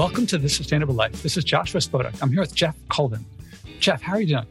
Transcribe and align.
Welcome 0.00 0.24
to 0.28 0.38
The 0.38 0.48
Sustainable 0.48 0.94
Life. 0.94 1.22
This 1.22 1.36
is 1.36 1.44
Joshua 1.44 1.78
Spodek. 1.78 2.22
I'm 2.22 2.30
here 2.30 2.40
with 2.40 2.54
Geoff 2.54 2.74
Colvin. 2.88 3.22
Geoff, 3.80 4.00
how 4.00 4.14
are 4.14 4.20
you 4.22 4.28
doing? 4.28 4.46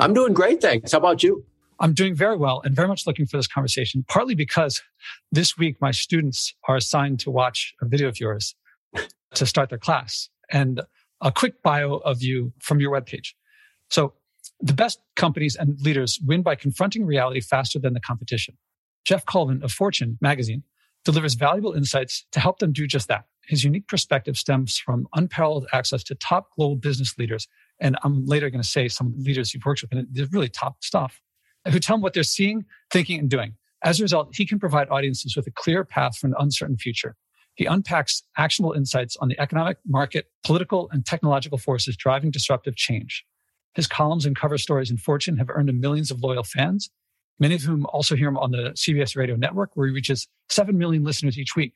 I'm 0.00 0.12
doing 0.12 0.32
great, 0.32 0.60
thanks. 0.60 0.90
How 0.90 0.98
about 0.98 1.22
you? 1.22 1.44
I'm 1.78 1.92
doing 1.92 2.16
very 2.16 2.36
well 2.36 2.60
and 2.64 2.74
very 2.74 2.88
much 2.88 3.06
looking 3.06 3.24
for 3.24 3.36
this 3.36 3.46
conversation, 3.46 4.04
partly 4.08 4.34
because 4.34 4.82
this 5.30 5.56
week 5.56 5.76
my 5.80 5.92
students 5.92 6.56
are 6.66 6.74
assigned 6.74 7.20
to 7.20 7.30
watch 7.30 7.72
a 7.80 7.86
video 7.86 8.08
of 8.08 8.18
yours 8.18 8.56
to 9.34 9.46
start 9.46 9.68
their 9.68 9.78
class 9.78 10.28
and 10.50 10.80
a 11.20 11.30
quick 11.30 11.62
bio 11.62 11.98
of 11.98 12.20
you 12.20 12.52
from 12.58 12.80
your 12.80 12.90
webpage. 12.90 13.34
So 13.90 14.14
the 14.58 14.74
best 14.74 14.98
companies 15.14 15.54
and 15.54 15.80
leaders 15.82 16.18
win 16.26 16.42
by 16.42 16.56
confronting 16.56 17.06
reality 17.06 17.40
faster 17.40 17.78
than 17.78 17.94
the 17.94 18.00
competition. 18.00 18.58
Geoff 19.04 19.24
Colvin 19.24 19.62
of 19.62 19.70
Fortune 19.70 20.18
magazine 20.20 20.64
delivers 21.08 21.32
valuable 21.32 21.72
insights 21.72 22.26
to 22.32 22.38
help 22.38 22.58
them 22.58 22.70
do 22.70 22.86
just 22.86 23.08
that. 23.08 23.24
His 23.46 23.64
unique 23.64 23.88
perspective 23.88 24.36
stems 24.36 24.76
from 24.76 25.08
unparalleled 25.14 25.66
access 25.72 26.04
to 26.04 26.14
top 26.14 26.50
global 26.54 26.76
business 26.76 27.16
leaders. 27.16 27.48
And 27.80 27.96
I'm 28.04 28.26
later 28.26 28.50
going 28.50 28.60
to 28.60 28.68
say 28.68 28.88
some 28.88 29.14
leaders 29.16 29.54
you've 29.54 29.64
worked 29.64 29.80
with, 29.80 29.90
and 29.90 30.06
they're 30.12 30.26
really 30.30 30.50
top 30.50 30.84
stuff, 30.84 31.22
who 31.66 31.78
tell 31.78 31.96
him 31.96 32.02
what 32.02 32.12
they're 32.12 32.22
seeing, 32.22 32.66
thinking, 32.90 33.18
and 33.18 33.30
doing. 33.30 33.54
As 33.82 33.98
a 33.98 34.02
result, 34.02 34.36
he 34.36 34.44
can 34.44 34.58
provide 34.58 34.90
audiences 34.90 35.34
with 35.34 35.46
a 35.46 35.50
clear 35.50 35.82
path 35.82 36.18
for 36.18 36.26
an 36.26 36.34
uncertain 36.38 36.76
future. 36.76 37.16
He 37.54 37.64
unpacks 37.64 38.22
actionable 38.36 38.74
insights 38.74 39.16
on 39.16 39.28
the 39.28 39.40
economic, 39.40 39.78
market, 39.86 40.26
political, 40.44 40.90
and 40.92 41.06
technological 41.06 41.56
forces 41.56 41.96
driving 41.96 42.30
disruptive 42.30 42.76
change. 42.76 43.24
His 43.72 43.86
columns 43.86 44.26
and 44.26 44.36
cover 44.36 44.58
stories 44.58 44.90
in 44.90 44.98
Fortune 44.98 45.38
have 45.38 45.48
earned 45.48 45.70
him 45.70 45.80
millions 45.80 46.10
of 46.10 46.20
loyal 46.20 46.44
fans, 46.44 46.90
many 47.38 47.54
of 47.54 47.62
whom 47.62 47.86
also 47.86 48.16
hear 48.16 48.28
him 48.28 48.38
on 48.38 48.50
the 48.50 48.70
CBS 48.70 49.16
radio 49.16 49.36
network, 49.36 49.70
where 49.74 49.86
he 49.86 49.94
reaches 49.94 50.26
7 50.48 50.76
million 50.76 51.04
listeners 51.04 51.38
each 51.38 51.54
week. 51.56 51.74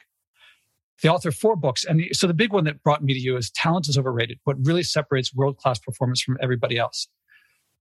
The 1.03 1.09
author 1.09 1.31
of 1.31 1.35
four 1.35 1.57
books. 1.57 1.85
And 1.85 2.03
so 2.13 2.27
the 2.27 2.35
big 2.35 2.53
one 2.53 2.65
that 2.65 2.83
brought 2.83 3.03
me 3.03 3.13
to 3.13 3.19
you 3.19 3.37
is 3.37 3.51
Talent 3.51 3.89
is 3.89 3.99
Overrated, 3.99 4.39
what 4.45 4.57
really 4.65 4.83
separates 4.83 5.35
world 5.35 5.57
class 5.57 5.79
performance 5.79 6.23
from 6.23 6.37
everybody 6.41 6.79
else. 6.79 7.09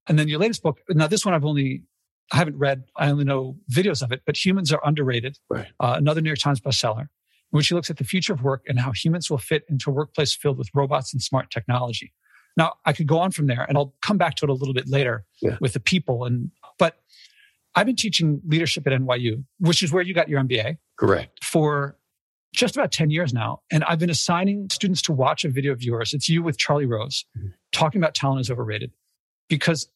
And 0.07 0.17
then 0.17 0.27
your 0.27 0.39
latest 0.39 0.63
book, 0.63 0.79
now 0.89 1.07
this 1.07 1.25
one 1.25 1.35
I've 1.35 1.45
only, 1.45 1.83
I 2.31 2.37
haven't 2.37 2.57
read, 2.57 2.83
I 2.95 3.11
only 3.11 3.25
know 3.25 3.57
videos 3.71 4.01
of 4.01 4.11
it, 4.11 4.21
but 4.25 4.43
Humans 4.43 4.73
Are 4.73 4.81
Underrated, 4.83 5.37
right. 5.49 5.67
uh, 5.79 5.95
another 5.97 6.21
New 6.21 6.29
York 6.29 6.39
Times 6.39 6.59
bestseller, 6.59 7.01
in 7.01 7.07
which 7.51 7.67
he 7.67 7.75
looks 7.75 7.91
at 7.91 7.97
the 7.97 8.03
future 8.03 8.33
of 8.33 8.41
work 8.41 8.63
and 8.67 8.79
how 8.79 8.91
humans 8.91 9.29
will 9.29 9.37
fit 9.37 9.63
into 9.69 9.91
a 9.91 9.93
workplace 9.93 10.33
filled 10.33 10.57
with 10.57 10.69
robots 10.73 11.13
and 11.13 11.21
smart 11.21 11.51
technology. 11.51 12.13
Now, 12.57 12.73
I 12.85 12.93
could 12.93 13.07
go 13.07 13.19
on 13.19 13.31
from 13.31 13.47
there 13.47 13.65
and 13.67 13.77
I'll 13.77 13.93
come 14.01 14.17
back 14.17 14.35
to 14.35 14.45
it 14.45 14.49
a 14.49 14.53
little 14.53 14.73
bit 14.73 14.87
later 14.87 15.25
yeah. 15.41 15.57
with 15.61 15.73
the 15.73 15.79
people. 15.79 16.25
And, 16.25 16.51
but 16.79 16.97
I've 17.75 17.85
been 17.85 17.95
teaching 17.95 18.41
leadership 18.45 18.85
at 18.87 18.93
NYU, 18.93 19.43
which 19.59 19.81
is 19.81 19.91
where 19.91 20.03
you 20.03 20.13
got 20.13 20.27
your 20.27 20.41
MBA. 20.41 20.77
Correct. 20.97 21.43
For 21.43 21.97
just 22.53 22.75
about 22.75 22.91
10 22.91 23.09
years 23.09 23.33
now. 23.33 23.61
And 23.71 23.83
I've 23.85 23.99
been 23.99 24.09
assigning 24.09 24.67
students 24.69 25.01
to 25.03 25.13
watch 25.13 25.45
a 25.45 25.49
video 25.49 25.71
of 25.71 25.81
yours. 25.81 26.13
It's 26.13 26.27
you 26.27 26.43
with 26.43 26.57
Charlie 26.57 26.85
Rose 26.85 27.25
mm-hmm. 27.37 27.49
talking 27.71 28.01
about 28.01 28.13
talent 28.13 28.41
is 28.41 28.51
overrated 28.51 28.91
because 29.47 29.87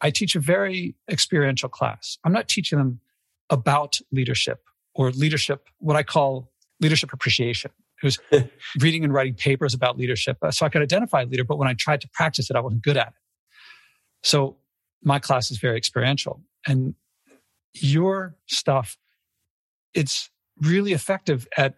I 0.00 0.10
teach 0.10 0.34
a 0.34 0.40
very 0.40 0.96
experiential 1.08 1.68
class. 1.68 2.18
I'm 2.24 2.32
not 2.32 2.48
teaching 2.48 2.78
them 2.78 3.00
about 3.48 4.00
leadership 4.10 4.62
or 4.94 5.10
leadership, 5.10 5.68
what 5.78 5.96
I 5.96 6.02
call 6.02 6.50
leadership 6.80 7.12
appreciation. 7.12 7.70
Who's 8.02 8.18
reading 8.80 9.04
and 9.04 9.14
writing 9.14 9.34
papers 9.34 9.72
about 9.72 9.96
leadership. 9.96 10.36
Uh, 10.42 10.50
so 10.50 10.66
I 10.66 10.68
could 10.68 10.82
identify 10.82 11.22
a 11.22 11.26
leader, 11.26 11.44
but 11.44 11.56
when 11.56 11.68
I 11.68 11.74
tried 11.74 12.02
to 12.02 12.08
practice 12.12 12.50
it, 12.50 12.56
I 12.56 12.60
wasn't 12.60 12.82
good 12.82 12.98
at 12.98 13.08
it. 13.08 13.14
So 14.22 14.56
my 15.02 15.18
class 15.18 15.50
is 15.50 15.58
very 15.58 15.78
experiential. 15.78 16.42
And 16.66 16.94
your 17.74 18.36
stuff, 18.46 18.96
it's 19.94 20.30
really 20.60 20.92
effective 20.92 21.46
at 21.56 21.76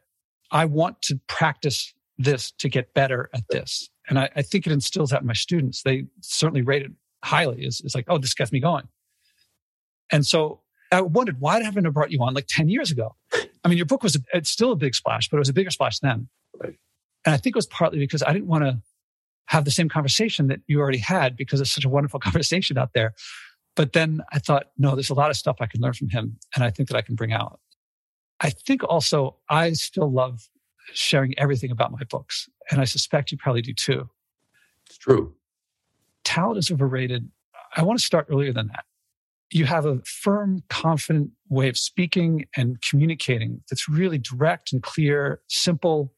I 0.50 0.64
want 0.64 1.03
to 1.03 1.20
practice 1.27 1.92
this 2.19 2.53
to 2.53 2.69
get 2.69 2.94
better 2.94 3.28
at 3.34 3.42
this. 3.50 3.91
And 4.08 4.19
I, 4.19 4.30
I, 4.36 4.42
think 4.42 4.66
it 4.66 4.72
instills 4.72 5.11
that 5.11 5.22
in 5.22 5.27
my 5.27 5.33
students. 5.33 5.83
They 5.83 6.05
certainly 6.20 6.62
rate 6.62 6.82
it 6.82 6.93
highly. 7.25 7.65
It's, 7.65 7.81
it's, 7.81 7.94
like, 7.94 8.06
oh, 8.09 8.19
this 8.19 8.34
gets 8.34 8.53
me 8.53 8.60
going. 8.60 8.84
And 10.12 10.25
so 10.25 10.60
I 10.93 11.00
wondered, 11.00 11.41
why 11.41 11.62
haven't 11.62 11.87
I 11.87 11.91
brought 11.91 12.12
you 12.12 12.22
on 12.22 12.32
like 12.32 12.47
10 12.49 12.69
years 12.69 12.91
ago? 12.91 13.16
I 13.65 13.69
mean, 13.69 13.76
your 13.76 13.87
book 13.87 14.03
was, 14.03 14.15
a, 14.15 14.20
it's 14.32 14.49
still 14.49 14.70
a 14.70 14.76
big 14.76 14.94
splash, 14.94 15.28
but 15.28 15.37
it 15.37 15.41
was 15.41 15.49
a 15.49 15.53
bigger 15.53 15.70
splash 15.70 15.99
then. 15.99 16.28
Right. 16.59 16.76
And 17.25 17.34
I 17.34 17.37
think 17.37 17.56
it 17.56 17.59
was 17.59 17.66
partly 17.66 17.99
because 17.99 18.22
I 18.22 18.32
didn't 18.32 18.47
want 18.47 18.65
to 18.65 18.81
have 19.47 19.65
the 19.65 19.70
same 19.70 19.88
conversation 19.88 20.49
that 20.49 20.60
you 20.66 20.81
already 20.81 20.99
had 20.99 21.37
because 21.37 21.60
it's 21.60 21.70
such 21.70 21.84
a 21.84 21.88
wonderful 21.88 22.20
conversation 22.20 22.78
out 22.78 22.91
there. 22.94 23.15
But 23.76 23.92
then 23.92 24.22
I 24.32 24.38
thought, 24.38 24.70
no, 24.78 24.94
there's 24.94 25.10
a 25.10 25.14
lot 25.14 25.31
of 25.31 25.37
stuff 25.37 25.56
I 25.60 25.66
can 25.66 25.81
learn 25.81 25.92
from 25.92 26.09
him. 26.09 26.38
And 26.54 26.64
I 26.64 26.70
think 26.70 26.88
that 26.88 26.97
I 26.97 27.03
can 27.03 27.14
bring 27.14 27.32
out. 27.32 27.60
I 28.41 28.50
think 28.50 28.82
also 28.82 29.37
I 29.48 29.75
still 29.75 30.10
love 30.10 30.48
sharing 30.92 31.38
everything 31.38 31.70
about 31.70 31.92
my 31.92 32.03
books. 32.09 32.48
And 32.70 32.81
I 32.81 32.84
suspect 32.84 33.31
you 33.31 33.38
probably 33.38 33.62
do 33.62 33.75
too. 33.75 34.09
It's 34.87 34.98
true. 34.98 35.34
Talent 36.25 36.59
is 36.59 36.70
overrated. 36.70 37.31
I 37.76 37.82
want 37.82 37.98
to 37.98 38.04
start 38.04 38.26
earlier 38.31 38.53
than 38.53 38.69
that. 38.69 38.84
You 39.50 39.64
have 39.66 39.84
a 39.84 40.00
firm, 40.04 40.62
confident 40.69 41.31
way 41.48 41.69
of 41.69 41.78
speaking 41.78 42.47
and 42.56 42.81
communicating 42.82 43.60
that's 43.70 43.88
really 43.88 44.19
direct 44.19 44.72
and 44.72 44.82
clear, 44.82 45.41
simple. 45.48 46.12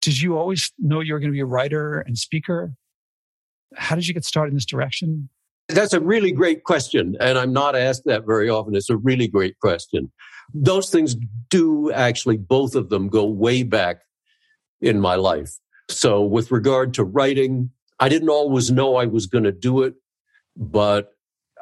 Did 0.00 0.20
you 0.20 0.38
always 0.38 0.72
know 0.78 1.00
you 1.00 1.14
were 1.14 1.18
going 1.18 1.30
to 1.30 1.34
be 1.34 1.40
a 1.40 1.46
writer 1.46 2.00
and 2.00 2.16
speaker? 2.16 2.74
How 3.76 3.96
did 3.96 4.06
you 4.06 4.14
get 4.14 4.24
started 4.24 4.50
in 4.50 4.56
this 4.56 4.66
direction? 4.66 5.28
That's 5.74 5.92
a 5.92 6.00
really 6.00 6.32
great 6.32 6.64
question. 6.64 7.16
And 7.20 7.38
I'm 7.38 7.52
not 7.52 7.76
asked 7.76 8.04
that 8.06 8.26
very 8.26 8.48
often. 8.48 8.74
It's 8.74 8.90
a 8.90 8.96
really 8.96 9.28
great 9.28 9.58
question. 9.60 10.10
Those 10.52 10.90
things 10.90 11.16
do 11.48 11.92
actually, 11.92 12.36
both 12.36 12.74
of 12.74 12.88
them 12.88 13.08
go 13.08 13.24
way 13.24 13.62
back 13.62 14.02
in 14.80 15.00
my 15.00 15.14
life. 15.14 15.52
So 15.88 16.22
with 16.22 16.50
regard 16.50 16.94
to 16.94 17.04
writing, 17.04 17.70
I 17.98 18.08
didn't 18.08 18.30
always 18.30 18.70
know 18.70 18.96
I 18.96 19.06
was 19.06 19.26
going 19.26 19.44
to 19.44 19.52
do 19.52 19.82
it, 19.82 19.94
but 20.56 21.12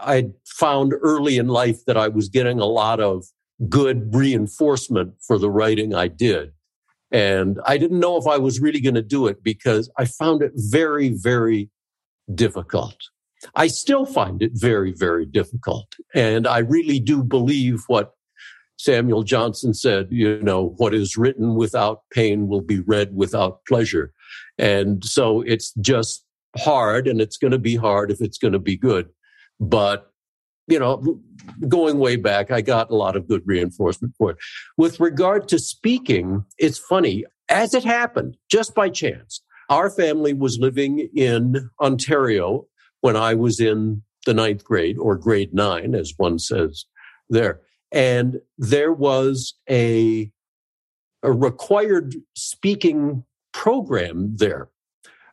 I 0.00 0.30
found 0.46 0.94
early 1.02 1.38
in 1.38 1.48
life 1.48 1.84
that 1.86 1.96
I 1.96 2.08
was 2.08 2.28
getting 2.28 2.60
a 2.60 2.66
lot 2.66 3.00
of 3.00 3.24
good 3.68 4.14
reinforcement 4.14 5.14
for 5.26 5.38
the 5.38 5.50
writing 5.50 5.94
I 5.94 6.08
did. 6.08 6.52
And 7.10 7.58
I 7.66 7.78
didn't 7.78 7.98
know 7.98 8.16
if 8.16 8.26
I 8.26 8.36
was 8.36 8.60
really 8.60 8.80
going 8.80 8.94
to 8.94 9.02
do 9.02 9.26
it 9.26 9.42
because 9.42 9.90
I 9.98 10.04
found 10.04 10.42
it 10.42 10.52
very, 10.54 11.08
very 11.08 11.70
difficult. 12.34 12.96
I 13.54 13.68
still 13.68 14.06
find 14.06 14.42
it 14.42 14.52
very, 14.54 14.92
very 14.92 15.26
difficult. 15.26 15.94
And 16.14 16.46
I 16.46 16.58
really 16.58 16.98
do 16.98 17.22
believe 17.22 17.84
what 17.86 18.12
Samuel 18.78 19.24
Johnson 19.24 19.74
said, 19.74 20.08
you 20.10 20.40
know, 20.42 20.74
what 20.76 20.94
is 20.94 21.16
written 21.16 21.56
without 21.56 22.02
pain 22.12 22.48
will 22.48 22.60
be 22.60 22.80
read 22.80 23.14
without 23.14 23.64
pleasure. 23.66 24.12
And 24.56 25.04
so 25.04 25.40
it's 25.42 25.72
just 25.80 26.24
hard 26.56 27.06
and 27.06 27.20
it's 27.20 27.36
going 27.36 27.50
to 27.50 27.58
be 27.58 27.76
hard 27.76 28.10
if 28.10 28.20
it's 28.20 28.38
going 28.38 28.52
to 28.52 28.58
be 28.58 28.76
good. 28.76 29.08
But, 29.60 30.12
you 30.68 30.78
know, 30.78 31.20
going 31.68 31.98
way 31.98 32.16
back, 32.16 32.50
I 32.50 32.60
got 32.60 32.90
a 32.90 32.96
lot 32.96 33.16
of 33.16 33.26
good 33.26 33.42
reinforcement 33.46 34.14
for 34.16 34.30
it. 34.30 34.36
With 34.76 35.00
regard 35.00 35.48
to 35.48 35.58
speaking, 35.58 36.44
it's 36.58 36.78
funny. 36.78 37.24
As 37.48 37.74
it 37.74 37.82
happened, 37.82 38.36
just 38.50 38.74
by 38.74 38.90
chance, 38.90 39.42
our 39.70 39.90
family 39.90 40.34
was 40.34 40.58
living 40.58 41.08
in 41.14 41.70
Ontario 41.80 42.66
when 43.00 43.16
I 43.16 43.34
was 43.34 43.60
in 43.60 44.02
the 44.26 44.34
ninth 44.34 44.64
grade 44.64 44.98
or 44.98 45.16
grade 45.16 45.54
nine, 45.54 45.94
as 45.94 46.14
one 46.16 46.38
says 46.38 46.84
there. 47.30 47.60
And 47.92 48.40
there 48.58 48.92
was 48.92 49.54
a, 49.68 50.30
a 51.22 51.32
required 51.32 52.14
speaking 52.34 53.24
program 53.52 54.36
there. 54.36 54.68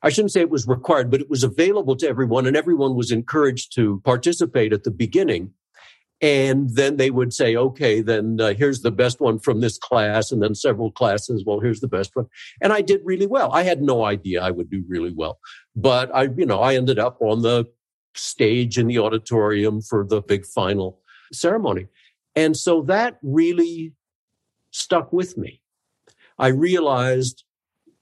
I 0.02 0.09
shouldn't 0.09 0.31
say 0.31 0.42
it 0.42 0.50
was 0.50 0.68
required, 0.68 1.09
but 1.09 1.22
it 1.22 1.30
was 1.30 1.44
available 1.44 1.96
to 1.98 2.08
everyone, 2.08 2.46
and 2.46 2.56
everyone 2.56 2.96
was 2.96 3.12
encouraged 3.12 3.74
to 3.75 4.02
participate 4.06 4.72
at 4.72 4.84
the 4.84 4.92
beginning. 4.92 5.52
And 6.22 6.70
then 6.76 6.96
they 6.96 7.12
would 7.12 7.34
say, 7.34 7.56
okay, 7.56 8.02
then 8.02 8.40
uh, 8.40 8.53
here's 8.53 8.81
the 8.81 8.92
best 8.92 9.20
one 9.20 9.38
from 9.38 9.59
this 9.59 9.78
class, 9.78 10.31
and 10.31 10.42
then 10.42 10.56
several 10.56 10.92
classes. 10.92 11.44
Well, 11.45 11.60
here's 11.60 11.81
the 11.81 11.89
best 11.89 12.16
one. 12.16 12.28
And 12.62 12.72
I 12.72 12.81
did 12.81 13.01
really 13.04 13.28
well. 13.28 13.51
I 13.51 13.63
had 13.63 13.81
no 13.81 14.06
idea 14.06 14.42
I 14.42 14.51
would 14.51 14.69
do 14.69 14.84
really 14.88 15.13
well, 15.13 15.39
but 15.75 16.13
I, 16.16 16.24
you 16.24 16.45
know, 16.45 16.62
I 16.62 16.75
ended 16.75 17.00
up 17.00 17.18
on 17.22 17.42
the 17.42 17.66
stage 18.16 18.78
in 18.78 18.88
the 18.88 19.00
auditorium 19.00 19.81
for 19.81 20.06
the 20.07 20.22
big 20.22 20.45
final 20.45 21.01
ceremony. 21.34 21.88
And 22.36 22.56
so 22.56 22.81
that 22.84 23.18
really 23.22 23.94
stuck 24.72 25.12
with 25.13 25.38
me. 25.38 25.62
I 26.38 26.48
realized 26.48 27.44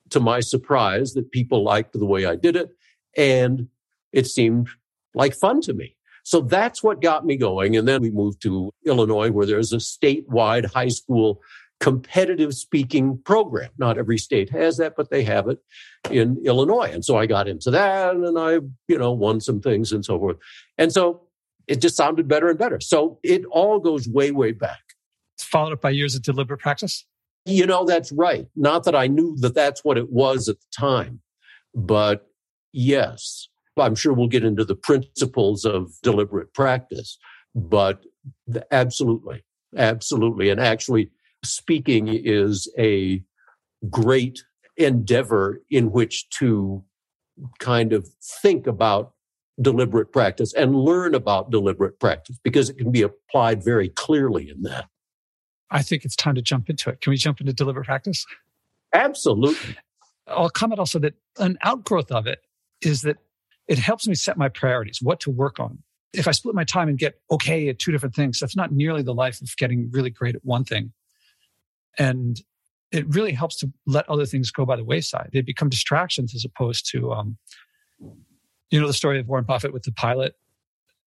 to 0.09 0.19
my 0.19 0.39
surprise 0.39 1.13
that 1.13 1.31
people 1.31 1.63
liked 1.63 1.93
the 1.93 2.05
way 2.05 2.25
I 2.25 2.35
did 2.35 2.55
it 2.55 2.69
and 3.15 3.67
it 4.11 4.27
seemed 4.27 4.69
like 5.13 5.35
fun 5.35 5.61
to 5.61 5.73
me. 5.73 5.95
So 6.23 6.41
that's 6.41 6.81
what 6.81 7.01
got 7.01 7.25
me 7.25 7.35
going. 7.35 7.75
And 7.75 7.87
then 7.87 8.01
we 8.01 8.09
moved 8.09 8.41
to 8.43 8.71
Illinois 8.85 9.31
where 9.31 9.45
there's 9.45 9.73
a 9.73 9.77
statewide 9.77 10.73
high 10.73 10.87
school 10.87 11.41
competitive 11.79 12.53
speaking 12.53 13.17
program. 13.25 13.69
Not 13.77 13.97
every 13.97 14.17
state 14.17 14.49
has 14.51 14.77
that, 14.77 14.95
but 14.95 15.09
they 15.09 15.23
have 15.23 15.49
it 15.49 15.59
in 16.09 16.41
Illinois. 16.45 16.89
And 16.93 17.03
so 17.03 17.17
I 17.17 17.25
got 17.25 17.49
into 17.49 17.71
that 17.71 18.15
and 18.15 18.39
I, 18.39 18.59
you 18.87 18.97
know, 18.97 19.11
won 19.11 19.41
some 19.41 19.59
things 19.59 19.91
and 19.91 20.05
so 20.05 20.17
forth. 20.17 20.37
And 20.77 20.93
so 20.93 21.23
it 21.67 21.81
just 21.81 21.97
sounded 21.97 22.27
better 22.27 22.47
and 22.49 22.57
better. 22.57 22.79
So 22.79 23.19
it 23.21 23.43
all 23.51 23.79
goes 23.79 24.07
way, 24.07 24.31
way 24.31 24.53
back. 24.53 24.79
It's 25.35 25.43
followed 25.43 25.73
up 25.73 25.81
by 25.81 25.89
years 25.89 26.15
of 26.15 26.21
deliberate 26.21 26.59
practice. 26.59 27.05
You 27.45 27.65
know, 27.65 27.83
that's 27.83 28.13
right. 28.13 28.47
Not 28.55 28.85
that 28.85 28.95
I 28.95 29.07
knew 29.07 29.35
that 29.39 29.53
that's 29.53 29.83
what 29.83 29.97
it 29.97 30.09
was 30.09 30.47
at 30.47 30.61
the 30.61 30.67
time, 30.73 31.19
but 31.75 32.27
yes, 32.71 33.49
I'm 33.77 33.95
sure 33.95 34.13
we'll 34.13 34.27
get 34.27 34.43
into 34.43 34.63
the 34.63 34.75
principles 34.75 35.65
of 35.65 35.91
deliberate 36.01 36.53
practice, 36.53 37.17
but 37.55 38.03
absolutely, 38.71 39.43
absolutely. 39.75 40.49
And 40.49 40.59
actually, 40.59 41.11
speaking 41.43 42.07
is 42.07 42.71
a 42.77 43.23
great 43.89 44.43
endeavor 44.77 45.61
in 45.69 45.91
which 45.91 46.29
to 46.29 46.83
kind 47.59 47.93
of 47.93 48.07
think 48.41 48.67
about 48.67 49.13
deliberate 49.61 50.11
practice 50.11 50.53
and 50.53 50.75
learn 50.75 51.13
about 51.13 51.51
deliberate 51.51 51.99
practice 51.99 52.39
because 52.43 52.69
it 52.69 52.77
can 52.77 52.91
be 52.91 53.01
applied 53.01 53.63
very 53.63 53.89
clearly 53.89 54.49
in 54.49 54.63
that. 54.63 54.85
I 55.69 55.81
think 55.81 56.05
it's 56.05 56.15
time 56.15 56.35
to 56.35 56.41
jump 56.41 56.69
into 56.69 56.89
it. 56.89 57.01
Can 57.01 57.11
we 57.11 57.17
jump 57.17 57.39
into 57.39 57.53
deliberate 57.53 57.85
practice? 57.85 58.25
Absolutely. 58.93 59.75
I'll 60.27 60.49
comment 60.49 60.79
also 60.79 60.99
that 60.99 61.15
an 61.39 61.57
outgrowth 61.63 62.11
of 62.11 62.27
it 62.27 62.39
is 62.81 63.01
that 63.01 63.17
it 63.67 63.77
helps 63.77 64.07
me 64.07 64.15
set 64.15 64.37
my 64.37 64.49
priorities, 64.49 64.99
what 65.01 65.19
to 65.21 65.31
work 65.31 65.59
on. 65.59 65.79
If 66.13 66.27
I 66.27 66.31
split 66.31 66.53
my 66.53 66.63
time 66.63 66.89
and 66.89 66.97
get 66.97 67.19
okay 67.31 67.69
at 67.69 67.79
two 67.79 67.91
different 67.91 68.13
things, 68.13 68.39
that's 68.39 68.55
not 68.55 68.71
nearly 68.71 69.01
the 69.01 69.13
life 69.13 69.41
of 69.41 69.55
getting 69.57 69.89
really 69.91 70.09
great 70.09 70.35
at 70.35 70.45
one 70.45 70.63
thing. 70.63 70.93
And 71.97 72.39
it 72.91 73.07
really 73.15 73.31
helps 73.31 73.57
to 73.57 73.71
let 73.87 74.07
other 74.07 74.25
things 74.25 74.51
go 74.51 74.65
by 74.65 74.75
the 74.75 74.83
wayside. 74.83 75.31
They 75.33 75.41
become 75.41 75.69
distractions 75.69 76.35
as 76.35 76.45
opposed 76.45 76.89
to, 76.91 77.11
um, 77.11 77.37
you 78.69 78.79
know, 78.79 78.87
the 78.87 78.93
story 78.93 79.19
of 79.19 79.27
Warren 79.27 79.45
Buffett 79.45 79.73
with 79.73 79.83
the 79.83 79.91
pilot. 79.91 80.35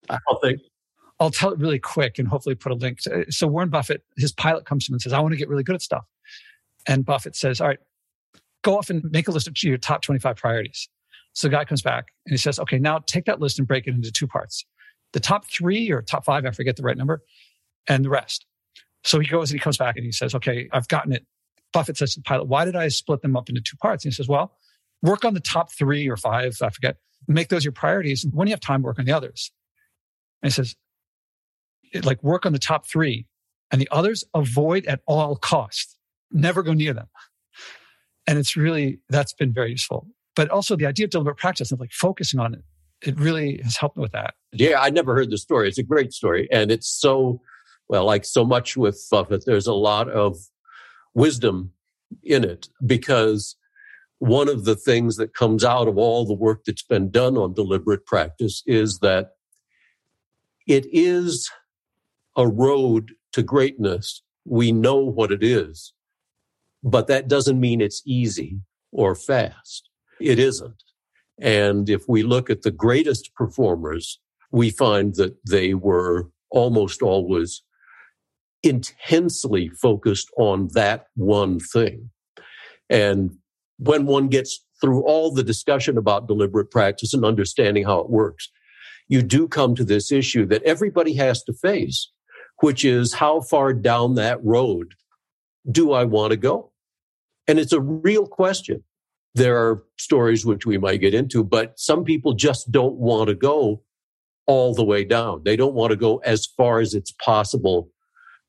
I 0.09 0.17
don't 0.27 0.41
think. 0.41 0.61
I'll 1.19 1.31
tell 1.31 1.51
it 1.51 1.59
really 1.59 1.79
quick 1.79 2.19
and 2.19 2.27
hopefully 2.27 2.55
put 2.55 2.71
a 2.71 2.75
link. 2.75 2.99
To, 3.01 3.25
so 3.31 3.47
Warren 3.47 3.69
Buffett, 3.69 4.03
his 4.17 4.31
pilot 4.31 4.65
comes 4.65 4.85
to 4.85 4.91
him 4.91 4.95
and 4.95 5.01
says, 5.01 5.13
"I 5.13 5.19
want 5.19 5.31
to 5.31 5.37
get 5.37 5.49
really 5.49 5.63
good 5.63 5.75
at 5.75 5.81
stuff," 5.81 6.05
and 6.85 7.05
Buffett 7.05 7.35
says, 7.35 7.59
"All 7.59 7.67
right, 7.67 7.79
go 8.61 8.77
off 8.77 8.89
and 8.89 9.03
make 9.05 9.27
a 9.27 9.31
list 9.31 9.47
of 9.47 9.55
your 9.63 9.77
top 9.77 10.01
twenty-five 10.01 10.35
priorities." 10.35 10.89
So 11.37 11.47
the 11.47 11.51
guy 11.51 11.65
comes 11.65 11.81
back 11.81 12.05
and 12.25 12.33
he 12.33 12.37
says, 12.37 12.59
"Okay, 12.59 12.79
now 12.79 12.99
take 12.99 13.25
that 13.25 13.39
list 13.39 13.59
and 13.59 13.67
break 13.67 13.87
it 13.87 13.93
into 13.93 14.11
two 14.11 14.27
parts: 14.27 14.65
the 15.13 15.19
top 15.19 15.45
three 15.45 15.91
or 15.91 16.01
top 16.01 16.25
five, 16.25 16.45
I 16.45 16.51
forget 16.51 16.75
the 16.75 16.83
right 16.83 16.97
number, 16.97 17.21
and 17.87 18.03
the 18.03 18.09
rest." 18.09 18.45
So 19.03 19.19
he 19.19 19.27
goes 19.27 19.51
and 19.51 19.59
he 19.59 19.63
comes 19.63 19.77
back 19.77 19.95
and 19.97 20.05
he 20.05 20.11
says, 20.11 20.33
"Okay, 20.35 20.67
I've 20.73 20.87
gotten 20.87 21.13
it 21.13 21.25
Buffett 21.73 21.97
says 21.97 22.13
to 22.13 22.19
the 22.19 22.23
pilot, 22.23 22.47
why 22.47 22.65
did 22.65 22.75
I 22.75 22.87
split 22.87 23.21
them 23.21 23.35
up 23.35 23.49
into 23.49 23.61
two 23.61 23.77
parts? 23.77 24.05
And 24.05 24.11
he 24.11 24.15
says, 24.15 24.27
well, 24.27 24.57
work 25.01 25.25
on 25.25 25.33
the 25.33 25.39
top 25.39 25.71
three 25.71 26.09
or 26.09 26.17
five, 26.17 26.57
I 26.61 26.69
forget, 26.69 26.97
make 27.27 27.49
those 27.49 27.65
your 27.65 27.71
priorities. 27.71 28.23
And 28.23 28.33
when 28.33 28.47
you 28.47 28.53
have 28.53 28.59
time, 28.59 28.81
work 28.81 28.99
on 28.99 29.05
the 29.05 29.11
others. 29.11 29.51
And 30.41 30.51
he 30.51 30.53
says, 30.53 30.75
like 32.03 32.23
work 32.23 32.45
on 32.45 32.53
the 32.53 32.59
top 32.59 32.87
three 32.87 33.27
and 33.71 33.81
the 33.81 33.89
others 33.91 34.23
avoid 34.33 34.85
at 34.85 35.01
all 35.05 35.35
costs. 35.35 35.97
Never 36.31 36.63
go 36.63 36.73
near 36.73 36.93
them. 36.93 37.07
And 38.25 38.37
it's 38.37 38.57
really, 38.57 38.99
that's 39.09 39.33
been 39.33 39.53
very 39.53 39.71
useful. 39.71 40.07
But 40.37 40.49
also 40.49 40.75
the 40.75 40.85
idea 40.85 41.05
of 41.05 41.09
deliberate 41.09 41.37
practice 41.37 41.71
of 41.71 41.79
like 41.79 41.91
focusing 41.91 42.39
on 42.39 42.53
it, 42.53 42.63
it 43.01 43.19
really 43.19 43.59
has 43.63 43.75
helped 43.75 43.97
with 43.97 44.11
that. 44.11 44.35
Yeah, 44.53 44.79
I 44.79 44.91
never 44.91 45.15
heard 45.15 45.31
the 45.31 45.37
story. 45.37 45.67
It's 45.67 45.79
a 45.79 45.83
great 45.83 46.13
story. 46.13 46.47
And 46.51 46.71
it's 46.71 46.87
so, 46.87 47.41
well, 47.89 48.05
like 48.05 48.23
so 48.23 48.45
much 48.45 48.77
with 48.77 49.03
Buffett, 49.11 49.45
there's 49.45 49.65
a 49.65 49.73
lot 49.73 50.09
of 50.09 50.37
wisdom 51.15 51.71
in 52.23 52.43
it 52.43 52.69
because 52.85 53.55
one 54.19 54.47
of 54.47 54.65
the 54.65 54.75
things 54.75 55.17
that 55.17 55.33
comes 55.33 55.63
out 55.63 55.87
of 55.87 55.97
all 55.97 56.23
the 56.23 56.33
work 56.33 56.65
that's 56.65 56.83
been 56.83 57.09
done 57.09 57.35
on 57.35 57.53
deliberate 57.53 58.05
practice 58.05 58.61
is 58.67 58.99
that 58.99 59.31
it 60.67 60.85
is 60.91 61.49
a 62.35 62.47
road 62.47 63.13
to 63.33 63.41
greatness. 63.41 64.21
We 64.45 64.71
know 64.71 64.97
what 64.97 65.31
it 65.31 65.43
is, 65.43 65.93
but 66.83 67.07
that 67.07 67.27
doesn't 67.27 67.59
mean 67.59 67.81
it's 67.81 68.03
easy 68.05 68.61
or 68.91 69.15
fast. 69.15 69.86
It 70.19 70.39
isn't. 70.39 70.83
And 71.39 71.89
if 71.89 72.07
we 72.07 72.23
look 72.23 72.49
at 72.49 72.63
the 72.63 72.71
greatest 72.71 73.33
performers, 73.35 74.19
we 74.51 74.69
find 74.69 75.15
that 75.15 75.37
they 75.47 75.73
were 75.73 76.29
almost 76.49 77.01
always 77.01 77.61
intensely 78.63 79.69
focused 79.69 80.29
on 80.37 80.69
that 80.73 81.07
one 81.15 81.59
thing. 81.59 82.09
And 82.89 83.35
when 83.77 84.05
one 84.05 84.29
gets 84.29 84.63
through 84.81 85.03
all 85.03 85.31
the 85.31 85.43
discussion 85.43 85.97
about 85.97 86.27
deliberate 86.27 86.71
practice 86.71 87.13
and 87.13 87.25
understanding 87.25 87.83
how 87.83 87.99
it 87.99 88.09
works, 88.09 88.49
you 89.07 89.21
do 89.21 89.47
come 89.47 89.75
to 89.75 89.83
this 89.83 90.11
issue 90.11 90.45
that 90.47 90.63
everybody 90.63 91.13
has 91.13 91.43
to 91.43 91.53
face, 91.53 92.11
which 92.61 92.83
is 92.83 93.13
how 93.13 93.41
far 93.41 93.73
down 93.73 94.15
that 94.15 94.43
road 94.43 94.93
do 95.69 95.91
I 95.91 96.03
want 96.03 96.31
to 96.31 96.37
go? 96.37 96.71
And 97.47 97.59
it's 97.59 97.73
a 97.73 97.81
real 97.81 98.27
question. 98.27 98.83
There 99.37 99.55
are 99.55 99.83
stories 99.99 100.47
which 100.47 100.65
we 100.65 100.79
might 100.79 100.97
get 100.97 101.13
into, 101.13 101.43
but 101.43 101.79
some 101.79 102.03
people 102.03 102.33
just 102.33 102.71
don't 102.71 102.95
want 102.95 103.29
to 103.29 103.35
go 103.35 103.83
all 104.47 104.73
the 104.73 104.83
way 104.83 105.03
down. 105.03 105.43
They 105.43 105.55
don't 105.55 105.75
want 105.75 105.91
to 105.91 105.95
go 105.95 106.17
as 106.17 106.47
far 106.47 106.79
as 106.79 106.95
it's 106.95 107.11
possible 107.11 107.91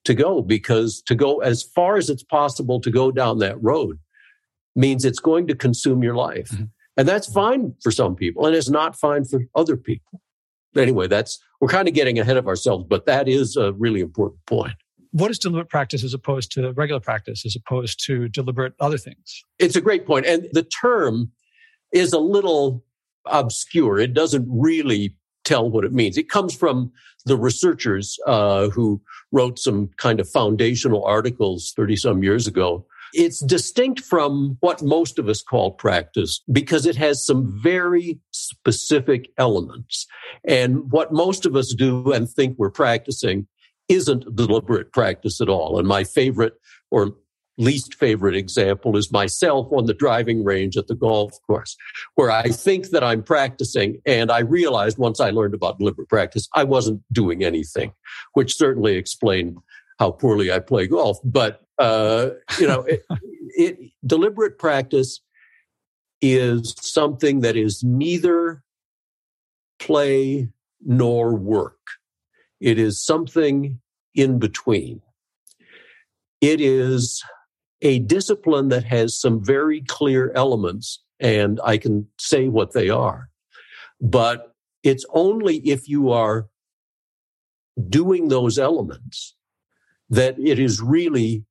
to 0.04 0.14
go 0.14 0.40
because 0.40 1.02
to 1.02 1.14
go 1.14 1.40
as 1.40 1.62
far 1.62 1.98
as 1.98 2.08
it's 2.08 2.22
possible 2.22 2.80
to 2.80 2.90
go 2.90 3.10
down 3.10 3.38
that 3.40 3.62
road 3.62 3.98
means 4.74 5.04
it's 5.04 5.18
going 5.18 5.46
to 5.48 5.54
consume 5.54 6.02
your 6.02 6.14
life. 6.14 6.48
Mm-hmm. 6.48 6.64
And 6.96 7.06
that's 7.06 7.30
fine 7.30 7.74
for 7.82 7.90
some 7.90 8.16
people 8.16 8.46
and 8.46 8.56
it's 8.56 8.70
not 8.70 8.96
fine 8.96 9.24
for 9.24 9.42
other 9.54 9.76
people. 9.76 10.22
Anyway, 10.74 11.06
that's, 11.06 11.38
we're 11.60 11.68
kind 11.68 11.88
of 11.88 11.92
getting 11.92 12.18
ahead 12.18 12.38
of 12.38 12.46
ourselves, 12.46 12.86
but 12.88 13.04
that 13.04 13.28
is 13.28 13.56
a 13.56 13.72
really 13.74 14.00
important 14.00 14.44
point. 14.46 14.74
What 15.12 15.30
is 15.30 15.38
deliberate 15.38 15.68
practice 15.68 16.04
as 16.04 16.14
opposed 16.14 16.52
to 16.52 16.72
regular 16.72 17.00
practice, 17.00 17.44
as 17.46 17.56
opposed 17.56 18.04
to 18.06 18.28
deliberate 18.28 18.74
other 18.80 18.98
things? 18.98 19.44
It's 19.58 19.76
a 19.76 19.80
great 19.80 20.06
point. 20.06 20.26
And 20.26 20.48
the 20.52 20.62
term 20.62 21.30
is 21.92 22.12
a 22.12 22.18
little 22.18 22.84
obscure. 23.26 23.98
It 23.98 24.14
doesn't 24.14 24.46
really 24.48 25.14
tell 25.44 25.70
what 25.70 25.84
it 25.84 25.92
means. 25.92 26.18
It 26.18 26.28
comes 26.28 26.54
from 26.54 26.92
the 27.24 27.36
researchers 27.36 28.18
uh, 28.26 28.68
who 28.68 29.00
wrote 29.32 29.58
some 29.58 29.88
kind 29.96 30.20
of 30.20 30.28
foundational 30.28 31.04
articles 31.04 31.72
30 31.76 31.96
some 31.96 32.22
years 32.22 32.46
ago. 32.46 32.86
It's 33.14 33.40
distinct 33.40 34.00
from 34.00 34.58
what 34.60 34.82
most 34.82 35.18
of 35.18 35.28
us 35.28 35.42
call 35.42 35.70
practice 35.70 36.42
because 36.52 36.84
it 36.84 36.96
has 36.96 37.24
some 37.24 37.58
very 37.62 38.18
specific 38.32 39.30
elements. 39.38 40.06
And 40.44 40.92
what 40.92 41.12
most 41.12 41.46
of 41.46 41.56
us 41.56 41.72
do 41.72 42.12
and 42.12 42.28
think 42.28 42.58
we're 42.58 42.70
practicing 42.70 43.46
isn't 43.88 44.36
deliberate 44.36 44.92
practice 44.92 45.40
at 45.40 45.48
all. 45.48 45.78
And 45.78 45.88
my 45.88 46.04
favorite 46.04 46.54
or 46.90 47.14
least 47.58 47.94
favorite 47.94 48.36
example 48.36 48.96
is 48.96 49.12
myself 49.12 49.66
on 49.72 49.86
the 49.86 49.94
driving 49.94 50.44
range 50.44 50.76
at 50.76 50.86
the 50.86 50.94
golf 50.94 51.32
course, 51.46 51.76
where 52.14 52.30
I 52.30 52.48
think 52.48 52.90
that 52.90 53.02
I'm 53.02 53.22
practicing. 53.22 54.00
And 54.06 54.30
I 54.30 54.40
realized 54.40 54.96
once 54.96 55.20
I 55.20 55.30
learned 55.30 55.54
about 55.54 55.78
deliberate 55.78 56.08
practice, 56.08 56.48
I 56.54 56.64
wasn't 56.64 57.02
doing 57.12 57.44
anything, 57.44 57.92
which 58.34 58.54
certainly 58.54 58.96
explained 58.96 59.58
how 59.98 60.12
poorly 60.12 60.52
I 60.52 60.60
play 60.60 60.86
golf. 60.86 61.18
But, 61.24 61.62
uh, 61.78 62.30
you 62.60 62.68
know, 62.68 62.82
it, 62.82 63.02
it, 63.56 63.78
deliberate 64.06 64.58
practice 64.58 65.20
is 66.22 66.74
something 66.80 67.40
that 67.40 67.56
is 67.56 67.82
neither 67.82 68.62
play 69.78 70.48
nor 70.84 71.34
work. 71.34 71.76
It 72.60 72.78
is 72.78 73.04
something 73.04 73.80
in 74.14 74.38
between. 74.38 75.00
It 76.40 76.60
is 76.60 77.22
a 77.82 78.00
discipline 78.00 78.68
that 78.68 78.84
has 78.84 79.18
some 79.18 79.44
very 79.44 79.82
clear 79.82 80.32
elements, 80.34 81.02
and 81.20 81.60
I 81.64 81.78
can 81.78 82.08
say 82.18 82.48
what 82.48 82.72
they 82.72 82.88
are. 82.88 83.30
But 84.00 84.54
it's 84.82 85.04
only 85.12 85.58
if 85.58 85.88
you 85.88 86.10
are 86.10 86.48
doing 87.88 88.28
those 88.28 88.58
elements 88.58 89.36
that 90.10 90.38
it 90.38 90.58
is 90.58 90.80
really 90.80 91.44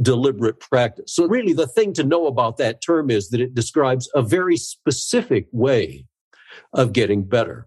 deliberate 0.00 0.60
practice. 0.60 1.14
So, 1.14 1.26
really, 1.26 1.52
the 1.52 1.66
thing 1.66 1.92
to 1.94 2.04
know 2.04 2.26
about 2.26 2.56
that 2.58 2.82
term 2.82 3.10
is 3.10 3.30
that 3.30 3.40
it 3.40 3.54
describes 3.54 4.08
a 4.14 4.22
very 4.22 4.56
specific 4.56 5.46
way 5.52 6.06
of 6.72 6.92
getting 6.92 7.24
better. 7.24 7.66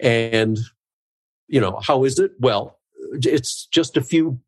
And, 0.00 0.58
you 1.50 1.60
know, 1.60 1.80
how 1.82 2.04
is 2.04 2.18
it? 2.18 2.30
Well, 2.38 2.78
it's 3.12 3.66
just 3.66 3.96
a 3.96 4.02
few 4.02 4.40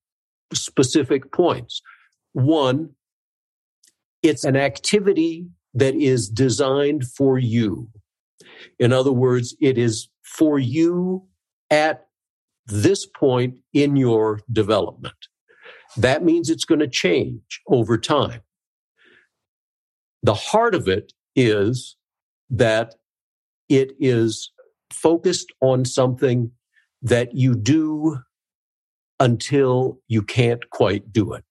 specific 0.55 1.33
points. 1.33 1.83
One, 2.33 2.91
it's 4.23 4.45
an 4.45 4.57
activity 4.57 5.49
that 5.75 5.95
is 5.97 6.29
designed 6.29 7.05
for 7.05 7.39
you. 7.39 7.89
In 8.79 8.93
other 8.93 9.13
words, 9.13 9.57
it 9.61 9.79
is 9.79 10.09
for 10.23 10.59
you 10.61 11.27
at 11.71 12.07
this 12.67 13.05
point 13.05 13.59
in 13.73 13.97
your 13.97 14.41
development. 14.51 15.15
That 15.97 16.25
means 16.25 16.49
it's 16.49 16.65
going 16.65 16.79
to 16.81 16.89
change 16.89 17.61
over 17.67 17.99
time. 17.99 18.43
The 20.23 20.35
heart 20.35 20.77
of 20.77 20.87
it 20.87 21.13
is 21.35 21.97
that 22.49 22.95
it 23.69 23.93
is 23.99 24.53
focused 24.93 25.53
on 25.61 25.85
something 25.85 26.53
that 27.03 27.35
you 27.35 27.55
do 27.55 28.19
until 29.21 30.01
you 30.09 30.23
can't 30.23 30.69
quite 30.71 31.13
do 31.13 31.33
it. 31.33 31.45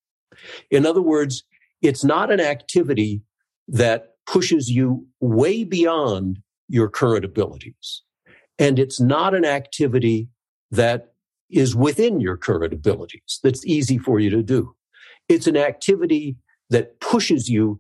In 0.70 0.86
other 0.86 1.02
words, 1.02 1.44
it's 1.82 2.04
not 2.04 2.32
an 2.32 2.40
activity 2.40 3.22
that 3.68 4.16
pushes 4.26 4.70
you 4.70 5.08
way 5.20 5.64
beyond 5.64 6.40
your 6.68 6.90
current 6.90 7.26
abilities. 7.26 8.02
And 8.60 8.80
it's 8.80 9.00
not 9.00 9.34
an 9.34 9.46
activity 9.46 10.30
that 10.72 11.14
is 11.50 11.76
within 11.76 12.22
your 12.22 12.38
current 12.38 12.74
abilities 12.74 13.40
that's 13.44 13.66
easy 13.66 13.98
for 13.98 14.20
you 14.20 14.30
to 14.30 14.44
do. 14.44 14.74
It's 15.28 15.48
an 15.48 15.58
activity 15.58 16.38
that 16.70 17.00
pushes 17.00 17.50
you 17.50 17.80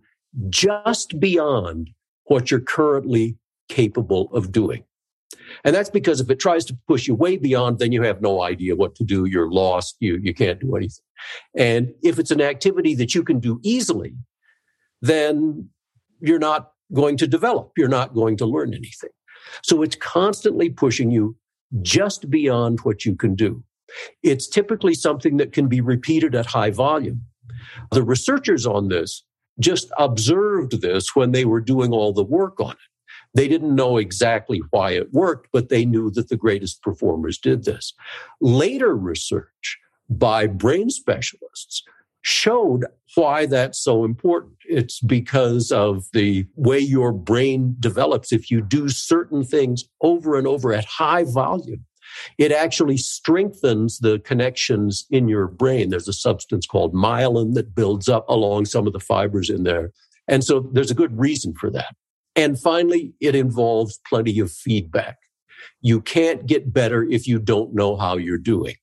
just 0.49 1.19
beyond 1.19 1.89
what 2.25 2.51
you're 2.51 2.59
currently 2.59 3.37
capable 3.69 4.29
of 4.33 4.51
doing. 4.51 4.83
And 5.63 5.75
that's 5.75 5.89
because 5.89 6.21
if 6.21 6.29
it 6.29 6.39
tries 6.39 6.65
to 6.65 6.77
push 6.87 7.07
you 7.07 7.15
way 7.15 7.37
beyond, 7.37 7.79
then 7.79 7.91
you 7.91 8.01
have 8.03 8.21
no 8.21 8.41
idea 8.41 8.75
what 8.75 8.95
to 8.95 9.03
do. 9.03 9.25
You're 9.25 9.51
lost. 9.51 9.97
You, 9.99 10.19
you 10.21 10.33
can't 10.33 10.59
do 10.59 10.75
anything. 10.75 11.03
And 11.55 11.93
if 12.03 12.19
it's 12.19 12.31
an 12.31 12.41
activity 12.41 12.95
that 12.95 13.13
you 13.13 13.23
can 13.23 13.39
do 13.39 13.59
easily, 13.63 14.15
then 15.01 15.69
you're 16.19 16.39
not 16.39 16.71
going 16.93 17.17
to 17.17 17.27
develop. 17.27 17.71
You're 17.77 17.87
not 17.87 18.13
going 18.13 18.37
to 18.37 18.45
learn 18.45 18.73
anything. 18.73 19.09
So 19.63 19.81
it's 19.81 19.95
constantly 19.95 20.69
pushing 20.69 21.11
you 21.11 21.35
just 21.81 22.29
beyond 22.29 22.79
what 22.81 23.05
you 23.05 23.15
can 23.15 23.35
do. 23.35 23.63
It's 24.23 24.47
typically 24.47 24.93
something 24.93 25.37
that 25.37 25.51
can 25.51 25.67
be 25.67 25.81
repeated 25.81 26.35
at 26.35 26.45
high 26.45 26.71
volume. 26.71 27.23
The 27.91 28.03
researchers 28.03 28.65
on 28.65 28.87
this 28.87 29.23
just 29.59 29.91
observed 29.97 30.81
this 30.81 31.15
when 31.15 31.31
they 31.31 31.45
were 31.45 31.61
doing 31.61 31.91
all 31.91 32.13
the 32.13 32.23
work 32.23 32.59
on 32.59 32.71
it. 32.71 32.77
They 33.33 33.47
didn't 33.47 33.75
know 33.75 33.97
exactly 33.97 34.61
why 34.71 34.91
it 34.91 35.13
worked, 35.13 35.49
but 35.53 35.69
they 35.69 35.85
knew 35.85 36.11
that 36.11 36.29
the 36.29 36.37
greatest 36.37 36.81
performers 36.81 37.37
did 37.37 37.63
this. 37.63 37.93
Later 38.41 38.95
research 38.95 39.77
by 40.09 40.47
brain 40.47 40.89
specialists 40.89 41.83
showed 42.23 42.85
why 43.15 43.45
that's 43.45 43.79
so 43.79 44.03
important. 44.03 44.53
It's 44.65 44.99
because 44.99 45.71
of 45.71 46.05
the 46.13 46.45
way 46.55 46.79
your 46.79 47.11
brain 47.11 47.75
develops. 47.79 48.31
If 48.31 48.51
you 48.51 48.61
do 48.61 48.89
certain 48.89 49.43
things 49.43 49.85
over 50.01 50.37
and 50.37 50.45
over 50.45 50.73
at 50.73 50.85
high 50.85 51.23
volume, 51.23 51.85
it 52.37 52.51
actually 52.51 52.97
strengthens 52.97 53.99
the 53.99 54.19
connections 54.19 55.05
in 55.09 55.27
your 55.27 55.47
brain. 55.47 55.89
There's 55.89 56.07
a 56.07 56.13
substance 56.13 56.67
called 56.67 56.93
myelin 56.93 57.53
that 57.53 57.73
builds 57.73 58.09
up 58.09 58.27
along 58.27 58.65
some 58.65 58.85
of 58.85 58.93
the 58.93 58.99
fibers 58.99 59.49
in 59.49 59.63
there. 59.63 59.91
And 60.27 60.43
so 60.43 60.69
there's 60.73 60.91
a 60.91 60.95
good 60.95 61.17
reason 61.17 61.53
for 61.55 61.69
that. 61.71 61.95
And 62.35 62.59
finally, 62.59 63.13
it 63.19 63.35
involves 63.35 63.99
plenty 64.07 64.39
of 64.39 64.51
feedback. 64.51 65.17
You 65.81 66.01
can't 66.01 66.45
get 66.45 66.73
better 66.73 67.03
if 67.03 67.27
you 67.27 67.39
don't 67.39 67.73
know 67.73 67.97
how 67.97 68.17
you're 68.17 68.37
doing. 68.37 68.75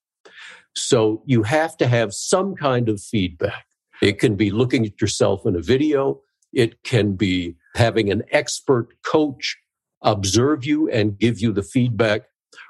So 0.75 1.23
you 1.27 1.43
have 1.43 1.77
to 1.79 1.87
have 1.87 2.13
some 2.13 2.55
kind 2.55 2.89
of 2.89 3.01
feedback. 3.01 3.65
It 4.01 4.19
can 4.19 4.37
be 4.37 4.51
looking 4.51 4.87
at 4.87 5.01
yourself 5.01 5.45
in 5.47 5.57
a 5.57 5.63
video. 5.63 6.21
It 6.53 6.83
can 6.85 7.15
be 7.15 7.57
having 7.75 8.11
an 8.11 8.23
expert 8.31 8.89
coach 9.05 9.57
observe 10.03 10.65
you 10.65 10.89
and 10.91 11.19
give 11.19 11.41
you 11.41 11.53
the 11.53 11.63
feedback, 11.63 12.23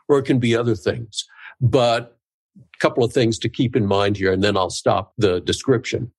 or 0.08 0.18
it 0.18 0.24
can 0.24 0.38
be 0.38 0.56
other 0.56 0.74
things. 0.74 1.26
But 1.60 2.16
a 2.56 2.78
couple 2.80 3.04
of 3.04 3.12
things 3.12 3.38
to 3.40 3.48
keep 3.48 3.76
in 3.76 3.86
mind 3.86 4.16
here, 4.16 4.32
and 4.32 4.42
then 4.42 4.56
I'll 4.56 4.70
stop 4.70 5.12
the 5.18 5.40
description. 5.40 6.12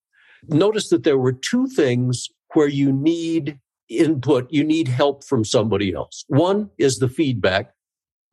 Notice 0.48 0.90
that 0.90 1.04
there 1.04 1.18
were 1.18 1.34
two 1.34 1.68
things 1.68 2.30
where 2.54 2.68
you 2.68 2.92
need 2.92 3.60
input, 3.90 4.48
you 4.50 4.64
need 4.64 4.88
help 4.88 5.24
from 5.24 5.44
somebody 5.44 5.94
else. 5.94 6.26
One 6.28 6.70
is 6.78 7.00
the 7.00 7.10
feedback, 7.10 7.74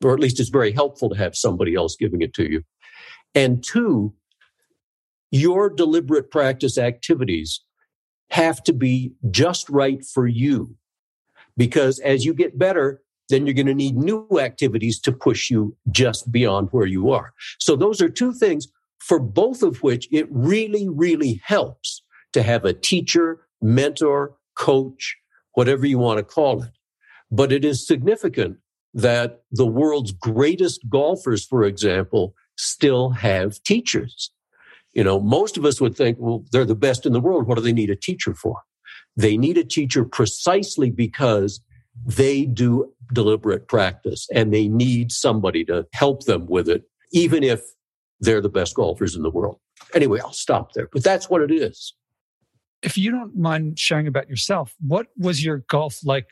or 0.05 0.13
at 0.13 0.21
least 0.21 0.41
it's 0.41 0.51
very 0.51 0.73
helpful 0.73 1.09
to 1.11 1.17
have 1.17 1.37
somebody 1.37 1.75
else 1.75 1.97
giving 1.97 2.23
it 2.23 2.35
to 2.35 2.51
you. 2.51 2.63
And 3.35 3.63
two, 3.63 4.15
your 5.31 5.69
deliberate 5.71 6.31
practice 6.31 6.79
activities 6.79 7.63
have 8.31 8.63
to 8.65 8.73
be 8.73 9.13
just 9.31 9.69
right 9.69 10.05
for 10.05 10.27
you. 10.27 10.77
Because 11.57 11.99
as 12.01 12.25
you 12.25 12.35
get 12.35 12.59
better, 12.59 13.03
then 13.29 13.47
you're 13.47 13.55
going 13.55 13.67
to 13.67 13.75
need 13.75 13.97
new 13.97 14.29
activities 14.41 15.01
to 15.01 15.13
push 15.13 15.51
you 15.51 15.77
just 15.91 16.31
beyond 16.31 16.69
where 16.71 16.87
you 16.87 17.11
are. 17.11 17.33
So 17.59 17.77
those 17.77 18.01
are 18.01 18.09
two 18.09 18.33
things 18.33 18.69
for 18.99 19.19
both 19.19 19.63
of 19.63 19.83
which 19.83 20.09
it 20.13 20.27
really, 20.31 20.89
really 20.89 21.41
helps 21.45 22.03
to 22.33 22.43
have 22.43 22.65
a 22.65 22.73
teacher, 22.73 23.47
mentor, 23.63 24.37
coach, 24.57 25.17
whatever 25.57 25.87
you 25.87 25.99
want 25.99 26.19
to 26.19 26.23
call 26.23 26.63
it. 26.63 26.71
But 27.31 27.51
it 27.51 27.65
is 27.65 27.87
significant 27.87 28.59
that 28.93 29.43
the 29.51 29.67
world's 29.67 30.13
greatest 30.13 30.81
golfers, 30.89 31.45
for 31.45 31.65
example, 31.65 32.35
still 32.57 33.11
have 33.11 33.63
teachers. 33.63 34.31
You 34.93 35.03
know, 35.03 35.19
most 35.19 35.57
of 35.57 35.65
us 35.65 35.81
would 35.81 35.97
think, 35.97 36.19
well, 36.21 36.45
they're 36.53 36.67
the 36.67 36.75
best 36.75 37.07
in 37.07 37.13
the 37.13 37.21
world. 37.21 37.47
What 37.47 37.57
do 37.57 37.63
they 37.63 37.73
need 37.73 37.91
a 37.91 37.97
teacher 37.97 38.35
for? 38.35 38.63
They 39.17 39.39
need 39.39 39.57
a 39.57 39.65
teacher 39.65 40.05
precisely 40.05 40.91
because 40.91 41.61
they 42.05 42.45
do 42.45 42.93
deliberate 43.15 43.67
practice 43.67 44.29
and 44.35 44.53
they 44.53 44.69
need 44.69 45.11
somebody 45.11 45.65
to 45.65 45.87
help 45.95 46.27
them 46.27 46.47
with 46.47 46.69
it, 46.69 46.85
even 47.13 47.43
if 47.43 47.63
they're 48.21 48.43
the 48.43 48.51
best 48.51 48.75
golfers 48.75 49.17
in 49.17 49.23
the 49.23 49.31
world. 49.31 49.59
Anyway, 49.95 50.21
I'll 50.21 50.33
stop 50.33 50.75
there, 50.75 50.89
but 50.93 51.03
that's 51.03 51.31
what 51.31 51.41
it 51.41 51.51
is. 51.51 51.95
If 52.83 52.99
you 52.99 53.11
don't 53.11 53.37
mind 53.37 53.79
sharing 53.79 54.07
about 54.07 54.29
yourself, 54.29 54.75
what 54.81 55.07
was 55.17 55.45
your 55.45 55.59
golf 55.69 55.99
like 56.05 56.27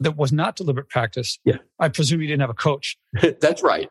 that 0.00 0.16
was 0.16 0.32
not 0.32 0.56
deliberate 0.56 0.88
practice? 0.88 1.38
Yeah. 1.44 1.58
I 1.78 1.88
presume 1.88 2.20
you 2.20 2.28
didn't 2.28 2.42
have 2.42 2.50
a 2.50 2.54
coach. 2.54 2.96
that's 3.40 3.62
right. 3.62 3.88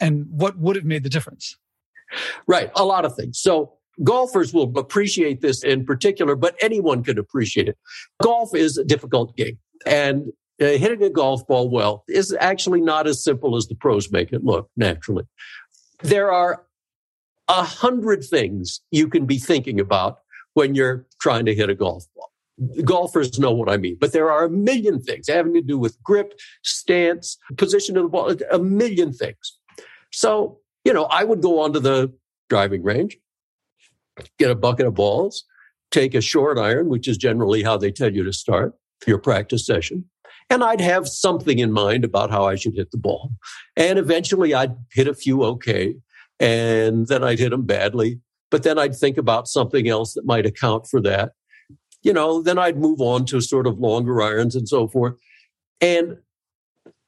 And 0.00 0.26
what 0.28 0.58
would 0.58 0.76
have 0.76 0.84
made 0.84 1.02
the 1.02 1.08
difference? 1.08 1.56
Right. 2.46 2.70
A 2.76 2.84
lot 2.84 3.04
of 3.04 3.16
things. 3.16 3.40
So 3.40 3.74
golfers 4.02 4.52
will 4.52 4.76
appreciate 4.76 5.40
this 5.40 5.62
in 5.62 5.84
particular, 5.84 6.36
but 6.36 6.56
anyone 6.60 7.02
could 7.02 7.18
appreciate 7.18 7.68
it. 7.68 7.78
Golf 8.22 8.54
is 8.54 8.76
a 8.76 8.84
difficult 8.84 9.36
game 9.36 9.58
and 9.86 10.32
uh, 10.60 10.66
hitting 10.66 11.02
a 11.02 11.10
golf 11.10 11.46
ball 11.46 11.68
well 11.68 12.04
is 12.08 12.36
actually 12.40 12.80
not 12.80 13.06
as 13.06 13.22
simple 13.22 13.56
as 13.56 13.66
the 13.66 13.74
pros 13.74 14.10
make 14.10 14.32
it 14.32 14.44
look 14.44 14.68
naturally. 14.76 15.24
There 16.02 16.32
are 16.32 16.64
a 17.48 17.62
hundred 17.62 18.24
things 18.24 18.80
you 18.90 19.08
can 19.08 19.26
be 19.26 19.38
thinking 19.38 19.80
about 19.80 20.18
when 20.54 20.74
you're 20.74 21.06
trying 21.20 21.44
to 21.46 21.54
hit 21.54 21.70
a 21.70 21.74
golf 21.74 22.06
ball. 22.16 22.30
Golfers 22.84 23.38
know 23.38 23.52
what 23.52 23.68
I 23.68 23.76
mean, 23.76 23.96
but 24.00 24.12
there 24.12 24.30
are 24.30 24.44
a 24.44 24.50
million 24.50 25.00
things 25.00 25.28
having 25.28 25.54
to 25.54 25.60
do 25.60 25.76
with 25.76 26.00
grip, 26.02 26.38
stance, 26.62 27.36
position 27.56 27.96
of 27.96 28.04
the 28.04 28.08
ball, 28.08 28.34
a 28.50 28.58
million 28.58 29.12
things. 29.12 29.58
So, 30.12 30.60
you 30.84 30.92
know, 30.92 31.04
I 31.04 31.24
would 31.24 31.42
go 31.42 31.60
onto 31.60 31.80
the 31.80 32.12
driving 32.48 32.84
range, 32.84 33.18
get 34.38 34.52
a 34.52 34.54
bucket 34.54 34.86
of 34.86 34.94
balls, 34.94 35.44
take 35.90 36.14
a 36.14 36.20
short 36.20 36.58
iron, 36.58 36.88
which 36.88 37.08
is 37.08 37.16
generally 37.16 37.62
how 37.64 37.76
they 37.76 37.90
tell 37.90 38.12
you 38.12 38.22
to 38.22 38.32
start 38.32 38.74
your 39.06 39.18
practice 39.18 39.66
session. 39.66 40.04
And 40.50 40.62
I'd 40.62 40.80
have 40.80 41.08
something 41.08 41.58
in 41.58 41.72
mind 41.72 42.04
about 42.04 42.30
how 42.30 42.44
I 42.44 42.54
should 42.54 42.74
hit 42.74 42.90
the 42.90 42.98
ball. 42.98 43.30
And 43.76 43.98
eventually 43.98 44.54
I'd 44.54 44.76
hit 44.92 45.08
a 45.08 45.14
few 45.14 45.42
okay. 45.42 45.96
And 46.38 47.06
then 47.06 47.24
I'd 47.24 47.38
hit 47.38 47.50
them 47.50 47.64
badly. 47.64 48.20
But 48.54 48.62
then 48.62 48.78
I'd 48.78 48.94
think 48.94 49.18
about 49.18 49.48
something 49.48 49.88
else 49.88 50.14
that 50.14 50.26
might 50.26 50.46
account 50.46 50.86
for 50.86 51.00
that. 51.00 51.32
You 52.04 52.12
know, 52.12 52.40
then 52.40 52.56
I'd 52.56 52.78
move 52.78 53.00
on 53.00 53.24
to 53.24 53.40
sort 53.40 53.66
of 53.66 53.80
longer 53.80 54.22
irons 54.22 54.54
and 54.54 54.68
so 54.68 54.86
forth. 54.86 55.14
And 55.80 56.18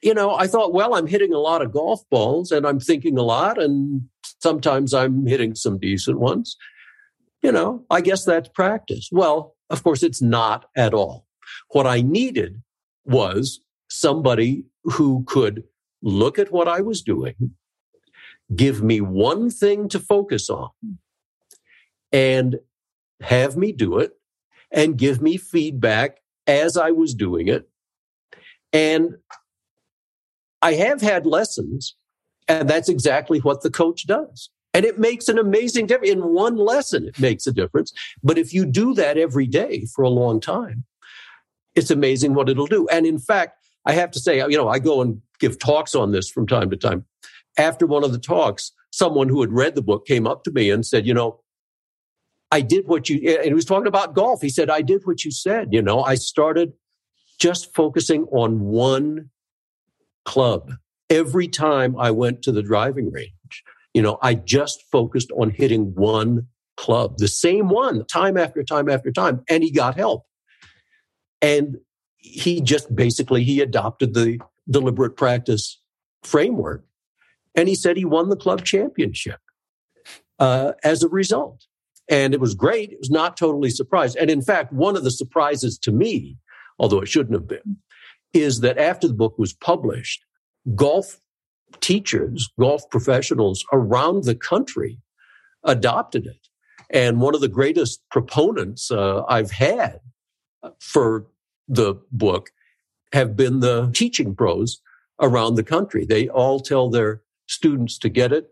you 0.03 0.12
know, 0.12 0.35
I 0.35 0.49
thought, 0.49 0.75
well, 0.75 0.97
I'm 0.97 1.07
hitting 1.07 1.33
a 1.33 1.38
lot 1.38 1.62
of 1.62 1.71
golf 1.71 2.00
balls 2.11 2.50
and 2.50 2.67
I'm 2.67 2.81
thinking 2.81 3.17
a 3.17 3.23
lot, 3.23 3.62
and 3.62 4.09
sometimes 4.43 4.93
I'm 4.93 5.25
hitting 5.25 5.55
some 5.55 5.79
decent 5.79 6.19
ones. 6.19 6.57
You 7.43 7.53
know, 7.53 7.85
I 7.91 8.00
guess 8.00 8.25
that's 8.25 8.49
practice. 8.49 9.09
Well, 9.12 9.55
of 9.71 9.85
course, 9.85 10.03
it's 10.03 10.21
not 10.21 10.69
at 10.76 10.95
all. 10.95 11.29
What 11.71 11.87
I 11.87 12.00
needed 12.00 12.61
was 13.05 13.61
somebody 13.88 14.65
who 14.83 15.23
could 15.29 15.62
look 16.03 16.41
at 16.41 16.50
what 16.50 16.67
I 16.67 16.81
was 16.81 17.03
doing, 17.03 17.53
give 18.57 18.83
me 18.83 19.00
one 19.00 19.49
thing 19.49 19.88
to 19.91 20.00
focus 20.00 20.50
on, 20.50 20.71
and 22.13 22.57
have 23.21 23.57
me 23.57 23.73
do 23.73 23.99
it, 23.99 24.13
and 24.71 24.99
give 24.99 25.23
me 25.23 25.37
feedback 25.37 26.19
as 26.47 26.77
I 26.77 26.91
was 26.91 27.15
doing 27.15 27.49
it. 27.49 27.69
And 28.73 29.17
I 30.63 30.75
have 30.75 31.01
had 31.01 31.27
lessons, 31.27 31.97
and 32.49 32.69
that's 32.69 32.89
exactly 32.89 33.39
what 33.39 33.63
the 33.63 33.71
coach 33.71 34.07
does. 34.07 34.51
And 34.75 34.85
it 34.85 34.99
makes 34.99 35.29
an 35.29 35.39
amazing 35.39 35.87
difference. 35.87 36.11
In 36.11 36.35
one 36.35 36.57
lesson, 36.57 37.09
it 37.09 37.19
makes 37.19 37.47
a 37.47 37.53
difference. 37.53 37.93
But 38.23 38.37
if 38.37 38.53
you 38.53 38.67
do 38.67 38.93
that 38.95 39.17
every 39.17 39.47
day 39.47 39.87
for 39.95 40.03
a 40.03 40.11
long 40.11 40.41
time, 40.41 40.85
it's 41.75 41.91
amazing 41.91 42.35
what 42.35 42.49
it'll 42.49 42.67
do. 42.67 42.87
And 42.89 43.07
in 43.07 43.19
fact, 43.19 43.67
I 43.87 43.93
have 43.93 44.11
to 44.11 44.21
say, 44.21 44.39
you 44.39 44.57
know, 44.57 44.69
I 44.69 44.79
go 44.79 45.01
and 45.01 45.23
give 45.39 45.59
talks 45.59 45.95
on 45.95 46.13
this 46.13 46.29
from 46.29 46.47
time 46.47 46.69
to 46.71 46.77
time. 46.77 47.07
After 47.57 47.87
one 47.87 48.05
of 48.05 48.13
the 48.13 48.19
talks, 48.19 48.73
someone 48.91 49.29
who 49.29 49.41
had 49.41 49.53
read 49.53 49.75
the 49.77 49.83
book 49.83 50.07
came 50.07 50.27
up 50.27 50.45
to 50.45 50.51
me 50.51 50.71
and 50.71 50.85
said, 50.85 51.07
you 51.07 51.15
know, 51.15 51.41
I 52.50 52.61
did 52.61 52.87
what 52.87 53.09
you, 53.09 53.37
and 53.37 53.47
he 53.47 53.55
was 53.55 53.65
talking 53.65 53.87
about 53.87 54.15
golf. 54.15 54.41
He 54.41 54.49
said, 54.49 54.71
I 54.71 54.83
did 54.83 55.03
what 55.05 55.25
you 55.25 55.31
said. 55.31 55.69
You 55.73 55.83
know, 55.83 56.03
I 56.03 56.15
started 56.15 56.73
just 57.38 57.75
focusing 57.75 58.25
on 58.31 58.61
one 58.61 59.31
club. 60.25 60.73
Every 61.11 61.49
time 61.49 61.97
I 61.99 62.11
went 62.11 62.43
to 62.43 62.53
the 62.53 62.62
driving 62.62 63.11
range, 63.11 63.62
you 63.95 64.03
know, 64.03 64.19
I 64.23 64.35
just 64.35 64.83
focused 64.91 65.31
on 65.33 65.50
hitting 65.50 65.95
one 65.95 66.47
club, 66.76 67.19
the 67.19 67.29
same 67.29 67.69
one, 67.69 68.05
time 68.07 68.37
after 68.37 68.62
time 68.62 68.88
after 68.88 69.11
time, 69.11 69.43
and 69.49 69.62
he 69.62 69.71
got 69.71 69.97
help. 69.97 70.25
And 71.41 71.76
he 72.17 72.61
just 72.61 72.95
basically 72.95 73.45
he 73.45 73.61
adopted 73.61 74.15
the 74.15 74.41
deliberate 74.69 75.17
practice 75.17 75.81
framework, 76.23 76.85
and 77.55 77.69
he 77.69 77.75
said 77.75 77.97
he 77.97 78.05
won 78.05 78.29
the 78.29 78.37
club 78.37 78.65
championship 78.65 79.41
uh, 80.38 80.73
as 80.83 81.03
a 81.03 81.09
result. 81.09 81.67
And 82.09 82.35
it 82.35 82.41
was 82.41 82.55
great. 82.55 82.93
It 82.93 82.99
was 82.99 83.11
not 83.11 83.37
totally 83.37 83.71
surprised. 83.71 84.17
And 84.17 84.31
in 84.31 84.43
fact, 84.43 84.73
one 84.73 84.97
of 84.97 85.05
the 85.05 85.11
surprises 85.11 85.79
to 85.81 85.93
me, 85.93 86.37
although 86.79 87.01
it 87.01 87.09
shouldn't 87.09 87.35
have 87.35 87.49
been, 87.49 87.79
is 88.33 88.61
that 88.61 88.79
after 88.79 89.09
the 89.09 89.15
book 89.15 89.39
was 89.39 89.53
published, 89.53 90.25
golf 90.75 91.21
teachers, 91.81 92.49
golf 92.59 92.89
professionals 92.91 93.65
around 93.73 94.25
the 94.25 94.35
country 94.35 94.99
adopted 95.65 96.27
it. 96.27 96.49
And 96.91 97.21
one 97.21 97.35
of 97.35 97.41
the 97.41 97.49
greatest 97.49 98.03
proponents 98.11 98.91
uh, 98.91 99.25
I've 99.29 99.51
had 99.51 100.01
for 100.79 101.27
the 101.69 101.97
book 102.13 102.51
have 103.13 103.37
been 103.37 103.61
the 103.61 103.91
teaching 103.93 104.35
pros 104.35 104.81
around 105.21 105.55
the 105.55 105.65
country. 105.65 106.05
They 106.05 106.29
all 106.29 106.61
tell 106.61 106.91
their 106.91 107.23
students 107.49 107.99
to 107.99 108.09
get 108.09 108.33
it. 108.33 108.49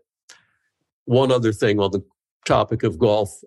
One 1.05 1.31
other 1.31 1.53
thing 1.53 1.79
on 1.79 1.91
the 1.91 2.03
topic 2.45 2.83
of 2.83 2.97
golf 2.97 3.41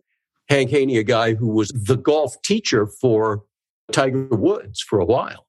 Hank 0.49 0.71
Haney, 0.71 0.97
a 0.97 1.05
guy 1.05 1.35
who 1.35 1.49
was 1.49 1.69
the 1.69 1.97
golf 1.97 2.41
teacher 2.43 2.87
for 2.87 3.45
Tiger 3.93 4.29
Woods 4.29 4.81
for 4.81 4.99
a 4.99 5.05
while, 5.05 5.47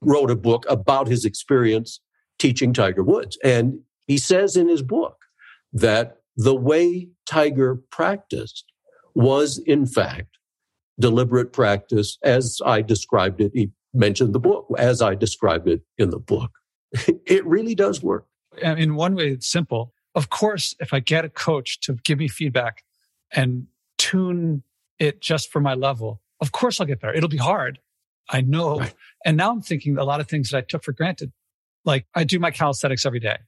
wrote 0.00 0.30
a 0.30 0.36
book 0.36 0.64
about 0.68 1.06
his 1.06 1.24
experience 1.24 2.00
teaching 2.38 2.72
Tiger 2.72 3.02
Woods. 3.02 3.38
And 3.44 3.80
he 4.06 4.18
says 4.18 4.56
in 4.56 4.68
his 4.68 4.82
book 4.82 5.16
that 5.72 6.16
the 6.36 6.54
way 6.54 7.08
Tiger 7.26 7.76
practiced 7.90 8.64
was, 9.14 9.58
in 9.58 9.86
fact, 9.86 10.38
deliberate 10.98 11.52
practice 11.52 12.18
as 12.22 12.60
I 12.64 12.82
described 12.82 13.40
it. 13.40 13.52
He 13.54 13.70
mentioned 13.94 14.32
the 14.32 14.40
book 14.40 14.66
as 14.78 15.00
I 15.00 15.14
described 15.14 15.68
it 15.68 15.82
in 15.98 16.10
the 16.10 16.18
book. 16.18 16.50
it 17.26 17.46
really 17.46 17.74
does 17.74 18.02
work. 18.02 18.26
In 18.60 18.96
one 18.96 19.14
way, 19.14 19.28
it's 19.28 19.46
simple. 19.46 19.92
Of 20.16 20.28
course, 20.28 20.74
if 20.80 20.92
I 20.92 20.98
get 20.98 21.24
a 21.24 21.28
coach 21.28 21.78
to 21.80 21.94
give 22.04 22.18
me 22.18 22.26
feedback 22.26 22.82
and 23.34 23.66
tune 23.98 24.62
it 24.98 25.20
just 25.20 25.50
for 25.50 25.60
my 25.60 25.74
level, 25.74 26.20
of 26.40 26.52
course 26.52 26.80
I'll 26.80 26.86
get 26.86 27.00
better. 27.00 27.14
It'll 27.14 27.28
be 27.28 27.36
hard. 27.36 27.78
I 28.28 28.40
know. 28.40 28.78
Right. 28.78 28.94
And 29.24 29.36
now 29.36 29.50
I'm 29.50 29.60
thinking 29.60 29.98
a 29.98 30.04
lot 30.04 30.20
of 30.20 30.28
things 30.28 30.50
that 30.50 30.58
I 30.58 30.60
took 30.62 30.84
for 30.84 30.92
granted. 30.92 31.32
Like 31.84 32.06
I 32.14 32.24
do 32.24 32.38
my 32.38 32.50
calisthenics 32.50 33.04
every 33.04 33.20
day. 33.20 33.38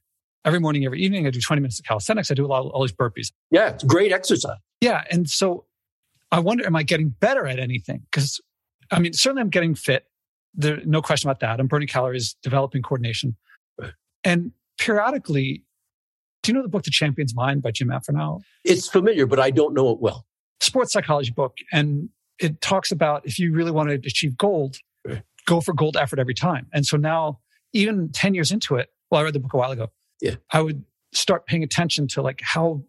Every 0.45 0.59
morning, 0.59 0.83
every 0.83 1.01
evening, 1.01 1.25
I 1.25 1.29
do 1.29 1.39
20 1.39 1.61
minutes 1.61 1.79
of 1.79 1.85
calisthenics. 1.85 2.29
I 2.29 2.33
do 2.33 2.45
a 2.45 2.47
lot 2.47 2.65
of 2.65 2.71
all 2.71 2.81
these 2.81 2.91
burpees. 2.91 3.31
Yeah, 3.49 3.69
it's 3.69 3.83
great 3.83 4.11
exercise. 4.11 4.57
Yeah. 4.81 5.03
And 5.09 5.29
so 5.29 5.65
I 6.31 6.39
wonder, 6.39 6.65
am 6.65 6.75
I 6.75 6.83
getting 6.83 7.09
better 7.09 7.47
at 7.47 7.59
anything? 7.59 8.01
Because 8.11 8.41
I 8.91 8.99
mean, 8.99 9.13
certainly 9.13 9.41
I'm 9.41 9.49
getting 9.49 9.75
fit. 9.75 10.05
There, 10.53 10.81
no 10.85 11.01
question 11.01 11.29
about 11.29 11.39
that. 11.39 11.59
I'm 11.59 11.67
burning 11.67 11.87
calories, 11.87 12.35
developing 12.43 12.81
coordination. 12.81 13.37
Right. 13.79 13.93
And 14.23 14.51
periodically, 14.77 15.63
do 16.43 16.51
you 16.51 16.53
know 16.53 16.61
the 16.61 16.69
book 16.69 16.83
The 16.83 16.91
Champion's 16.91 17.33
Mind 17.33 17.61
by 17.61 17.71
Jim 17.71 17.87
Afremow? 17.87 18.41
It's 18.63 18.87
familiar, 18.87 19.25
but 19.25 19.39
I 19.39 19.49
don't 19.49 19.73
know 19.73 19.89
it 19.91 19.99
well. 19.99 20.25
Sports 20.59 20.93
psychology 20.93 21.31
book. 21.31 21.57
And 21.71 22.09
it 22.39 22.61
talks 22.61 22.91
about 22.91 23.25
if 23.25 23.39
you 23.39 23.53
really 23.53 23.71
want 23.71 23.89
to 23.89 23.95
achieve 23.95 24.37
gold, 24.37 24.77
go 25.47 25.61
for 25.61 25.73
gold 25.73 25.97
effort 25.97 26.19
every 26.19 26.33
time. 26.33 26.67
And 26.73 26.85
so 26.85 26.97
now, 26.97 27.39
even 27.73 28.11
10 28.11 28.33
years 28.33 28.51
into 28.51 28.75
it, 28.75 28.89
well, 29.09 29.21
I 29.21 29.23
read 29.23 29.33
the 29.33 29.39
book 29.39 29.53
a 29.53 29.57
while 29.57 29.71
ago. 29.71 29.91
Yeah. 30.21 30.35
I 30.51 30.61
would 30.61 30.83
start 31.13 31.47
paying 31.47 31.63
attention 31.63 32.07
to 32.09 32.21
like 32.21 32.41
how 32.43 32.83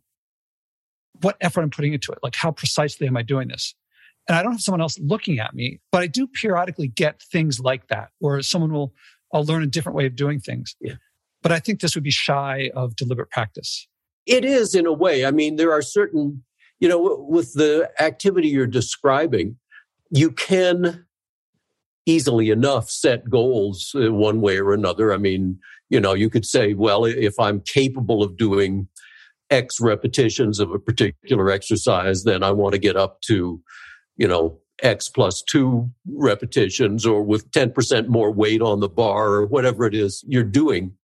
what 1.20 1.36
effort 1.40 1.62
I'm 1.62 1.70
putting 1.70 1.94
into 1.94 2.12
it. 2.12 2.18
Like, 2.22 2.34
how 2.34 2.50
precisely 2.50 3.06
am 3.06 3.16
I 3.16 3.22
doing 3.22 3.48
this? 3.48 3.74
And 4.28 4.36
I 4.36 4.42
don't 4.42 4.52
have 4.52 4.60
someone 4.60 4.80
else 4.80 4.98
looking 4.98 5.38
at 5.38 5.54
me, 5.54 5.80
but 5.92 6.02
I 6.02 6.06
do 6.06 6.26
periodically 6.26 6.88
get 6.88 7.22
things 7.22 7.60
like 7.60 7.88
that 7.88 8.08
where 8.18 8.42
someone 8.42 8.72
will, 8.72 8.92
I'll 9.32 9.44
learn 9.44 9.62
a 9.62 9.66
different 9.66 9.96
way 9.96 10.06
of 10.06 10.16
doing 10.16 10.40
things. 10.40 10.74
Yeah. 10.80 10.94
But 11.44 11.52
I 11.52 11.60
think 11.60 11.80
this 11.80 11.94
would 11.94 12.02
be 12.02 12.10
shy 12.10 12.70
of 12.74 12.96
deliberate 12.96 13.30
practice. 13.30 13.86
It 14.26 14.44
is 14.46 14.74
in 14.74 14.86
a 14.86 14.92
way. 14.92 15.26
I 15.26 15.30
mean, 15.30 15.56
there 15.56 15.72
are 15.72 15.82
certain, 15.82 16.42
you 16.80 16.88
know, 16.88 17.26
with 17.28 17.52
the 17.52 17.90
activity 18.00 18.48
you're 18.48 18.66
describing, 18.66 19.58
you 20.10 20.30
can 20.32 21.04
easily 22.06 22.48
enough 22.50 22.88
set 22.88 23.28
goals 23.28 23.94
uh, 23.94 24.10
one 24.12 24.40
way 24.40 24.58
or 24.58 24.72
another. 24.72 25.12
I 25.12 25.18
mean, 25.18 25.58
you 25.90 26.00
know, 26.00 26.14
you 26.14 26.30
could 26.30 26.46
say, 26.46 26.72
well, 26.72 27.04
if 27.04 27.38
I'm 27.38 27.60
capable 27.60 28.22
of 28.22 28.38
doing 28.38 28.88
X 29.50 29.80
repetitions 29.80 30.60
of 30.60 30.70
a 30.70 30.78
particular 30.78 31.50
exercise, 31.50 32.24
then 32.24 32.42
I 32.42 32.52
want 32.52 32.72
to 32.72 32.78
get 32.78 32.96
up 32.96 33.20
to, 33.22 33.60
you 34.16 34.28
know, 34.28 34.58
X 34.82 35.08
plus 35.08 35.42
two 35.42 35.90
repetitions 36.06 37.06
or 37.06 37.22
with 37.22 37.50
10% 37.50 38.08
more 38.08 38.30
weight 38.30 38.62
on 38.62 38.80
the 38.80 38.88
bar 38.88 39.34
or 39.34 39.46
whatever 39.46 39.84
it 39.84 39.94
is 39.94 40.24
you're 40.26 40.42
doing. 40.42 40.94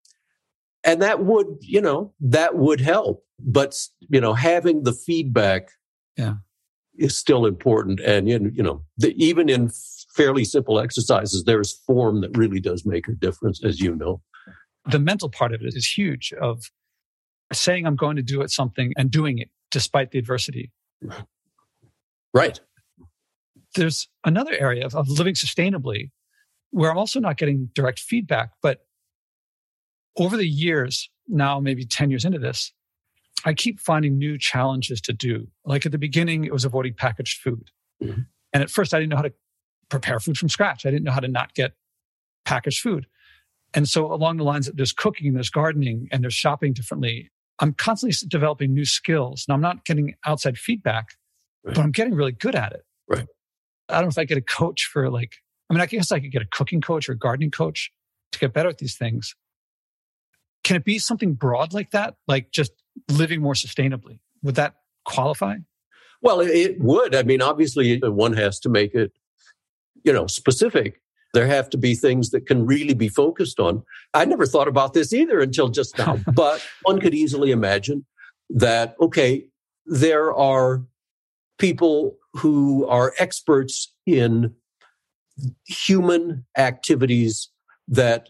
And 0.85 1.03
that 1.03 1.25
would, 1.25 1.47
you 1.61 1.81
know, 1.81 2.15
that 2.21 2.57
would 2.57 2.81
help. 2.81 3.25
But, 3.39 3.77
you 4.09 4.21
know, 4.21 4.35
having 4.35 4.85
the 4.85 4.93
feedback 4.93 5.71
yeah. 6.17 6.35
is 6.97 7.17
still 7.17 7.47
important. 7.47 8.01
And, 8.01 8.29
you 8.29 8.63
know, 8.63 8.85
the, 8.97 9.15
even 9.23 9.49
in 9.49 9.71
fairly 10.15 10.45
simple 10.45 10.79
exercises, 10.79 11.45
there's 11.45 11.73
form 11.87 12.21
that 12.23 12.37
really 12.37 12.61
does 12.61 12.85
make 12.87 13.09
a 13.09 13.13
difference, 13.13 13.65
as 13.65 13.81
you 13.81 13.95
know. 13.95 14.23
The 14.87 14.99
mental 14.99 15.29
part 15.29 15.53
of 15.53 15.63
it 15.63 15.75
is 15.75 15.87
huge 15.87 16.33
of 16.41 16.71
saying 17.53 17.87
I'm 17.87 17.97
going 17.97 18.17
to 18.17 18.23
do 18.23 18.41
it 18.41 18.51
something 18.51 18.93
and 18.97 19.11
doing 19.11 19.39
it 19.39 19.51
despite 19.71 20.11
the 20.11 20.19
adversity. 20.19 20.73
Right. 22.33 22.61
There's 23.75 24.09
another 24.25 24.53
area 24.53 24.85
of, 24.87 24.95
of 24.95 25.09
living 25.09 25.35
sustainably 25.35 26.11
where 26.71 26.91
I'm 26.91 26.99
also 26.99 27.21
not 27.21 27.37
getting 27.37 27.71
direct 27.75 27.99
feedback, 27.99 28.53
but 28.63 28.87
over 30.19 30.37
the 30.37 30.47
years, 30.47 31.11
now 31.29 31.61
maybe 31.61 31.85
10 31.85 32.11
years 32.11 32.25
into 32.25 32.39
this, 32.39 32.73
I 33.45 33.55
keep 33.55 33.81
finding 33.81 34.19
new 34.19 34.39
challenges 34.39 35.01
to 35.03 35.13
do. 35.13 35.49
Like 35.65 35.87
at 35.87 35.93
the 35.93 35.99
beginning, 35.99 36.45
it 36.45 36.53
was 36.53 36.65
avoiding 36.65 36.95
packaged 36.95 37.41
food. 37.41 37.71
Mm-hmm. 38.03 38.23
And 38.53 38.63
at 38.63 38.71
first, 38.71 38.93
I 38.93 38.99
didn't 38.99 39.11
know 39.11 39.17
how 39.17 39.23
to 39.23 39.33
prepare 39.89 40.21
food 40.21 40.37
from 40.37 40.49
scratch. 40.49 40.85
I 40.85 40.91
didn't 40.91 41.05
know 41.05 41.13
how 41.13 41.21
to 41.21 41.29
not 41.29 41.55
get 41.55 41.73
packaged 42.45 42.81
food. 42.83 43.07
And 43.73 43.89
so, 43.89 44.13
along 44.13 44.39
the 44.39 44.45
lines 44.45 44.67
that 44.67 44.77
there's 44.77 44.93
cooking, 44.93 45.33
there's 45.35 45.51
gardening, 45.51 46.09
and 46.11 46.25
there's 46.25 46.35
shopping 46.35 46.73
differently, 46.73 47.31
I'm 47.61 47.73
constantly 47.75 48.17
developing 48.29 48.75
new 48.75 48.85
skills. 48.85 49.45
Now 49.47 49.55
I'm 49.55 49.61
not 49.61 49.85
getting 49.85 50.15
outside 50.27 50.59
feedback, 50.59 51.11
right. 51.63 51.75
but 51.75 51.83
I'm 51.83 51.93
getting 51.93 52.15
really 52.15 52.33
good 52.33 52.55
at 52.55 52.73
it. 52.73 52.83
Right. 53.07 53.27
I 53.89 53.95
don't 53.95 54.05
know 54.05 54.09
if 54.09 54.19
I 54.19 54.25
get 54.25 54.39
a 54.39 54.43
coach 54.43 54.89
for 54.91 55.11
like, 55.11 55.35
I 55.69 55.75
mean, 55.75 55.81
I 55.81 55.87
guess 55.87 56.11
I 56.11 56.21
could 56.21 56.33
get 56.33 56.43
a 56.43 56.47
cooking 56.51 56.81
coach 56.81 57.09
or 57.09 57.13
a 57.13 57.19
gardening 57.19 57.51
coach 57.51 57.93
to 58.33 58.39
get 58.39 58.53
better 58.53 58.69
at 58.69 58.79
these 58.79 58.97
things. 58.97 59.37
Can 60.65 60.77
it 60.77 60.85
be 60.85 60.99
something 60.99 61.35
broad 61.35 61.73
like 61.73 61.91
that? 61.93 62.17
Like 62.29 62.51
just 62.51 62.73
living 63.11 63.41
more 63.41 63.55
sustainably? 63.55 64.19
Would 64.43 64.57
that 64.57 64.77
qualify? 65.05 65.57
Well, 66.23 66.41
it 66.41 66.81
would. 66.81 67.15
I 67.15 67.23
mean, 67.23 67.41
obviously 67.41 67.99
one 67.99 68.35
has 68.35 68.61
to 68.61 68.69
make 68.69 68.95
it, 68.95 69.13
you 70.05 70.13
know, 70.13 70.27
specific. 70.27 71.01
There 71.33 71.47
have 71.47 71.71
to 71.71 71.79
be 71.79 71.95
things 71.95 72.31
that 72.31 72.47
can 72.47 72.67
really 72.67 72.95
be 72.95 73.09
focused 73.09 73.61
on. 73.61 73.83
I 74.15 74.25
never 74.25 74.47
thought 74.47 74.69
about 74.69 74.93
this 74.93 75.13
either 75.13 75.41
until 75.41 75.69
just 75.69 75.97
now, 75.97 76.19
but 76.35 76.65
one 76.83 77.01
could 77.01 77.15
easily 77.15 77.53
imagine 77.53 78.05
that, 78.51 78.97
okay, 79.01 79.47
there 79.87 80.35
are 80.35 80.83
people 81.59 82.17
who 82.35 82.87
are 82.87 83.15
experts 83.19 83.93
in 84.07 84.55
human 85.67 86.45
activities 86.57 87.49
that 87.89 88.29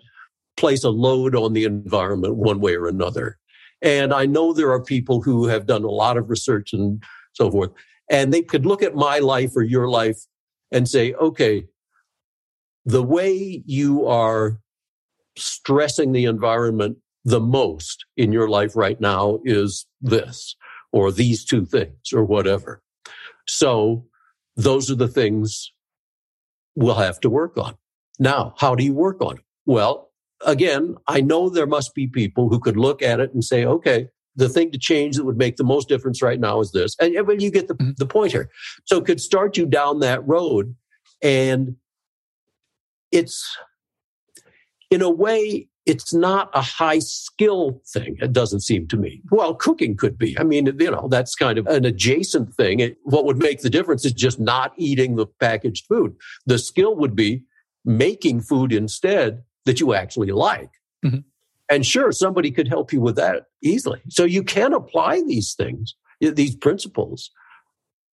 place 0.60 0.84
a 0.84 0.90
load 0.90 1.34
on 1.34 1.54
the 1.54 1.64
environment 1.64 2.36
one 2.36 2.60
way 2.60 2.76
or 2.76 2.86
another. 2.86 3.38
And 3.82 4.12
I 4.12 4.26
know 4.26 4.52
there 4.52 4.70
are 4.70 4.82
people 4.82 5.22
who 5.22 5.46
have 5.46 5.66
done 5.66 5.84
a 5.84 5.90
lot 5.90 6.16
of 6.16 6.28
research 6.28 6.72
and 6.72 7.02
so 7.32 7.50
forth. 7.50 7.70
And 8.10 8.32
they 8.32 8.42
could 8.42 8.66
look 8.66 8.82
at 8.82 8.94
my 8.94 9.18
life 9.18 9.56
or 9.56 9.62
your 9.62 9.88
life 9.88 10.18
and 10.70 10.88
say, 10.88 11.14
okay, 11.14 11.64
the 12.84 13.02
way 13.02 13.62
you 13.66 14.06
are 14.06 14.60
stressing 15.36 16.12
the 16.12 16.26
environment 16.26 16.98
the 17.24 17.40
most 17.40 18.04
in 18.16 18.32
your 18.32 18.48
life 18.48 18.76
right 18.76 19.00
now 19.00 19.38
is 19.44 19.86
this 20.00 20.56
or 20.92 21.12
these 21.12 21.44
two 21.44 21.64
things 21.64 22.12
or 22.12 22.24
whatever. 22.24 22.82
So 23.46 24.06
those 24.56 24.90
are 24.90 24.96
the 24.96 25.08
things 25.08 25.72
we'll 26.74 26.94
have 26.94 27.20
to 27.20 27.30
work 27.30 27.56
on. 27.56 27.76
Now, 28.18 28.54
how 28.58 28.74
do 28.74 28.84
you 28.84 28.92
work 28.94 29.22
on 29.22 29.38
it? 29.38 29.44
Well, 29.66 30.09
again, 30.46 30.96
I 31.06 31.20
know 31.20 31.48
there 31.48 31.66
must 31.66 31.94
be 31.94 32.06
people 32.06 32.48
who 32.48 32.60
could 32.60 32.76
look 32.76 33.02
at 33.02 33.20
it 33.20 33.32
and 33.32 33.44
say, 33.44 33.64
okay, 33.64 34.08
the 34.36 34.48
thing 34.48 34.70
to 34.70 34.78
change 34.78 35.16
that 35.16 35.24
would 35.24 35.36
make 35.36 35.56
the 35.56 35.64
most 35.64 35.88
difference 35.88 36.22
right 36.22 36.40
now 36.40 36.60
is 36.60 36.72
this. 36.72 36.96
And 37.00 37.12
you 37.14 37.50
get 37.50 37.68
the, 37.68 37.74
mm-hmm. 37.74 37.90
the 37.96 38.06
point 38.06 38.32
here. 38.32 38.50
So 38.86 38.98
it 38.98 39.04
could 39.04 39.20
start 39.20 39.56
you 39.56 39.66
down 39.66 40.00
that 40.00 40.26
road 40.26 40.74
and 41.22 41.76
it's 43.12 43.56
in 44.90 45.02
a 45.02 45.10
way 45.10 45.68
it's 45.86 46.14
not 46.14 46.50
a 46.54 46.60
high 46.60 46.98
skill 46.98 47.80
thing. 47.92 48.16
It 48.20 48.32
doesn't 48.32 48.60
seem 48.60 48.86
to 48.88 48.96
me. 48.96 49.22
Well, 49.30 49.54
cooking 49.54 49.96
could 49.96 50.18
be. 50.18 50.38
I 50.38 50.44
mean, 50.44 50.66
you 50.78 50.90
know, 50.90 51.08
that's 51.10 51.34
kind 51.34 51.58
of 51.58 51.66
an 51.66 51.84
adjacent 51.84 52.54
thing. 52.54 52.80
It, 52.80 52.98
what 53.02 53.24
would 53.24 53.38
make 53.38 53.62
the 53.62 53.70
difference 53.70 54.04
is 54.04 54.12
just 54.12 54.38
not 54.38 54.72
eating 54.76 55.16
the 55.16 55.26
packaged 55.26 55.86
food. 55.86 56.14
The 56.46 56.58
skill 56.58 56.94
would 56.96 57.16
be 57.16 57.44
making 57.84 58.42
food 58.42 58.72
instead 58.72 59.42
that 59.66 59.80
you 59.80 59.94
actually 59.94 60.32
like. 60.32 60.70
Mm-hmm. 61.04 61.20
And 61.68 61.86
sure, 61.86 62.10
somebody 62.10 62.50
could 62.50 62.68
help 62.68 62.92
you 62.92 63.00
with 63.00 63.16
that 63.16 63.44
easily. 63.62 64.00
So 64.08 64.24
you 64.24 64.42
can 64.42 64.72
apply 64.72 65.22
these 65.26 65.54
things, 65.54 65.94
these 66.20 66.56
principles 66.56 67.30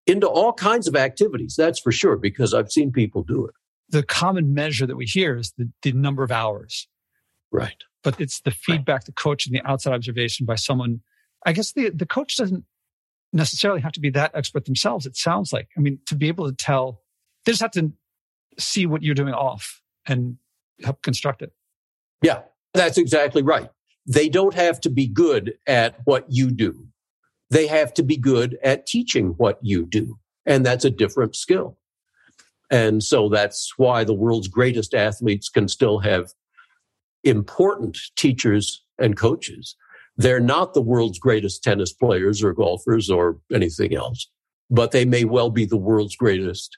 into 0.05 0.27
all 0.27 0.53
kinds 0.53 0.88
of 0.88 0.95
activities. 0.95 1.55
That's 1.57 1.79
for 1.79 1.91
sure, 1.91 2.17
because 2.17 2.53
I've 2.53 2.71
seen 2.71 2.91
people 2.91 3.23
do 3.23 3.45
it. 3.45 3.53
The 3.89 4.03
common 4.03 4.53
measure 4.53 4.86
that 4.86 4.95
we 4.95 5.05
hear 5.05 5.38
is 5.38 5.53
the, 5.57 5.71
the 5.81 5.91
number 5.91 6.23
of 6.23 6.31
hours. 6.31 6.88
Right. 7.51 7.83
But 8.03 8.21
it's 8.21 8.41
the 8.41 8.51
feedback, 8.51 9.01
right. 9.01 9.05
the 9.05 9.12
coach, 9.13 9.47
and 9.47 9.55
the 9.55 9.65
outside 9.67 9.93
observation 9.93 10.45
by 10.45 10.55
someone. 10.55 11.01
I 11.45 11.53
guess 11.53 11.73
the, 11.73 11.89
the 11.89 12.05
coach 12.05 12.38
doesn't 12.38 12.63
necessarily 13.33 13.81
have 13.81 13.93
to 13.93 13.99
be 13.99 14.10
that 14.12 14.31
expert 14.33 14.65
themselves. 14.65 15.05
It 15.05 15.17
sounds 15.17 15.51
like, 15.51 15.69
I 15.77 15.81
mean, 15.81 15.99
to 16.07 16.15
be 16.15 16.27
able 16.27 16.45
to 16.45 16.55
tell, 16.55 17.01
they 17.45 17.51
just 17.53 17.62
have 17.62 17.71
to 17.71 17.91
see 18.60 18.86
what 18.86 19.03
you're 19.03 19.15
doing 19.15 19.33
off 19.33 19.81
and 20.05 20.38
help 20.83 21.01
construct 21.01 21.41
it. 21.41 21.51
Yeah, 22.21 22.41
that's 22.73 22.97
exactly 22.97 23.43
right. 23.43 23.69
They 24.05 24.29
don't 24.29 24.53
have 24.53 24.79
to 24.81 24.89
be 24.89 25.07
good 25.07 25.55
at 25.67 25.97
what 26.05 26.25
you 26.29 26.51
do. 26.51 26.87
They 27.49 27.67
have 27.67 27.93
to 27.95 28.03
be 28.03 28.17
good 28.17 28.57
at 28.63 28.85
teaching 28.85 29.35
what 29.37 29.59
you 29.61 29.85
do. 29.85 30.17
And 30.45 30.65
that's 30.65 30.85
a 30.85 30.89
different 30.89 31.35
skill. 31.35 31.77
And 32.69 33.03
so 33.03 33.29
that's 33.29 33.73
why 33.77 34.03
the 34.03 34.13
world's 34.13 34.47
greatest 34.47 34.93
athletes 34.93 35.49
can 35.49 35.67
still 35.67 35.99
have 35.99 36.33
important 37.23 37.97
teachers 38.15 38.83
and 38.99 39.15
coaches. 39.15 39.75
They're 40.17 40.39
not 40.39 40.73
the 40.73 40.81
world's 40.81 41.19
greatest 41.19 41.63
tennis 41.63 41.93
players 41.93 42.43
or 42.43 42.53
golfers 42.53 43.09
or 43.09 43.37
anything 43.53 43.95
else, 43.95 44.29
but 44.69 44.91
they 44.91 45.05
may 45.05 45.23
well 45.23 45.49
be 45.49 45.65
the 45.65 45.77
world's 45.77 46.15
greatest 46.15 46.77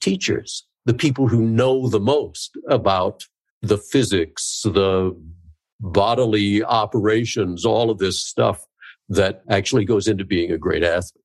teachers, 0.00 0.66
the 0.84 0.94
people 0.94 1.28
who 1.28 1.42
know 1.42 1.88
the 1.88 2.00
most 2.00 2.52
about 2.68 3.24
the 3.60 3.78
physics, 3.78 4.62
the 4.64 5.16
bodily 5.80 6.62
operations, 6.62 7.64
all 7.64 7.90
of 7.90 7.98
this 7.98 8.22
stuff 8.22 8.66
that 9.08 9.42
actually 9.48 9.84
goes 9.84 10.08
into 10.08 10.24
being 10.24 10.50
a 10.50 10.58
great 10.58 10.82
athlete. 10.82 11.24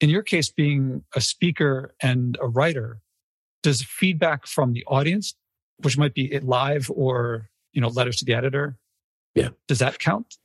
In 0.00 0.10
your 0.10 0.22
case, 0.22 0.50
being 0.50 1.04
a 1.14 1.20
speaker 1.20 1.94
and 2.02 2.36
a 2.40 2.48
writer, 2.48 3.00
does 3.62 3.82
feedback 3.82 4.46
from 4.46 4.72
the 4.72 4.84
audience, 4.86 5.34
which 5.78 5.96
might 5.96 6.14
be 6.14 6.38
live 6.40 6.90
or 6.94 7.48
you 7.72 7.80
know 7.80 7.88
letters 7.88 8.16
to 8.16 8.24
the 8.24 8.34
editor, 8.34 8.76
yeah, 9.34 9.48
does 9.68 9.78
that 9.78 9.98
count? 9.98 10.36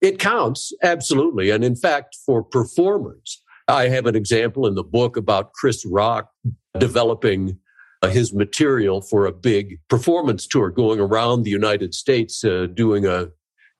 It 0.00 0.18
counts 0.18 0.72
absolutely, 0.82 1.50
and 1.50 1.64
in 1.64 1.74
fact, 1.74 2.16
for 2.24 2.42
performers, 2.42 3.42
I 3.66 3.88
have 3.88 4.06
an 4.06 4.14
example 4.14 4.66
in 4.66 4.74
the 4.74 4.84
book 4.84 5.16
about 5.16 5.52
Chris 5.52 5.84
Rock 5.84 6.30
developing 6.78 7.58
his 8.06 8.32
material 8.32 9.00
for 9.00 9.26
a 9.26 9.32
big 9.32 9.80
performance 9.88 10.46
tour 10.46 10.70
going 10.70 11.00
around 11.00 11.42
the 11.42 11.50
United 11.50 11.94
States 11.94 12.44
uh, 12.44 12.66
doing 12.72 13.06
a 13.06 13.28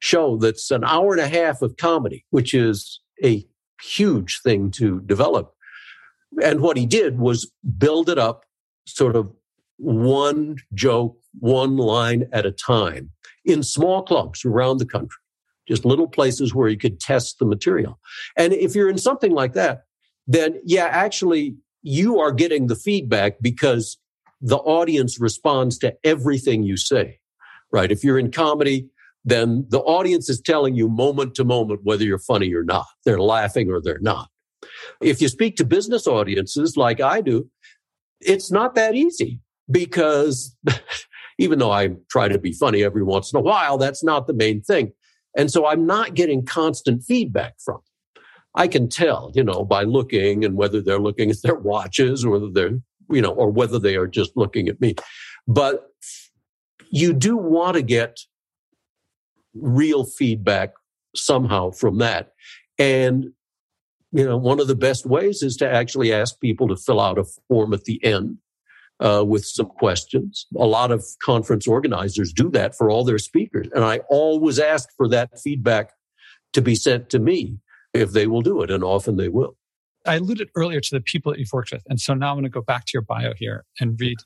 show 0.01 0.37
that's 0.37 0.71
an 0.71 0.85
hour 0.85 1.13
and 1.13 1.21
a 1.21 1.29
half 1.29 1.63
of 1.63 1.77
comedy, 1.77 2.25
which 2.31 2.53
is 2.55 3.01
a 3.23 3.47
huge 3.83 4.41
thing 4.43 4.71
to 4.73 5.01
develop. 5.03 5.55
And 6.43 6.61
what 6.61 6.77
he 6.77 6.87
did 6.87 7.19
was 7.19 7.51
build 7.79 8.09
it 8.09 8.19
up 8.19 8.45
sort 8.87 9.17
of 9.17 9.33
one 9.77 10.57
joke, 10.75 11.17
one 11.39 11.77
line 11.77 12.29
at 12.33 12.47
a 12.47 12.51
time 12.51 13.11
in 13.45 13.63
small 13.63 14.03
clubs 14.03 14.45
around 14.45 14.79
the 14.79 14.87
country, 14.87 15.21
just 15.67 15.85
little 15.85 16.09
places 16.09 16.55
where 16.55 16.69
you 16.69 16.77
could 16.77 17.01
test 17.01 17.39
the 17.39 17.47
material. 17.47 17.99
And 18.37 18.53
if 18.53 18.75
you're 18.75 18.91
in 18.91 18.99
something 18.99 19.33
like 19.33 19.53
that, 19.55 19.85
then 20.27 20.61
yeah, 20.65 20.87
actually 20.87 21.57
you 21.83 22.19
are 22.19 22.33
getting 22.33 22.67
the 22.67 22.77
feedback 22.77 23.37
because 23.41 23.97
the 24.41 24.59
audience 24.59 25.21
responds 25.21 25.79
to 25.79 25.95
everything 26.05 26.63
you 26.63 26.77
say, 26.77 27.19
right? 27.73 27.91
If 27.91 28.05
you're 28.05 28.19
in 28.19 28.31
comedy, 28.31 28.89
then 29.25 29.67
the 29.69 29.81
audience 29.81 30.29
is 30.29 30.41
telling 30.41 30.75
you 30.75 30.89
moment 30.89 31.35
to 31.35 31.45
moment 31.45 31.81
whether 31.83 32.05
you're 32.05 32.19
funny 32.19 32.53
or 32.55 32.65
not. 32.65 32.87
They're 33.05 33.21
laughing 33.21 33.71
or 33.71 33.81
they're 33.81 33.99
not. 34.01 34.29
If 35.01 35.21
you 35.21 35.29
speak 35.29 35.57
to 35.57 35.65
business 35.65 36.07
audiences 36.07 36.77
like 36.77 37.01
I 37.01 37.21
do, 37.21 37.49
it's 38.21 38.51
not 38.51 38.75
that 38.75 38.95
easy 38.95 39.41
because 39.71 40.57
even 41.39 41.59
though 41.59 41.71
I 41.71 41.91
try 42.11 42.29
to 42.29 42.39
be 42.39 42.53
funny 42.53 42.83
every 42.83 43.03
once 43.03 43.33
in 43.33 43.39
a 43.39 43.43
while, 43.43 43.79
that's 43.79 44.03
not 44.03 44.27
the 44.27 44.35
main 44.35 44.63
thing. 44.63 44.93
And 45.37 45.51
so 45.51 45.67
I'm 45.67 45.87
not 45.87 46.15
getting 46.15 46.45
constant 46.45 47.05
feedback 47.05 47.55
from. 47.65 47.81
I 48.55 48.67
can 48.67 48.89
tell, 48.89 49.31
you 49.35 49.45
know, 49.45 49.65
by 49.65 49.85
looking 49.85 50.45
and 50.45 50.57
whether 50.57 50.81
they're 50.81 50.99
looking 50.99 51.31
at 51.31 51.43
their 51.43 51.55
watches 51.55 52.25
or 52.25 52.31
whether 52.31 52.51
they're 52.51 52.79
you 53.11 53.21
know, 53.21 53.31
or 53.31 53.51
whether 53.51 53.79
they 53.79 53.97
are 53.97 54.07
just 54.07 54.37
looking 54.37 54.69
at 54.69 54.81
me. 54.81 54.95
But 55.47 55.89
you 56.91 57.13
do 57.13 57.37
want 57.37 57.75
to 57.77 57.83
get 57.83 58.19
real 59.55 60.05
feedback 60.05 60.73
somehow 61.15 61.71
from 61.71 61.99
that. 61.99 62.33
And, 62.79 63.33
you 64.13 64.25
know, 64.25 64.37
one 64.37 64.61
of 64.61 64.69
the 64.69 64.77
best 64.77 65.07
ways 65.07 65.43
is 65.43 65.57
to 65.57 65.71
actually 65.71 66.13
ask 66.13 66.39
people 66.41 66.69
to 66.69 66.77
fill 66.77 67.01
out 67.01 67.19
a 67.19 67.25
form 67.49 67.75
at 67.75 67.85
the 67.85 68.03
end 68.05 68.39
uh, 69.01 69.25
with 69.27 69.45
some 69.45 69.67
questions. 69.67 70.47
A 70.57 70.67
lot 70.67 70.91
of 70.91 71.05
conference 71.23 71.67
organizers 71.67 72.33
do 72.33 72.51
that 72.51 72.77
for 72.77 72.91
all 72.91 73.05
their 73.05 73.19
speakers. 73.19 73.69
And 73.75 73.85
I 73.85 74.01
always 74.11 74.59
ask 74.59 74.89
for 74.97 75.09
that 75.09 75.39
feedback 75.41 75.93
to 76.53 76.63
be 76.63 76.75
sent 76.75 77.11
to 77.11 77.19
me 77.19 77.59
if 77.95 78.13
they 78.13 78.27
will 78.27 78.43
do 78.43 78.63
it. 78.63 78.71
And 78.71 78.85
often 78.85 79.17
they 79.17 79.29
will. 79.29 79.57
I 80.07 80.17
alluded 80.17 80.51
earlier 80.55 80.81
to 80.81 80.91
the 80.91 81.01
people 81.01 81.33
that 81.33 81.39
you've 81.39 81.53
worked 81.53 81.73
with. 81.73 81.83
And 81.89 82.01
so 82.01 82.15
now 82.15 82.31
I'm 82.31 82.37
going 82.37 82.45
to 82.45 82.51
go 82.51 82.63
back 82.63 82.85
to 82.87 82.91
your 82.95 83.03
bio 83.03 83.33
here 83.37 83.65
and 83.81 83.99
read 84.01 84.19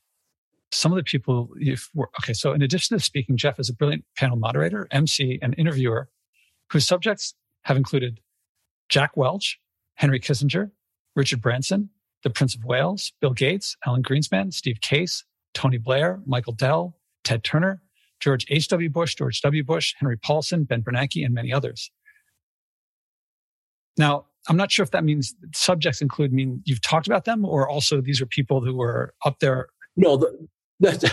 some 0.71 0.93
of 0.93 0.97
the 0.97 1.05
people 1.05 1.51
you've 1.59 1.89
worked. 1.95 2.17
Okay. 2.21 2.33
So 2.33 2.53
in 2.53 2.63
addition 2.63 2.97
to 2.97 3.03
speaking, 3.03 3.37
Geoff 3.37 3.59
is 3.59 3.69
a 3.69 3.75
brilliant 3.75 4.05
panel 4.17 4.37
moderator, 4.37 4.89
MC, 4.91 5.39
and 5.43 5.55
interviewer 5.59 6.09
whose 6.71 6.87
subjects 6.87 7.35
have 7.65 7.77
included 7.77 8.21
Jack 8.89 9.17
Welch, 9.17 9.59
Henry 9.95 10.21
Kissinger, 10.21 10.71
Richard 11.15 11.43
Branson, 11.43 11.91
the 12.23 12.31
Prince 12.31 12.55
of 12.55 12.65
Wales, 12.65 13.13
Bill 13.21 13.33
Gates, 13.33 13.77
Alan 13.87 14.03
Greenspan, 14.03 14.53
Steve 14.53 14.81
Case, 14.81 15.25
Tony 15.55 15.79
Blair, 15.79 16.21
Michael 16.27 16.55
Dell, 16.55 16.97
Ted 17.25 17.45
Turner, 17.45 17.83
George 18.21 18.47
H.W. 18.49 18.89
Bush, 18.89 19.17
George 19.17 19.41
W. 19.43 19.65
Bush, 19.65 19.95
Henry 19.99 20.17
Paulson, 20.17 20.65
Ben 20.65 20.83
Bernanke, 20.83 21.25
and 21.25 21.35
many 21.35 21.53
others. 21.53 21.91
Now, 23.97 24.27
I'm 24.49 24.57
not 24.57 24.73
sure 24.73 24.83
if 24.83 24.91
that 24.91 25.05
means 25.05 25.35
subjects 25.55 26.01
include 26.01 26.33
mean 26.33 26.63
you've 26.65 26.83
talked 26.83 27.07
about 27.07 27.25
them 27.25 27.45
or 27.45 27.69
also 27.69 28.01
these 28.01 28.21
are 28.21 28.27
people 28.27 28.61
who 28.61 28.75
were 28.75 29.15
up 29.25 29.39
there. 29.41 29.69
No, 29.97 30.17
the, 30.17 30.49
that's, 30.81 31.05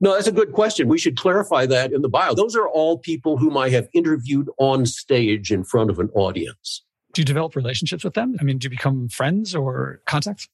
no, 0.00 0.14
that's 0.14 0.28
a 0.28 0.32
good 0.32 0.52
question. 0.52 0.88
We 0.88 0.98
should 0.98 1.16
clarify 1.16 1.66
that 1.66 1.92
in 1.92 2.02
the 2.02 2.08
bio. 2.08 2.34
Those 2.34 2.54
are 2.54 2.68
all 2.68 2.98
people 2.98 3.38
whom 3.38 3.56
I 3.56 3.70
have 3.70 3.88
interviewed 3.92 4.48
on 4.58 4.86
stage 4.86 5.50
in 5.50 5.64
front 5.64 5.90
of 5.90 5.98
an 5.98 6.10
audience. 6.14 6.84
Do 7.12 7.22
you 7.22 7.24
develop 7.24 7.56
relationships 7.56 8.04
with 8.04 8.14
them? 8.14 8.36
I 8.40 8.44
mean, 8.44 8.58
do 8.58 8.66
you 8.66 8.70
become 8.70 9.08
friends 9.08 9.54
or 9.54 10.00
contacts? 10.06 10.48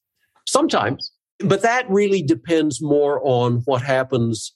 Sometimes, 0.47 1.11
but 1.39 1.61
that 1.61 1.89
really 1.89 2.21
depends 2.21 2.81
more 2.81 3.21
on 3.23 3.61
what 3.65 3.81
happens 3.81 4.55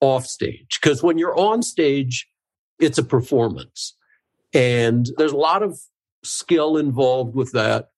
off 0.00 0.26
stage. 0.26 0.78
Because 0.80 1.02
when 1.02 1.18
you're 1.18 1.36
on 1.38 1.62
stage, 1.62 2.28
it's 2.78 2.98
a 2.98 3.02
performance. 3.02 3.96
And 4.52 5.08
there's 5.16 5.32
a 5.32 5.36
lot 5.36 5.62
of 5.62 5.80
skill 6.28 6.76
involved 6.76 7.34
with 7.34 7.52
that, 7.52 7.90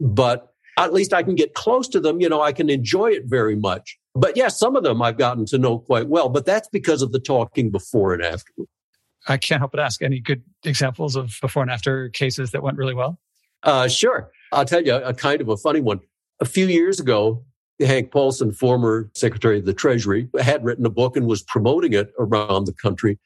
but 0.00 0.52
at 0.78 0.92
least 0.92 1.12
I 1.12 1.22
can 1.22 1.34
get 1.34 1.54
close 1.54 1.88
to 1.88 2.00
them. 2.00 2.20
You 2.20 2.28
know, 2.28 2.40
I 2.40 2.52
can 2.52 2.70
enjoy 2.70 3.10
it 3.10 3.24
very 3.26 3.56
much. 3.56 3.98
But 4.14 4.36
yes, 4.36 4.44
yeah, 4.44 4.48
some 4.48 4.76
of 4.76 4.82
them 4.82 5.00
I've 5.00 5.18
gotten 5.18 5.46
to 5.46 5.58
know 5.58 5.78
quite 5.78 6.08
well, 6.08 6.28
but 6.28 6.44
that's 6.44 6.68
because 6.68 7.02
of 7.02 7.12
the 7.12 7.20
talking 7.20 7.70
before 7.70 8.12
and 8.12 8.22
after. 8.22 8.52
I 9.28 9.36
can't 9.36 9.60
help 9.60 9.70
but 9.70 9.80
ask 9.80 10.02
any 10.02 10.20
good 10.20 10.42
examples 10.64 11.16
of 11.16 11.36
before 11.40 11.62
and 11.62 11.70
after 11.70 12.08
cases 12.08 12.50
that 12.50 12.62
went 12.62 12.76
really 12.76 12.94
well? 12.94 13.18
Uh, 13.62 13.88
sure. 13.88 14.30
I'll 14.50 14.64
tell 14.64 14.82
you 14.82 14.94
a 14.94 15.14
kind 15.14 15.40
of 15.40 15.48
a 15.48 15.56
funny 15.56 15.80
one. 15.80 16.00
A 16.40 16.44
few 16.44 16.66
years 16.66 16.98
ago, 16.98 17.44
Hank 17.80 18.10
Paulson, 18.10 18.52
former 18.52 19.10
Secretary 19.14 19.58
of 19.58 19.64
the 19.64 19.72
Treasury, 19.72 20.28
had 20.40 20.64
written 20.64 20.84
a 20.84 20.90
book 20.90 21.16
and 21.16 21.26
was 21.26 21.42
promoting 21.42 21.92
it 21.92 22.12
around 22.18 22.64
the 22.64 22.72
country. 22.72 23.18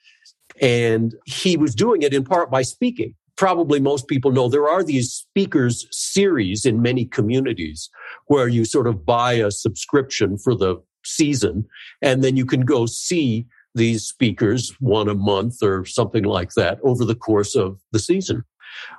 And 0.61 1.15
he 1.25 1.57
was 1.57 1.75
doing 1.75 2.03
it 2.03 2.15
in 2.15 2.25
part 2.25 2.51
by 2.51 2.63
speaking 2.63 3.15
probably 3.37 3.81
most 3.81 4.09
people 4.09 4.33
know 4.33 4.49
there 4.49 4.69
are 4.69 4.83
these 4.83 5.13
speakers 5.13 5.87
series 5.91 6.65
in 6.65 6.83
many 6.83 7.05
communities 7.05 7.91
where 8.27 8.49
you 8.49 8.65
sort 8.65 8.87
of 8.87 9.05
buy 9.05 9.35
a 9.35 9.51
subscription 9.51 10.39
for 10.39 10.55
the 10.55 10.77
season 11.05 11.65
and 12.03 12.25
then 12.25 12.37
you 12.37 12.45
can 12.45 12.63
go 12.63 12.87
see 12.87 13.47
these 13.75 14.05
speakers 14.05 14.75
one 14.81 15.09
a 15.09 15.15
month 15.15 15.63
or 15.63 15.85
something 15.85 16.25
like 16.25 16.53
that 16.55 16.79
over 16.83 17.05
the 17.05 17.15
course 17.15 17.55
of 17.55 17.79
the 17.93 17.99
season. 17.99 18.43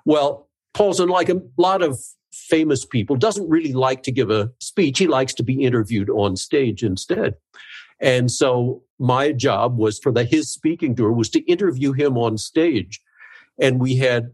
Well, 0.05 0.47
Paulson, 0.73 1.09
like 1.09 1.29
a 1.29 1.41
lot 1.57 1.81
of 1.81 1.99
famous 2.31 2.85
people, 2.85 3.15
doesn't 3.15 3.49
really 3.49 3.73
like 3.73 4.03
to 4.03 4.11
give 4.11 4.29
a 4.29 4.51
speech. 4.59 4.99
He 4.99 5.07
likes 5.07 5.33
to 5.35 5.43
be 5.43 5.63
interviewed 5.63 6.09
on 6.11 6.35
stage 6.35 6.83
instead. 6.83 7.35
And 7.99 8.31
so 8.31 8.83
my 8.99 9.31
job 9.31 9.77
was 9.77 9.97
for 9.97 10.11
the 10.11 10.23
his 10.23 10.51
speaking 10.51 10.95
tour 10.95 11.11
was 11.11 11.29
to 11.31 11.39
interview 11.51 11.93
him 11.93 12.15
on 12.15 12.37
stage. 12.37 13.01
And 13.59 13.79
we 13.79 13.95
had 13.97 14.31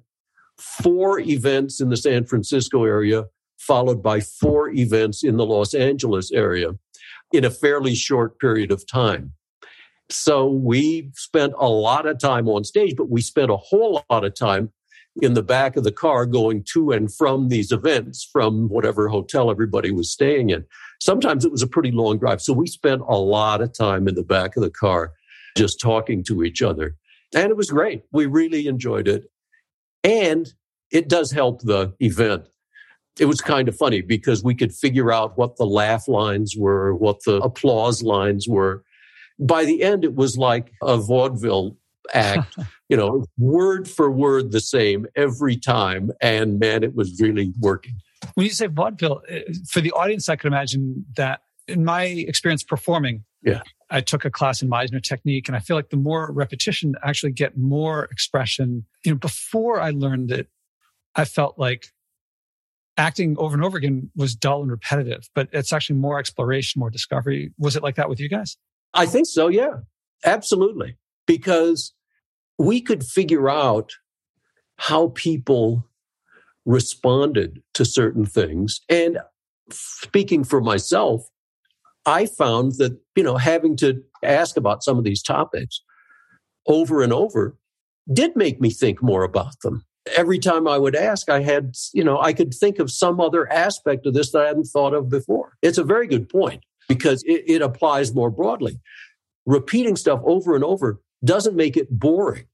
four 0.57 1.19
events 1.19 1.81
in 1.81 1.89
the 1.89 1.97
San 1.97 2.25
Francisco 2.25 2.83
area, 2.83 3.25
followed 3.57 4.03
by 4.03 4.19
four 4.19 4.69
events 4.69 5.23
in 5.23 5.37
the 5.37 5.45
Los 5.45 5.73
Angeles 5.73 6.31
area 6.31 6.71
in 7.31 7.45
a 7.45 7.49
fairly 7.49 7.95
short 7.95 8.39
period 8.39 8.71
of 8.71 8.85
time. 8.85 9.33
So 10.09 10.47
we 10.47 11.11
spent 11.15 11.53
a 11.57 11.69
lot 11.69 12.05
of 12.05 12.19
time 12.19 12.47
on 12.47 12.63
stage, 12.63 12.95
but 12.95 13.09
we 13.09 13.21
spent 13.21 13.49
a 13.49 13.57
whole 13.57 14.03
lot 14.09 14.23
of 14.23 14.35
time 14.35 14.71
in 15.21 15.33
the 15.33 15.43
back 15.43 15.75
of 15.75 15.83
the 15.83 15.91
car 15.91 16.25
going 16.25 16.63
to 16.73 16.91
and 16.91 17.13
from 17.13 17.49
these 17.49 17.71
events 17.71 18.27
from 18.31 18.67
whatever 18.69 19.07
hotel 19.07 19.51
everybody 19.51 19.91
was 19.91 20.11
staying 20.11 20.49
in. 20.49 20.65
Sometimes 20.99 21.45
it 21.45 21.51
was 21.51 21.61
a 21.61 21.67
pretty 21.67 21.91
long 21.91 22.17
drive. 22.17 22.41
So 22.41 22.53
we 22.53 22.67
spent 22.67 23.01
a 23.07 23.17
lot 23.17 23.61
of 23.61 23.73
time 23.73 24.07
in 24.07 24.15
the 24.15 24.23
back 24.23 24.55
of 24.55 24.63
the 24.63 24.71
car 24.71 25.13
just 25.55 25.79
talking 25.79 26.23
to 26.23 26.43
each 26.43 26.61
other. 26.61 26.95
And 27.35 27.49
it 27.49 27.57
was 27.57 27.69
great. 27.69 28.03
We 28.11 28.25
really 28.25 28.67
enjoyed 28.67 29.07
it. 29.07 29.25
And 30.03 30.53
it 30.91 31.09
does 31.09 31.31
help 31.31 31.61
the 31.61 31.93
event. 31.99 32.47
It 33.19 33.25
was 33.25 33.41
kind 33.41 33.67
of 33.67 33.75
funny 33.75 34.01
because 34.01 34.43
we 34.43 34.55
could 34.55 34.73
figure 34.73 35.11
out 35.11 35.37
what 35.37 35.57
the 35.57 35.65
laugh 35.65 36.07
lines 36.07 36.55
were, 36.57 36.95
what 36.95 37.23
the 37.25 37.37
applause 37.37 38.01
lines 38.01 38.47
were. 38.47 38.83
By 39.39 39.65
the 39.65 39.83
end, 39.83 40.03
it 40.03 40.15
was 40.15 40.37
like 40.37 40.71
a 40.81 40.97
vaudeville 40.97 41.77
act, 42.13 42.55
you 42.89 42.97
know, 42.97 43.25
word 43.37 43.89
for 43.89 44.09
word 44.09 44.51
the 44.51 44.59
same 44.59 45.05
every 45.15 45.57
time. 45.57 46.11
And 46.21 46.59
man, 46.59 46.83
it 46.83 46.95
was 46.95 47.19
really 47.21 47.53
working. 47.59 47.95
When 48.35 48.45
you 48.45 48.51
say 48.51 48.67
vaudeville, 48.67 49.21
uh, 49.31 49.39
for 49.67 49.81
the 49.81 49.91
audience, 49.91 50.29
I 50.29 50.35
can 50.35 50.47
imagine 50.47 51.05
that 51.17 51.41
in 51.67 51.85
my 51.85 52.05
experience 52.05 52.63
performing, 52.63 53.23
yeah. 53.43 53.61
I 53.93 54.01
took 54.01 54.25
a 54.25 54.31
class 54.31 54.61
in 54.61 54.69
Meisner 54.69 55.01
technique, 55.01 55.47
and 55.47 55.55
I 55.55 55.59
feel 55.59 55.77
like 55.77 55.89
the 55.89 55.97
more 55.97 56.31
repetition, 56.31 56.95
actually 57.03 57.31
get 57.31 57.57
more 57.57 58.05
expression. 58.05 58.85
You 59.05 59.13
know, 59.13 59.17
before 59.17 59.79
I 59.79 59.91
learned 59.91 60.31
it, 60.31 60.47
I 61.15 61.25
felt 61.25 61.59
like 61.59 61.85
acting 62.97 63.37
over 63.37 63.53
and 63.53 63.63
over 63.63 63.77
again 63.77 64.09
was 64.15 64.35
dull 64.35 64.61
and 64.61 64.71
repetitive, 64.71 65.29
but 65.35 65.47
it's 65.53 65.71
actually 65.71 65.97
more 65.97 66.19
exploration, 66.19 66.79
more 66.79 66.89
discovery. 66.89 67.53
Was 67.57 67.75
it 67.75 67.83
like 67.83 67.95
that 67.95 68.09
with 68.09 68.19
you 68.19 68.29
guys? 68.29 68.57
I 68.93 69.05
think 69.05 69.27
so. 69.27 69.47
Yeah, 69.47 69.77
absolutely 70.25 70.97
because 71.25 71.93
we 72.57 72.81
could 72.81 73.03
figure 73.03 73.49
out 73.49 73.93
how 74.77 75.09
people 75.09 75.87
responded 76.65 77.61
to 77.73 77.85
certain 77.85 78.25
things. 78.25 78.81
And 78.89 79.19
speaking 79.69 80.43
for 80.43 80.61
myself, 80.61 81.27
I 82.05 82.25
found 82.25 82.73
that, 82.73 82.97
you 83.15 83.23
know, 83.23 83.37
having 83.37 83.75
to 83.77 84.03
ask 84.23 84.57
about 84.57 84.83
some 84.83 84.97
of 84.97 85.03
these 85.03 85.21
topics 85.23 85.81
over 86.67 87.01
and 87.01 87.13
over 87.13 87.57
did 88.11 88.35
make 88.35 88.59
me 88.59 88.69
think 88.69 89.01
more 89.01 89.23
about 89.23 89.59
them. 89.61 89.85
Every 90.17 90.37
time 90.37 90.67
I 90.67 90.77
would 90.77 90.95
ask, 90.95 91.29
I 91.29 91.41
had, 91.41 91.75
you 91.93 92.03
know, 92.03 92.19
I 92.19 92.33
could 92.33 92.53
think 92.53 92.79
of 92.79 92.91
some 92.91 93.21
other 93.21 93.51
aspect 93.51 94.05
of 94.05 94.13
this 94.13 94.31
that 94.31 94.41
I 94.41 94.47
hadn't 94.47 94.65
thought 94.65 94.93
of 94.93 95.09
before. 95.09 95.53
It's 95.61 95.77
a 95.77 95.83
very 95.83 96.07
good 96.07 96.27
point 96.27 96.63
because 96.89 97.23
it, 97.23 97.43
it 97.47 97.61
applies 97.61 98.13
more 98.13 98.29
broadly. 98.29 98.79
Repeating 99.45 99.95
stuff 99.95 100.19
over 100.25 100.55
and 100.55 100.63
over 100.63 101.01
doesn't 101.23 101.55
make 101.55 101.77
it 101.77 101.89
boring. 101.89 102.45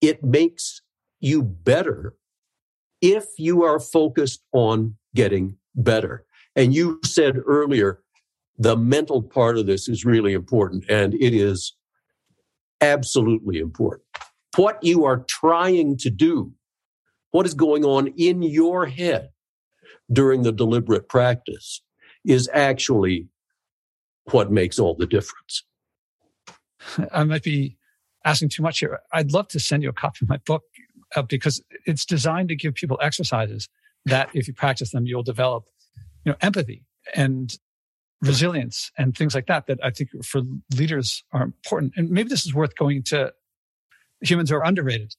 It 0.00 0.24
makes 0.24 0.80
you 1.20 1.42
better 1.42 2.14
if 3.00 3.26
you 3.38 3.62
are 3.62 3.78
focused 3.78 4.42
on 4.52 4.96
getting 5.14 5.56
better. 5.74 6.24
And 6.58 6.74
you 6.74 6.98
said 7.04 7.36
earlier, 7.46 8.00
the 8.58 8.76
mental 8.76 9.22
part 9.22 9.56
of 9.56 9.66
this 9.66 9.88
is 9.88 10.04
really 10.04 10.32
important, 10.32 10.84
and 10.90 11.14
it 11.14 11.32
is 11.32 11.76
absolutely 12.80 13.60
important. 13.60 14.02
What 14.56 14.82
you 14.82 15.04
are 15.04 15.18
trying 15.28 15.98
to 15.98 16.10
do, 16.10 16.52
what 17.30 17.46
is 17.46 17.54
going 17.54 17.84
on 17.84 18.08
in 18.16 18.42
your 18.42 18.86
head 18.86 19.28
during 20.12 20.42
the 20.42 20.50
deliberate 20.50 21.08
practice, 21.08 21.80
is 22.24 22.50
actually 22.52 23.28
what 24.32 24.50
makes 24.50 24.80
all 24.80 24.94
the 24.96 25.06
difference. 25.06 25.62
I 27.12 27.22
might 27.22 27.44
be 27.44 27.76
asking 28.24 28.48
too 28.48 28.64
much 28.64 28.80
here. 28.80 28.98
I'd 29.12 29.32
love 29.32 29.46
to 29.48 29.60
send 29.60 29.84
you 29.84 29.90
a 29.90 29.92
copy 29.92 30.24
of 30.24 30.28
my 30.28 30.38
book 30.38 30.64
uh, 31.14 31.22
because 31.22 31.62
it's 31.86 32.04
designed 32.04 32.48
to 32.48 32.56
give 32.56 32.74
people 32.74 32.98
exercises 33.00 33.68
that 34.06 34.28
if 34.34 34.48
you 34.48 34.54
practice 34.54 34.90
them, 34.90 35.06
you'll 35.06 35.22
develop, 35.22 35.64
you 36.28 36.32
know, 36.34 36.38
empathy 36.42 36.84
and 37.14 37.56
resilience 38.20 38.92
and 38.98 39.16
things 39.16 39.34
like 39.34 39.46
that, 39.46 39.66
that 39.66 39.78
I 39.82 39.90
think 39.90 40.10
for 40.22 40.42
leaders 40.76 41.24
are 41.32 41.42
important. 41.42 41.94
And 41.96 42.10
maybe 42.10 42.28
this 42.28 42.44
is 42.44 42.54
worth 42.54 42.76
going 42.76 43.02
to 43.04 43.32
humans 44.20 44.52
are 44.52 44.62
underrated 44.62 45.14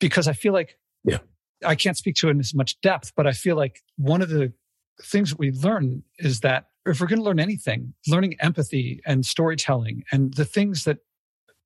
because 0.00 0.26
I 0.26 0.32
feel 0.32 0.52
like, 0.52 0.78
yeah, 1.04 1.18
I 1.64 1.76
can't 1.76 1.96
speak 1.96 2.16
to 2.16 2.26
it 2.26 2.32
in 2.32 2.40
as 2.40 2.52
much 2.54 2.80
depth, 2.80 3.12
but 3.14 3.28
I 3.28 3.32
feel 3.32 3.54
like 3.54 3.82
one 3.98 4.20
of 4.20 4.30
the 4.30 4.52
things 5.00 5.30
that 5.30 5.38
we 5.38 5.52
learn 5.52 6.02
is 6.18 6.40
that 6.40 6.66
if 6.86 7.00
we're 7.00 7.06
going 7.06 7.20
to 7.20 7.24
learn 7.24 7.38
anything, 7.38 7.94
learning 8.08 8.34
empathy 8.40 9.00
and 9.06 9.24
storytelling 9.24 10.02
and 10.10 10.34
the 10.34 10.44
things 10.44 10.82
that 10.84 10.98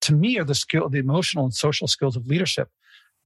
to 0.02 0.12
me 0.12 0.38
are 0.38 0.44
the 0.44 0.54
skill, 0.54 0.90
the 0.90 0.98
emotional 0.98 1.44
and 1.44 1.54
social 1.54 1.88
skills 1.88 2.14
of 2.14 2.26
leadership 2.26 2.68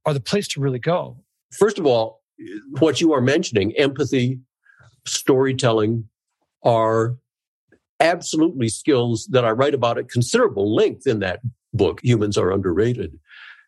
are 0.06 0.14
the 0.14 0.20
place 0.20 0.46
to 0.46 0.60
really 0.60 0.78
go. 0.78 1.16
First 1.50 1.76
of 1.76 1.86
all, 1.86 2.22
what 2.78 3.00
you 3.00 3.12
are 3.12 3.20
mentioning, 3.20 3.76
empathy, 3.76 4.38
storytelling, 5.08 6.08
are 6.62 7.16
absolutely 8.00 8.68
skills 8.68 9.26
that 9.30 9.44
I 9.44 9.50
write 9.50 9.74
about 9.74 9.98
at 9.98 10.08
considerable 10.08 10.74
length 10.74 11.06
in 11.06 11.20
that 11.20 11.40
book, 11.72 12.00
Humans 12.02 12.38
Are 12.38 12.52
Underrated, 12.52 13.18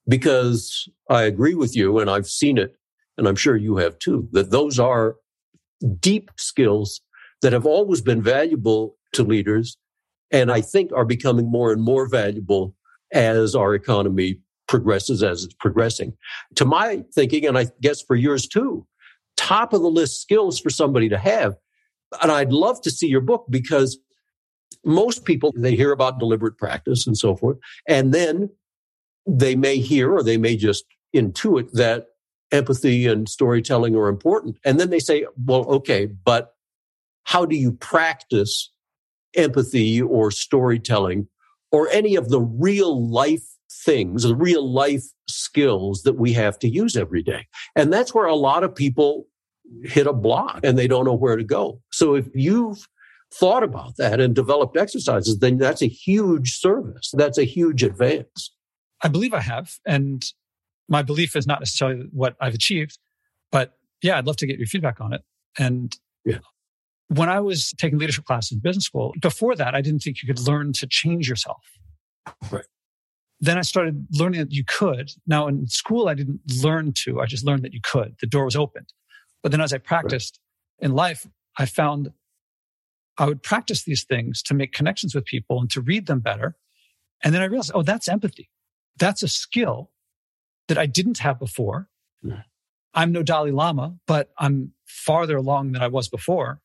because 0.09 0.89
I 1.09 1.23
agree 1.23 1.55
with 1.55 1.77
you 1.77 1.99
and 1.99 2.11
I've 2.11 2.29
seen 2.29 2.59
it, 2.59 2.77
and 3.19 3.27
I'm 3.27 3.37
sure 3.37 3.57
you 3.57 3.77
have 3.77 3.99
too, 3.99 4.29
that 4.33 4.51
those 4.51 4.79
are 4.79 5.17
deep 6.01 6.31
skills 6.37 7.01
that 7.43 7.53
have 7.53 7.67
always 7.67 8.01
been 8.01 8.23
valuable 8.23 8.97
to 9.15 9.23
leaders 9.23 9.77
and 10.31 10.53
I 10.53 10.61
think 10.61 10.93
are 10.93 11.05
becoming 11.05 11.51
more 11.51 11.73
and 11.73 11.83
more 11.83 12.07
valuable 12.09 12.75
as 13.13 13.55
our 13.55 13.75
economy 13.75 14.39
progresses 14.69 15.23
as 15.23 15.43
it's 15.43 15.55
progressing. 15.55 16.13
To 16.57 16.65
my 16.65 17.05
thinking, 17.13 17.47
and 17.47 17.59
I 17.59 17.67
guess 17.81 18.01
for 18.01 18.15
yours 18.15 18.47
too, 18.47 18.87
top 19.41 19.73
of 19.73 19.81
the 19.81 19.91
list 19.91 20.21
skills 20.21 20.61
for 20.61 20.69
somebody 20.69 21.09
to 21.09 21.17
have. 21.17 21.55
And 22.21 22.31
I'd 22.31 22.53
love 22.53 22.83
to 22.83 22.91
see 22.91 23.07
your 23.07 23.23
book 23.23 23.47
because 23.49 23.99
most 24.85 25.25
people, 25.25 25.53
they 25.57 25.75
hear 25.75 25.93
about 25.93 26.19
deliberate 26.19 26.59
practice 26.59 27.07
and 27.07 27.17
so 27.17 27.35
forth. 27.35 27.57
And 27.89 28.13
then 28.13 28.51
they 29.27 29.57
may 29.57 29.79
hear 29.79 30.13
or 30.13 30.23
they 30.23 30.37
may 30.37 30.57
just 30.57 30.85
intuit 31.17 31.73
that 31.73 32.07
empathy 32.53 33.07
and 33.07 33.29
storytelling 33.29 33.97
are 33.97 34.09
important. 34.09 34.59
And 34.63 34.79
then 34.79 34.91
they 34.91 34.99
say, 34.99 35.25
well, 35.43 35.65
okay, 35.67 36.07
but 36.07 36.53
how 37.25 37.47
do 37.47 37.57
you 37.57 37.73
practice 37.73 38.71
empathy 39.37 40.03
or 40.03 40.31
storytelling 40.31 41.29
or 41.73 41.89
any 41.91 42.15
of 42.15 42.29
the 42.29 42.41
real 42.41 43.09
life 43.09 43.47
things, 43.85 44.25
the 44.25 44.35
real 44.35 44.71
life 44.71 45.05
skills 45.29 46.03
that 46.03 46.15
we 46.15 46.33
have 46.33 46.59
to 46.59 46.69
use 46.69 46.97
every 46.97 47.23
day. 47.23 47.47
And 47.77 47.93
that's 47.93 48.15
where 48.15 48.27
a 48.27 48.35
lot 48.35 48.65
of 48.65 48.75
people 48.75 49.27
hit 49.85 50.07
a 50.07 50.13
block 50.13 50.61
and 50.63 50.79
they 50.79 50.87
don't 50.87 51.05
know 51.05 51.15
where 51.15 51.37
to 51.37 51.45
go. 51.45 51.81
So 51.93 52.15
if 52.15 52.27
you've 52.35 52.87
thought 53.33 53.63
about 53.63 53.97
that 53.97 54.21
and 54.21 54.35
developed 54.35 54.77
exercises, 54.77 55.39
then 55.39 55.59
that's 55.59 55.83
a 55.83 55.87
huge 55.87 56.59
service. 56.59 57.11
That's 57.13 57.39
a 57.39 57.45
huge 57.45 57.83
advance. 57.83 58.53
I 59.03 59.09
believe 59.09 59.33
I 59.33 59.41
have. 59.41 59.77
And 59.87 60.25
my 60.89 61.03
belief 61.03 61.37
is 61.37 61.47
not 61.47 61.61
necessarily 61.61 62.07
what 62.11 62.37
I've 62.41 62.55
achieved, 62.55 62.99
but 63.53 63.75
yeah, 64.03 64.19
I'd 64.19 64.27
love 64.27 64.37
to 64.39 64.47
get 64.47 64.59
your 64.59 64.67
feedback 64.67 65.01
on 65.01 65.13
it. 65.13 65.23
And 65.59 65.97
yeah. 66.25 66.39
when 67.09 67.29
I 67.29 67.41
was 67.41 67.73
taking 67.79 67.99
leadership 67.99 68.25
classes 68.25 68.53
in 68.53 68.59
business 68.59 68.85
school, 68.85 69.15
before 69.21 69.55
that, 69.57 69.75
I 69.75 69.81
didn't 69.81 70.01
think 70.01 70.23
you 70.23 70.27
could 70.27 70.45
learn 70.47 70.73
to 70.75 70.87
change 70.87 71.29
yourself. 71.29 71.63
Right. 72.51 72.65
Then 73.41 73.57
I 73.57 73.63
started 73.63 74.07
learning 74.13 74.41
that 74.41 74.53
you 74.53 74.65
could. 74.65 75.13
Now 75.27 75.47
in 75.47 75.67
school, 75.69 76.09
I 76.09 76.15
didn't 76.15 76.41
learn 76.63 76.93
to, 77.05 77.21
I 77.21 77.27
just 77.27 77.45
learned 77.45 77.63
that 77.63 77.73
you 77.73 77.81
could. 77.83 78.17
The 78.21 78.27
door 78.27 78.45
was 78.45 78.57
opened. 78.57 78.93
But 79.43 79.53
then 79.53 79.61
as 79.61 79.73
I 79.73 79.79
practiced 79.79 80.39
in 80.79 80.93
life, 80.93 81.27
I 81.59 81.67
found 81.67 82.13
I 83.19 83.27
would 83.27 83.43
practice 83.43 83.85
these 83.85 84.05
things 84.05 84.43
to 84.45 84.55
make 84.55 84.73
connections 84.73 85.15
with 85.15 85.25
people 85.25 85.61
and 85.61 85.71
to 85.71 85.81
read 85.81 86.07
them 86.07 86.21
better. 86.21 86.57
And 87.23 87.35
then 87.35 87.43
I 87.43 87.47
realized, 87.47 87.73
oh, 87.75 87.83
that's 87.83 88.09
empathy. 88.09 88.49
That's 88.99 89.23
a 89.23 89.29
skill 89.29 89.91
that 90.69 90.79
I 90.79 90.87
didn't 90.87 91.19
have 91.19 91.39
before. 91.39 91.89
Yeah. 92.23 92.43
I'm 92.95 93.13
no 93.13 93.23
Dalai 93.23 93.51
Lama, 93.51 93.97
but 94.07 94.31
I'm 94.39 94.73
farther 94.87 95.37
along 95.37 95.73
than 95.73 95.83
I 95.83 95.89
was 95.89 96.09
before. 96.09 96.61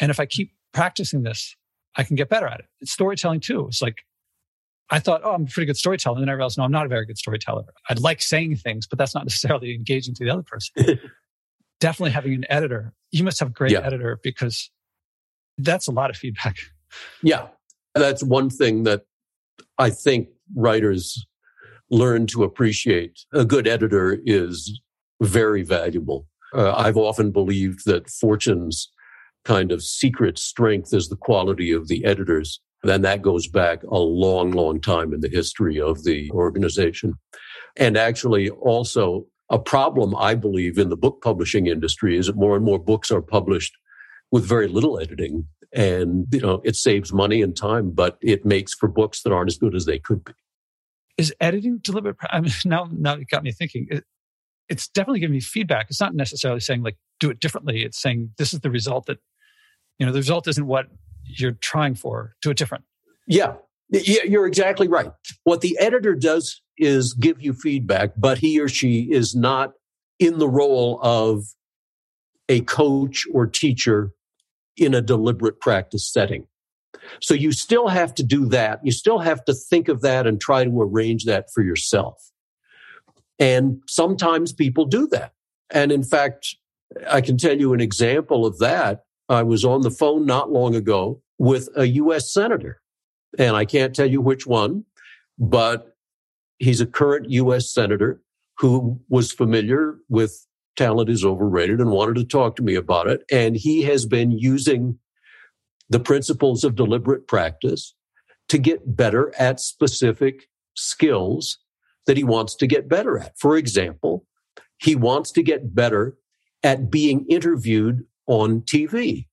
And 0.00 0.10
if 0.10 0.18
I 0.18 0.26
keep 0.26 0.52
practicing 0.72 1.22
this, 1.22 1.54
I 1.96 2.02
can 2.02 2.16
get 2.16 2.28
better 2.28 2.46
at 2.46 2.60
it. 2.60 2.66
It's 2.80 2.92
storytelling 2.92 3.40
too. 3.40 3.66
It's 3.68 3.82
like 3.82 3.98
I 4.90 4.98
thought, 4.98 5.22
oh, 5.24 5.32
I'm 5.32 5.42
a 5.42 5.46
pretty 5.46 5.66
good 5.66 5.76
storyteller. 5.76 6.16
And 6.16 6.22
then 6.22 6.28
I 6.28 6.32
realized, 6.32 6.58
no, 6.58 6.64
I'm 6.64 6.72
not 6.72 6.86
a 6.86 6.88
very 6.88 7.06
good 7.06 7.18
storyteller. 7.18 7.64
I'd 7.88 8.00
like 8.00 8.20
saying 8.20 8.56
things, 8.56 8.86
but 8.86 8.98
that's 8.98 9.14
not 9.14 9.24
necessarily 9.26 9.74
engaging 9.74 10.14
to 10.14 10.24
the 10.24 10.30
other 10.30 10.42
person. 10.42 10.98
Definitely 11.80 12.12
having 12.12 12.34
an 12.34 12.44
editor. 12.48 12.92
You 13.10 13.24
must 13.24 13.38
have 13.40 13.48
a 13.48 13.52
great 13.52 13.72
yeah. 13.72 13.80
editor 13.80 14.18
because 14.22 14.70
that's 15.58 15.86
a 15.86 15.92
lot 15.92 16.10
of 16.10 16.16
feedback. 16.16 16.56
Yeah. 17.22 17.48
That's 17.94 18.22
one 18.22 18.50
thing 18.50 18.84
that 18.84 19.02
I 19.78 19.90
think 19.90 20.28
writers 20.54 21.26
learn 21.90 22.26
to 22.28 22.44
appreciate. 22.44 23.20
A 23.32 23.44
good 23.44 23.66
editor 23.66 24.18
is 24.24 24.80
very 25.20 25.62
valuable. 25.62 26.26
Uh, 26.52 26.72
I've 26.72 26.96
often 26.96 27.30
believed 27.30 27.84
that 27.86 28.08
Fortune's 28.08 28.90
kind 29.44 29.72
of 29.72 29.82
secret 29.82 30.38
strength 30.38 30.94
is 30.94 31.08
the 31.08 31.16
quality 31.16 31.72
of 31.72 31.88
the 31.88 32.04
editors. 32.04 32.60
And 32.82 33.04
that 33.04 33.22
goes 33.22 33.46
back 33.46 33.82
a 33.84 33.98
long, 33.98 34.50
long 34.52 34.80
time 34.80 35.12
in 35.12 35.20
the 35.20 35.28
history 35.28 35.80
of 35.80 36.04
the 36.04 36.30
organization. 36.32 37.14
And 37.76 37.96
actually, 37.96 38.50
also, 38.50 39.26
a 39.54 39.58
problem 39.58 40.16
I 40.16 40.34
believe 40.34 40.78
in 40.78 40.88
the 40.88 40.96
book 40.96 41.22
publishing 41.22 41.68
industry 41.68 42.18
is 42.18 42.26
that 42.26 42.34
more 42.34 42.56
and 42.56 42.64
more 42.64 42.78
books 42.80 43.12
are 43.12 43.22
published 43.22 43.72
with 44.32 44.44
very 44.44 44.66
little 44.66 44.98
editing. 44.98 45.46
And, 45.72 46.26
you 46.32 46.40
know, 46.40 46.60
it 46.64 46.74
saves 46.74 47.12
money 47.12 47.40
and 47.40 47.56
time, 47.56 47.92
but 47.92 48.18
it 48.20 48.44
makes 48.44 48.74
for 48.74 48.88
books 48.88 49.22
that 49.22 49.32
aren't 49.32 49.48
as 49.48 49.56
good 49.56 49.76
as 49.76 49.84
they 49.84 50.00
could 50.00 50.24
be. 50.24 50.32
Is 51.16 51.32
editing 51.40 51.78
deliberate? 51.78 52.16
I 52.30 52.40
mean, 52.40 52.50
now, 52.64 52.88
now 52.90 53.14
it 53.14 53.28
got 53.30 53.44
me 53.44 53.52
thinking. 53.52 53.86
It, 53.92 54.02
it's 54.68 54.88
definitely 54.88 55.20
giving 55.20 55.34
me 55.34 55.40
feedback. 55.40 55.86
It's 55.88 56.00
not 56.00 56.16
necessarily 56.16 56.58
saying 56.58 56.82
like 56.82 56.96
do 57.20 57.30
it 57.30 57.38
differently. 57.38 57.84
It's 57.84 58.02
saying 58.02 58.30
this 58.38 58.52
is 58.52 58.58
the 58.58 58.70
result 58.70 59.06
that, 59.06 59.18
you 60.00 60.06
know, 60.06 60.10
the 60.10 60.18
result 60.18 60.48
isn't 60.48 60.66
what 60.66 60.86
you're 61.22 61.52
trying 61.52 61.94
for. 61.94 62.34
Do 62.42 62.50
it 62.50 62.56
different. 62.56 62.82
Yeah, 63.28 63.54
you're 63.88 64.48
exactly 64.48 64.88
right. 64.88 65.12
What 65.44 65.60
the 65.60 65.78
editor 65.78 66.16
does 66.16 66.60
is 66.78 67.14
give 67.14 67.40
you 67.40 67.52
feedback, 67.52 68.12
but 68.16 68.38
he 68.38 68.60
or 68.60 68.68
she 68.68 69.08
is 69.10 69.34
not 69.34 69.72
in 70.18 70.38
the 70.38 70.48
role 70.48 71.00
of 71.02 71.44
a 72.48 72.60
coach 72.62 73.26
or 73.32 73.46
teacher 73.46 74.12
in 74.76 74.94
a 74.94 75.00
deliberate 75.00 75.60
practice 75.60 76.10
setting. 76.10 76.46
So 77.20 77.34
you 77.34 77.52
still 77.52 77.88
have 77.88 78.14
to 78.14 78.22
do 78.22 78.46
that. 78.46 78.80
You 78.82 78.92
still 78.92 79.18
have 79.18 79.44
to 79.44 79.54
think 79.54 79.88
of 79.88 80.00
that 80.02 80.26
and 80.26 80.40
try 80.40 80.64
to 80.64 80.82
arrange 80.82 81.24
that 81.24 81.46
for 81.52 81.62
yourself. 81.62 82.16
And 83.38 83.82
sometimes 83.88 84.52
people 84.52 84.84
do 84.84 85.06
that. 85.08 85.32
And 85.70 85.90
in 85.90 86.02
fact, 86.02 86.56
I 87.08 87.20
can 87.20 87.36
tell 87.36 87.58
you 87.58 87.72
an 87.72 87.80
example 87.80 88.46
of 88.46 88.58
that. 88.58 89.04
I 89.28 89.42
was 89.42 89.64
on 89.64 89.82
the 89.82 89.90
phone 89.90 90.26
not 90.26 90.52
long 90.52 90.74
ago 90.74 91.20
with 91.38 91.68
a 91.76 91.86
U.S. 91.88 92.32
Senator, 92.32 92.80
and 93.38 93.56
I 93.56 93.64
can't 93.64 93.94
tell 93.94 94.06
you 94.08 94.20
which 94.20 94.46
one, 94.46 94.84
but 95.38 95.93
he's 96.58 96.80
a 96.80 96.86
current 96.86 97.30
U.S. 97.30 97.72
Senator 97.72 98.20
who 98.58 99.00
was 99.08 99.32
familiar 99.32 99.98
with 100.08 100.46
talent 100.76 101.08
is 101.08 101.24
overrated 101.24 101.80
and 101.80 101.90
wanted 101.90 102.16
to 102.16 102.24
talk 102.24 102.56
to 102.56 102.62
me 102.62 102.74
about 102.74 103.08
it. 103.08 103.22
And 103.30 103.56
he 103.56 103.82
has 103.82 104.06
been 104.06 104.30
using 104.30 104.98
the 105.88 106.00
principles 106.00 106.64
of 106.64 106.76
deliberate 106.76 107.26
practice 107.28 107.94
to 108.48 108.58
get 108.58 108.96
better 108.96 109.32
at 109.38 109.60
specific 109.60 110.48
skills 110.74 111.58
that 112.06 112.16
he 112.16 112.24
wants 112.24 112.54
to 112.56 112.66
get 112.66 112.88
better 112.88 113.18
at. 113.18 113.38
For 113.38 113.56
example, 113.56 114.26
he 114.78 114.94
wants 114.94 115.30
to 115.32 115.42
get 115.42 115.74
better 115.74 116.16
at 116.62 116.90
being 116.90 117.26
interviewed 117.28 118.04
on 118.26 118.62
TV. 118.62 119.26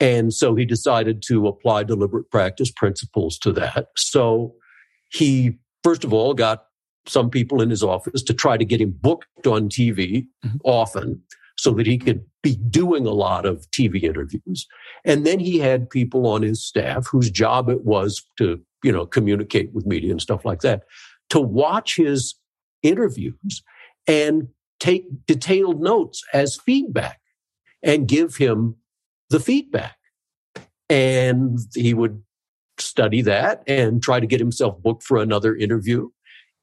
And 0.00 0.34
so 0.34 0.54
he 0.56 0.64
decided 0.64 1.22
to 1.28 1.46
apply 1.46 1.84
deliberate 1.84 2.30
practice 2.30 2.70
principles 2.70 3.38
to 3.38 3.52
that. 3.52 3.88
So 3.96 4.54
he, 5.10 5.58
first 5.82 6.04
of 6.04 6.12
all, 6.12 6.34
got 6.34 6.66
some 7.06 7.30
people 7.30 7.60
in 7.60 7.70
his 7.70 7.82
office 7.82 8.22
to 8.22 8.34
try 8.34 8.56
to 8.56 8.64
get 8.64 8.80
him 8.80 8.90
booked 9.00 9.46
on 9.46 9.68
TV 9.68 10.26
mm-hmm. 10.44 10.56
often 10.64 11.20
so 11.56 11.72
that 11.72 11.86
he 11.86 11.98
could 11.98 12.24
be 12.42 12.56
doing 12.56 13.06
a 13.06 13.10
lot 13.12 13.44
of 13.46 13.70
TV 13.70 14.02
interviews. 14.02 14.66
And 15.04 15.26
then 15.26 15.38
he 15.38 15.58
had 15.58 15.90
people 15.90 16.26
on 16.26 16.42
his 16.42 16.64
staff 16.64 17.06
whose 17.06 17.30
job 17.30 17.68
it 17.68 17.84
was 17.84 18.24
to, 18.38 18.60
you 18.82 18.92
know, 18.92 19.06
communicate 19.06 19.72
with 19.72 19.86
media 19.86 20.10
and 20.10 20.22
stuff 20.22 20.44
like 20.44 20.60
that 20.60 20.82
to 21.30 21.40
watch 21.40 21.96
his 21.96 22.34
interviews 22.82 23.62
and 24.06 24.48
take 24.80 25.04
detailed 25.26 25.80
notes 25.80 26.22
as 26.32 26.56
feedback 26.56 27.20
and 27.82 28.08
give 28.08 28.36
him 28.36 28.76
the 29.30 29.40
feedback. 29.40 29.96
And 30.88 31.58
he 31.74 31.94
would 31.94 32.22
study 32.78 33.22
that 33.22 33.62
and 33.66 34.02
try 34.02 34.20
to 34.20 34.26
get 34.26 34.40
himself 34.40 34.80
booked 34.82 35.02
for 35.02 35.18
another 35.18 35.54
interview 35.54 36.08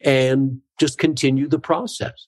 and 0.02 0.60
just 0.80 0.98
continue 0.98 1.48
the 1.48 1.60
process. 1.60 2.28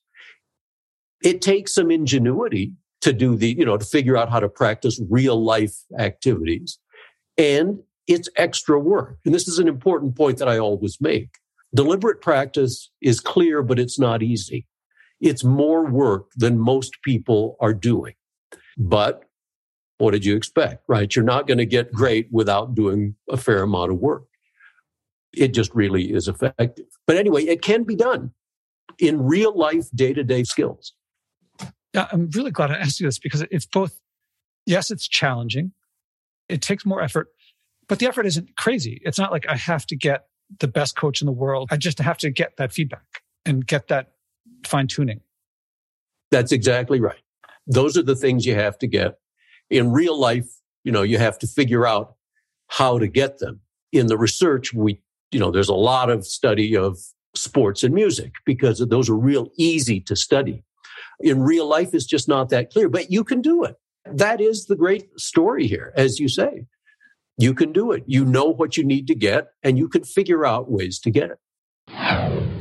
It 1.24 1.42
takes 1.42 1.74
some 1.74 1.92
ingenuity 1.92 2.74
to 3.02 3.14
do 3.14 3.36
the, 3.36 3.50
you 3.50 3.66
know, 3.66 3.78
to 3.78 3.86
figure 3.86 4.18
out 4.18 4.30
how 4.30 4.40
to 4.40 4.50
practice 4.50 5.00
real 5.10 5.44
life 5.44 5.76
activities. 5.98 6.80
And 7.38 7.80
it's 8.08 8.30
extra 8.36 8.80
work. 8.80 9.18
And 9.26 9.34
this 9.34 9.48
is 9.48 9.60
an 9.60 9.68
important 9.68 10.16
point 10.16 10.38
that 10.38 10.50
I 10.50 10.58
always 10.58 11.00
make. 11.00 11.30
Deliberate 11.74 12.22
practice 12.22 12.92
is 13.02 13.20
clear, 13.20 13.64
but 13.64 13.80
it's 13.80 13.98
not 13.98 14.22
easy. 14.22 14.68
It's 15.22 15.44
more 15.44 15.86
work 15.86 16.32
than 16.36 16.60
most 16.60 16.98
people 17.04 17.56
are 17.60 17.74
doing. 17.74 18.14
But 18.78 19.24
what 20.02 20.12
did 20.12 20.26
you 20.26 20.36
expect, 20.36 20.84
right? 20.88 21.16
You're 21.16 21.24
not 21.26 21.48
going 21.48 21.60
to 21.60 21.66
get 21.66 21.92
great 21.92 22.28
without 22.32 22.76
doing 22.76 23.16
a 23.30 23.38
fair 23.38 23.62
amount 23.64 23.92
of 23.92 24.00
work. 24.00 24.24
It 25.34 25.54
just 25.54 25.74
really 25.74 26.12
is 26.12 26.28
effective. 26.28 26.86
But 27.08 27.18
anyway, 27.18 27.44
it 27.46 27.62
can 27.62 27.84
be 27.84 27.96
done 27.96 28.32
in 29.00 29.22
real 29.22 29.58
life, 29.58 29.90
day 29.94 30.14
to 30.14 30.24
day 30.24 30.44
skills. 30.44 30.94
Yeah, 31.94 32.08
I'm 32.12 32.30
really 32.32 32.52
glad 32.52 32.72
I 32.72 32.76
asked 32.76 33.00
you 33.00 33.08
this 33.08 33.20
because 33.20 33.44
it's 33.52 33.66
both, 33.66 34.00
yes, 34.66 34.92
it's 34.92 35.08
challenging. 35.08 35.72
It 36.50 36.62
takes 36.62 36.86
more 36.86 37.02
effort, 37.02 37.30
but 37.88 38.00
the 38.00 38.08
effort 38.08 38.26
isn't 38.26 38.58
crazy. 38.58 39.02
It's 39.06 39.20
not 39.20 39.32
like 39.32 39.48
I 39.48 39.56
have 39.56 39.86
to 39.88 39.96
get 39.96 40.26
the 40.60 40.68
best 40.68 40.96
coach 40.98 41.22
in 41.22 41.26
the 41.26 41.32
world. 41.32 41.70
I 41.72 41.78
just 41.78 42.00
have 42.00 42.18
to 42.20 42.30
get 42.30 42.58
that 42.58 42.74
feedback 42.74 43.24
and 43.46 43.66
get 43.66 43.88
that 43.88 44.12
fine 44.66 44.88
tuning. 44.88 45.22
That's 46.30 46.52
exactly 46.52 47.00
right. 47.00 47.22
Those 47.68 47.98
are 47.98 48.04
the 48.04 48.16
things 48.16 48.46
you 48.46 48.56
have 48.56 48.78
to 48.80 48.88
get. 48.88 49.18
In 49.72 49.92
real 49.92 50.20
life, 50.20 50.48
you 50.84 50.92
know, 50.92 51.02
you 51.02 51.18
have 51.18 51.40
to 51.40 51.48
figure 51.48 51.88
out 51.88 52.16
how 52.68 53.00
to 53.00 53.08
get 53.08 53.40
them. 53.40 53.62
In 53.92 54.08
the 54.08 54.18
research, 54.18 54.74
we, 54.74 55.02
you 55.32 55.40
know, 55.40 55.50
there's 55.50 55.70
a 55.70 55.74
lot 55.74 56.10
of 56.10 56.26
study 56.26 56.78
of 56.78 57.00
sports 57.34 57.84
and 57.84 57.96
music 57.96 58.34
because 58.46 58.80
those 58.80 59.10
are 59.10 59.16
real 59.16 59.50
easy 59.58 60.00
to 60.02 60.16
study. 60.16 60.64
In 61.20 61.42
real 61.42 61.68
life, 61.68 61.94
it's 61.94 62.06
just 62.06 62.28
not 62.28 62.50
that 62.50 62.72
clear, 62.72 62.90
but 62.90 63.12
you 63.12 63.24
can 63.24 63.42
do 63.42 63.64
it. 63.64 63.76
That 64.06 64.40
is 64.40 64.66
the 64.66 64.76
great 64.76 65.10
story 65.20 65.66
here, 65.66 65.94
as 65.96 66.20
you 66.20 66.28
say 66.28 66.68
you 67.42 67.54
can 67.54 67.72
do 67.72 67.92
it. 67.92 68.04
You 68.06 68.24
know 68.24 68.46
what 68.46 68.78
you 68.78 68.84
need 68.84 69.08
to 69.08 69.16
get 69.16 69.48
and 69.64 69.78
you 69.78 69.90
can 69.90 70.04
figure 70.04 70.46
out 70.46 70.70
ways 70.70 71.00
to 71.00 71.12
get 71.12 71.32
it. 71.32 71.40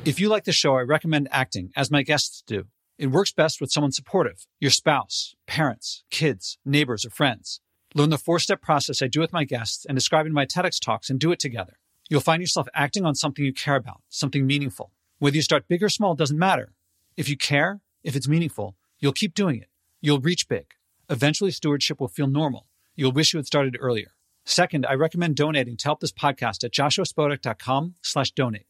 If 0.05 0.19
you 0.19 0.29
like 0.29 0.45
the 0.45 0.53
show, 0.53 0.77
I 0.77 0.81
recommend 0.81 1.29
acting, 1.31 1.71
as 1.77 1.91
my 1.91 2.03
guests 2.03 2.43
do. 2.47 2.65
It 3.01 3.11
works 3.11 3.33
best 3.33 3.63
with 3.63 3.73
someone 3.73 3.93
supportive 3.93 4.47
your 4.61 4.71
spouse, 4.71 5.35
parents, 5.47 6.05
kids, 6.11 6.59
neighbors, 6.67 7.07
or 7.07 7.09
friends. 7.09 7.63
Learn 7.95 8.11
the 8.11 8.19
four 8.19 8.39
step 8.39 8.61
process 8.61 9.01
I 9.01 9.07
do 9.07 9.21
with 9.21 9.33
my 9.33 9.45
guests 9.45 9.87
and 9.87 9.97
describe 9.97 10.27
in 10.27 10.35
my 10.35 10.45
TEDx 10.45 10.79
talks 10.79 11.09
and 11.09 11.19
do 11.19 11.33
it 11.33 11.39
together. 11.39 11.79
You'll 12.11 12.21
find 12.21 12.43
yourself 12.43 12.69
acting 12.75 13.07
on 13.07 13.15
something 13.15 13.43
you 13.43 13.55
care 13.55 13.77
about, 13.77 14.03
something 14.11 14.47
meaningful. 14.47 14.93
Whether 15.19 15.37
you 15.37 15.41
start 15.43 15.67
big 15.67 15.83
or 15.83 15.89
small 15.89 16.15
doesn't 16.15 16.39
matter. 16.39 16.75
If 17.17 17.27
you 17.27 17.39
care, 17.39 17.81
if 18.05 18.17
it's 18.17 18.29
meaningful, 18.29 18.77
you'll 18.99 19.15
keep 19.15 19.35
doing 19.35 19.63
it. 19.63 19.71
You'll 20.03 20.21
reach 20.21 20.47
big. 20.47 20.67
Eventually, 21.09 21.53
stewardship 21.53 22.01
will 22.01 22.09
feel 22.09 22.27
normal. 22.27 22.67
You'll 22.97 23.13
wish 23.13 23.33
you 23.33 23.39
had 23.39 23.47
started 23.47 23.79
earlier. 23.81 24.13
Second, 24.45 24.85
I 24.85 24.93
recommend 24.93 25.37
donating 25.37 25.79
to 25.79 25.85
help 25.85 26.01
this 26.01 26.13
podcast 26.13 26.65
at 26.65 26.73
joshuaspodek.com 26.73 27.95
slash 28.03 28.33
donate. 28.33 28.67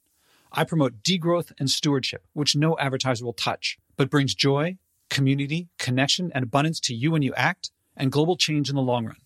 I 0.53 0.65
promote 0.65 1.03
degrowth 1.03 1.53
and 1.59 1.71
stewardship, 1.71 2.27
which 2.33 2.57
no 2.57 2.77
advertiser 2.79 3.25
will 3.25 3.33
touch, 3.33 3.79
but 4.01 4.09
brings 4.09 4.35
joy, 4.35 4.79
community, 5.11 5.69
connection, 5.79 6.33
and 6.35 6.43
abundance 6.43 6.81
to 6.81 6.95
you 6.95 7.11
when 7.11 7.21
you 7.21 7.35
act 7.35 7.71
and 7.99 8.11
global 8.11 8.35
change 8.35 8.71
in 8.71 8.75
the 8.75 8.81
long 8.81 9.05
run. 9.05 9.19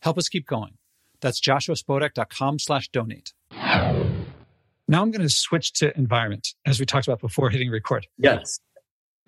Help 0.00 0.16
us 0.16 0.30
keep 0.30 0.46
going. 0.46 0.78
That's 1.20 1.38
joshuaspodek.com 1.38 2.58
slash 2.58 2.88
donate. 2.88 3.34
Now 3.50 5.02
I'm 5.02 5.10
going 5.10 5.20
to 5.20 5.28
switch 5.28 5.74
to 5.74 5.94
environment, 5.98 6.54
as 6.64 6.80
we 6.80 6.86
talked 6.86 7.06
about 7.06 7.20
before 7.20 7.50
hitting 7.50 7.70
record. 7.70 8.06
Yes. 8.16 8.58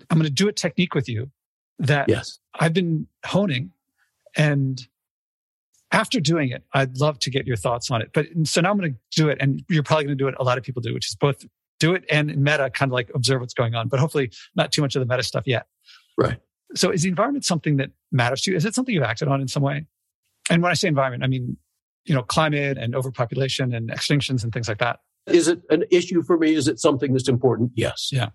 I'm 0.08 0.16
going 0.16 0.24
to 0.24 0.32
do 0.32 0.48
a 0.48 0.52
technique 0.52 0.94
with 0.94 1.06
you 1.06 1.30
that 1.80 2.08
yes. 2.08 2.38
I've 2.58 2.72
been 2.72 3.06
honing 3.26 3.72
and 4.34 4.88
after 5.92 6.18
doing 6.18 6.48
it, 6.48 6.62
I'd 6.72 6.96
love 6.96 7.18
to 7.18 7.30
get 7.30 7.46
your 7.46 7.56
thoughts 7.56 7.90
on 7.90 8.00
it. 8.00 8.08
But 8.14 8.28
so 8.44 8.62
now 8.62 8.70
I'm 8.70 8.78
going 8.78 8.94
to 8.94 8.98
do 9.22 9.28
it, 9.28 9.36
and 9.38 9.62
you're 9.68 9.82
probably 9.82 10.06
going 10.06 10.16
to 10.16 10.24
do 10.24 10.28
it. 10.28 10.34
A 10.40 10.44
lot 10.44 10.56
of 10.56 10.64
people 10.64 10.80
do, 10.80 10.94
which 10.94 11.10
is 11.10 11.14
both 11.14 11.44
do 11.84 11.94
it 11.94 12.04
and 12.10 12.36
meta, 12.36 12.70
kind 12.70 12.90
of 12.90 12.94
like 12.94 13.10
observe 13.14 13.40
what's 13.40 13.54
going 13.54 13.74
on. 13.74 13.88
But 13.88 14.00
hopefully, 14.00 14.30
not 14.54 14.72
too 14.72 14.82
much 14.82 14.96
of 14.96 15.00
the 15.00 15.06
meta 15.06 15.22
stuff 15.22 15.46
yet. 15.46 15.66
Right. 16.16 16.38
So, 16.74 16.90
is 16.90 17.02
the 17.02 17.08
environment 17.08 17.44
something 17.44 17.76
that 17.76 17.90
matters 18.12 18.42
to 18.42 18.50
you? 18.50 18.56
Is 18.56 18.64
it 18.64 18.74
something 18.74 18.94
you've 18.94 19.04
acted 19.04 19.28
on 19.28 19.40
in 19.40 19.48
some 19.48 19.62
way? 19.62 19.86
And 20.50 20.62
when 20.62 20.70
I 20.70 20.74
say 20.74 20.88
environment, 20.88 21.22
I 21.24 21.26
mean 21.26 21.56
you 22.04 22.14
know 22.14 22.22
climate 22.22 22.78
and 22.78 22.94
overpopulation 22.94 23.74
and 23.74 23.90
extinctions 23.90 24.44
and 24.44 24.52
things 24.52 24.68
like 24.68 24.78
that. 24.78 25.00
Is 25.26 25.48
it 25.48 25.62
an 25.70 25.84
issue 25.90 26.22
for 26.22 26.36
me? 26.36 26.54
Is 26.54 26.68
it 26.68 26.78
something 26.78 27.12
that's 27.12 27.28
important? 27.28 27.72
Yes. 27.74 28.10
Yeah. 28.12 28.28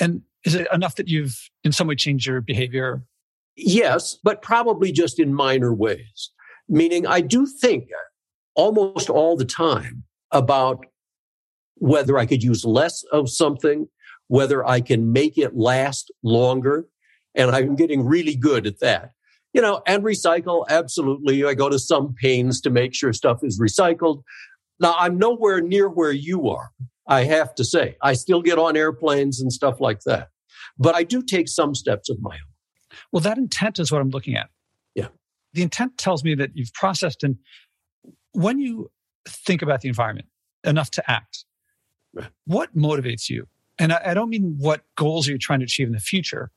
And 0.00 0.22
is 0.44 0.54
it 0.54 0.66
enough 0.72 0.96
that 0.96 1.08
you've 1.08 1.50
in 1.64 1.72
some 1.72 1.86
way 1.86 1.94
changed 1.94 2.26
your 2.26 2.40
behavior? 2.40 3.02
Yes, 3.56 4.18
but 4.22 4.42
probably 4.42 4.92
just 4.92 5.18
in 5.18 5.32
minor 5.32 5.72
ways. 5.72 6.30
Meaning, 6.68 7.06
I 7.06 7.20
do 7.20 7.46
think 7.46 7.88
almost 8.54 9.08
all 9.08 9.36
the 9.36 9.44
time 9.44 10.04
about 10.30 10.84
whether 11.76 12.18
I 12.18 12.26
could 12.26 12.42
use 12.42 12.64
less 12.64 13.02
of 13.12 13.28
something, 13.28 13.88
whether 14.28 14.66
I 14.66 14.80
can 14.80 15.12
make 15.12 15.38
it 15.38 15.56
last 15.56 16.10
longer. 16.22 16.86
And 17.34 17.50
I'm 17.50 17.76
getting 17.76 18.04
really 18.04 18.34
good 18.34 18.66
at 18.66 18.80
that. 18.80 19.12
You 19.52 19.62
know, 19.62 19.82
and 19.86 20.02
recycle, 20.02 20.66
absolutely. 20.68 21.44
I 21.44 21.54
go 21.54 21.68
to 21.68 21.78
some 21.78 22.14
pains 22.20 22.60
to 22.62 22.70
make 22.70 22.94
sure 22.94 23.12
stuff 23.12 23.40
is 23.42 23.60
recycled. 23.60 24.22
Now, 24.78 24.94
I'm 24.98 25.16
nowhere 25.18 25.60
near 25.60 25.88
where 25.88 26.12
you 26.12 26.48
are, 26.50 26.70
I 27.08 27.24
have 27.24 27.54
to 27.54 27.64
say. 27.64 27.96
I 28.02 28.12
still 28.14 28.42
get 28.42 28.58
on 28.58 28.76
airplanes 28.76 29.40
and 29.40 29.50
stuff 29.50 29.80
like 29.80 30.00
that. 30.04 30.28
But 30.78 30.94
I 30.94 31.04
do 31.04 31.22
take 31.22 31.48
some 31.48 31.74
steps 31.74 32.10
of 32.10 32.18
my 32.20 32.34
own. 32.34 32.98
Well, 33.12 33.20
that 33.20 33.38
intent 33.38 33.78
is 33.78 33.90
what 33.90 34.02
I'm 34.02 34.10
looking 34.10 34.36
at. 34.36 34.48
Yeah. 34.94 35.08
The 35.54 35.62
intent 35.62 35.96
tells 35.96 36.22
me 36.22 36.34
that 36.34 36.50
you've 36.54 36.72
processed 36.74 37.22
and 37.24 37.36
when 38.32 38.58
you 38.58 38.90
think 39.26 39.62
about 39.62 39.80
the 39.80 39.88
environment 39.88 40.28
enough 40.64 40.90
to 40.92 41.10
act. 41.10 41.44
What 42.46 42.76
motivates 42.76 43.28
you? 43.28 43.46
And 43.78 43.92
I, 43.92 44.00
I 44.06 44.14
don't 44.14 44.30
mean 44.30 44.56
what 44.58 44.82
goals 44.96 45.28
are 45.28 45.32
you 45.32 45.38
trying 45.38 45.60
to 45.60 45.64
achieve 45.64 45.86
in 45.86 45.92
the 45.92 46.00
future, 46.00 46.50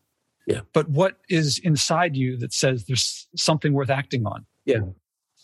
yeah. 0.47 0.61
but 0.73 0.89
what 0.89 1.17
is 1.29 1.59
inside 1.59 2.15
you 2.15 2.37
that 2.37 2.53
says 2.53 2.85
there's 2.85 3.27
something 3.35 3.73
worth 3.73 3.89
acting 3.89 4.25
on? 4.25 4.45
Yeah. 4.65 4.79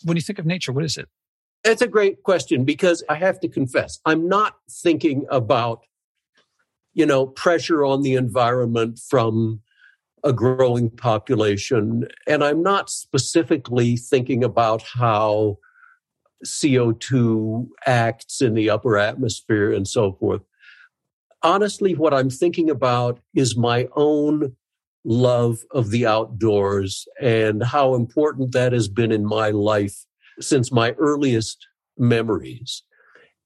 When 0.04 0.16
you 0.16 0.22
think 0.22 0.38
of 0.38 0.46
nature, 0.46 0.72
what 0.72 0.84
is 0.84 0.96
it? 0.96 1.08
It's 1.64 1.82
a 1.82 1.88
great 1.88 2.22
question 2.22 2.64
because 2.64 3.02
I 3.08 3.16
have 3.16 3.40
to 3.40 3.48
confess, 3.48 4.00
I'm 4.06 4.28
not 4.28 4.56
thinking 4.70 5.26
about, 5.30 5.84
you 6.94 7.06
know, 7.06 7.26
pressure 7.26 7.84
on 7.84 8.02
the 8.02 8.14
environment 8.14 9.00
from 9.00 9.60
a 10.22 10.32
growing 10.32 10.90
population. 10.90 12.06
And 12.26 12.44
I'm 12.44 12.62
not 12.62 12.88
specifically 12.90 13.96
thinking 13.96 14.44
about 14.44 14.82
how 14.82 15.58
CO2 16.46 17.68
acts 17.86 18.40
in 18.40 18.54
the 18.54 18.70
upper 18.70 18.96
atmosphere 18.96 19.72
and 19.72 19.86
so 19.86 20.12
forth. 20.12 20.42
Honestly, 21.42 21.94
what 21.94 22.14
I'm 22.14 22.30
thinking 22.30 22.70
about 22.70 23.20
is 23.34 23.56
my 23.56 23.88
own 23.96 24.56
love 25.04 25.58
of 25.70 25.90
the 25.90 26.06
outdoors 26.06 27.06
and 27.20 27.62
how 27.62 27.94
important 27.94 28.52
that 28.52 28.72
has 28.72 28.88
been 28.88 29.12
in 29.12 29.24
my 29.24 29.50
life 29.50 30.04
since 30.40 30.72
my 30.72 30.92
earliest 30.92 31.66
memories. 31.96 32.82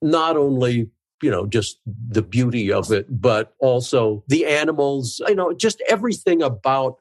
Not 0.01 0.37
only, 0.37 0.91
you 1.23 1.31
know, 1.31 1.47
just 1.47 1.79
the 1.87 2.23
beauty 2.23 2.73
of 2.73 2.91
it, 2.91 3.07
but 3.11 3.55
also 3.59 4.25
the 4.29 4.47
animals, 4.47 5.21
you 5.29 5.35
know, 5.35 5.53
just 5.53 5.83
everything 5.89 6.43
about 6.43 6.97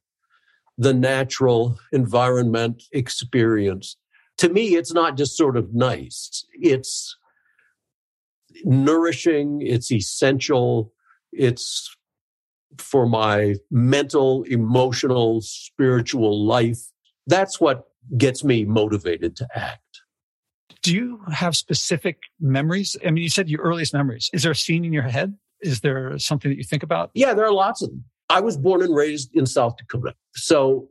the 0.77 0.93
natural 0.93 1.77
environment 1.91 2.83
experience 2.91 3.95
to 4.39 4.49
me, 4.49 4.75
it's 4.75 4.93
not 4.93 5.17
just 5.17 5.35
sort 5.35 5.57
of 5.57 5.73
nice. 5.73 6.45
It's 6.53 7.17
nourishing. 8.63 9.61
It's 9.61 9.91
essential. 9.91 10.93
It's 11.33 11.93
for 12.77 13.05
my 13.05 13.55
mental, 13.69 14.43
emotional, 14.43 15.41
spiritual 15.41 16.45
life. 16.45 16.79
That's 17.27 17.59
what 17.59 17.89
gets 18.17 18.43
me 18.43 18.63
motivated 18.63 19.35
to 19.37 19.47
act. 19.53 20.01
Do 20.81 20.95
you 20.95 21.19
have 21.33 21.57
specific 21.57 22.19
memories? 22.39 22.95
I 23.05 23.11
mean, 23.11 23.23
you 23.23 23.29
said 23.29 23.49
your 23.49 23.61
earliest 23.61 23.93
memories. 23.93 24.29
Is 24.31 24.43
there 24.43 24.53
a 24.53 24.55
scene 24.55 24.85
in 24.85 24.93
your 24.93 25.03
head? 25.03 25.37
Is 25.59 25.81
there 25.81 26.17
something 26.17 26.49
that 26.49 26.57
you 26.57 26.63
think 26.63 26.83
about? 26.83 27.11
Yeah, 27.13 27.33
there 27.33 27.45
are 27.45 27.51
lots 27.51 27.81
of 27.81 27.89
them. 27.89 28.05
I 28.29 28.39
was 28.39 28.55
born 28.55 28.81
and 28.81 28.95
raised 28.95 29.35
in 29.35 29.45
South 29.45 29.75
Dakota. 29.75 30.15
So 30.35 30.87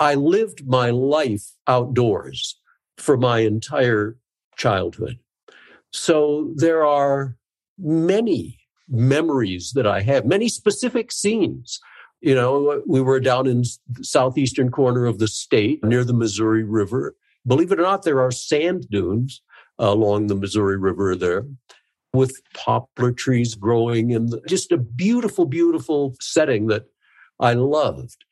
I 0.00 0.16
lived 0.16 0.66
my 0.66 0.90
life 0.90 1.44
outdoors 1.68 2.58
for 2.98 3.16
my 3.16 3.40
entire 3.40 4.16
childhood. 4.56 5.18
So 5.92 6.52
there 6.56 6.84
are 6.84 7.36
many 7.78 8.58
memories 8.88 9.72
that 9.74 9.86
I 9.86 10.00
have, 10.02 10.26
many 10.26 10.48
specific 10.48 11.12
scenes. 11.12 11.80
You 12.20 12.34
know, 12.34 12.82
we 12.86 13.00
were 13.00 13.20
down 13.20 13.46
in 13.46 13.62
the 13.88 14.04
southeastern 14.04 14.70
corner 14.70 15.06
of 15.06 15.18
the 15.18 15.28
state 15.28 15.84
near 15.84 16.04
the 16.04 16.12
Missouri 16.12 16.64
River. 16.64 17.14
Believe 17.46 17.70
it 17.70 17.78
or 17.78 17.84
not, 17.84 18.02
there 18.02 18.20
are 18.20 18.32
sand 18.32 18.88
dunes 18.90 19.40
uh, 19.80 19.86
along 19.86 20.26
the 20.26 20.34
Missouri 20.34 20.76
River 20.76 21.14
there 21.14 21.46
with 22.12 22.40
poplar 22.54 23.12
trees 23.12 23.54
growing 23.54 24.14
and 24.14 24.34
just 24.48 24.72
a 24.72 24.78
beautiful, 24.78 25.44
beautiful 25.44 26.16
setting 26.20 26.66
that 26.66 26.86
I 27.38 27.52
loved 27.52 28.24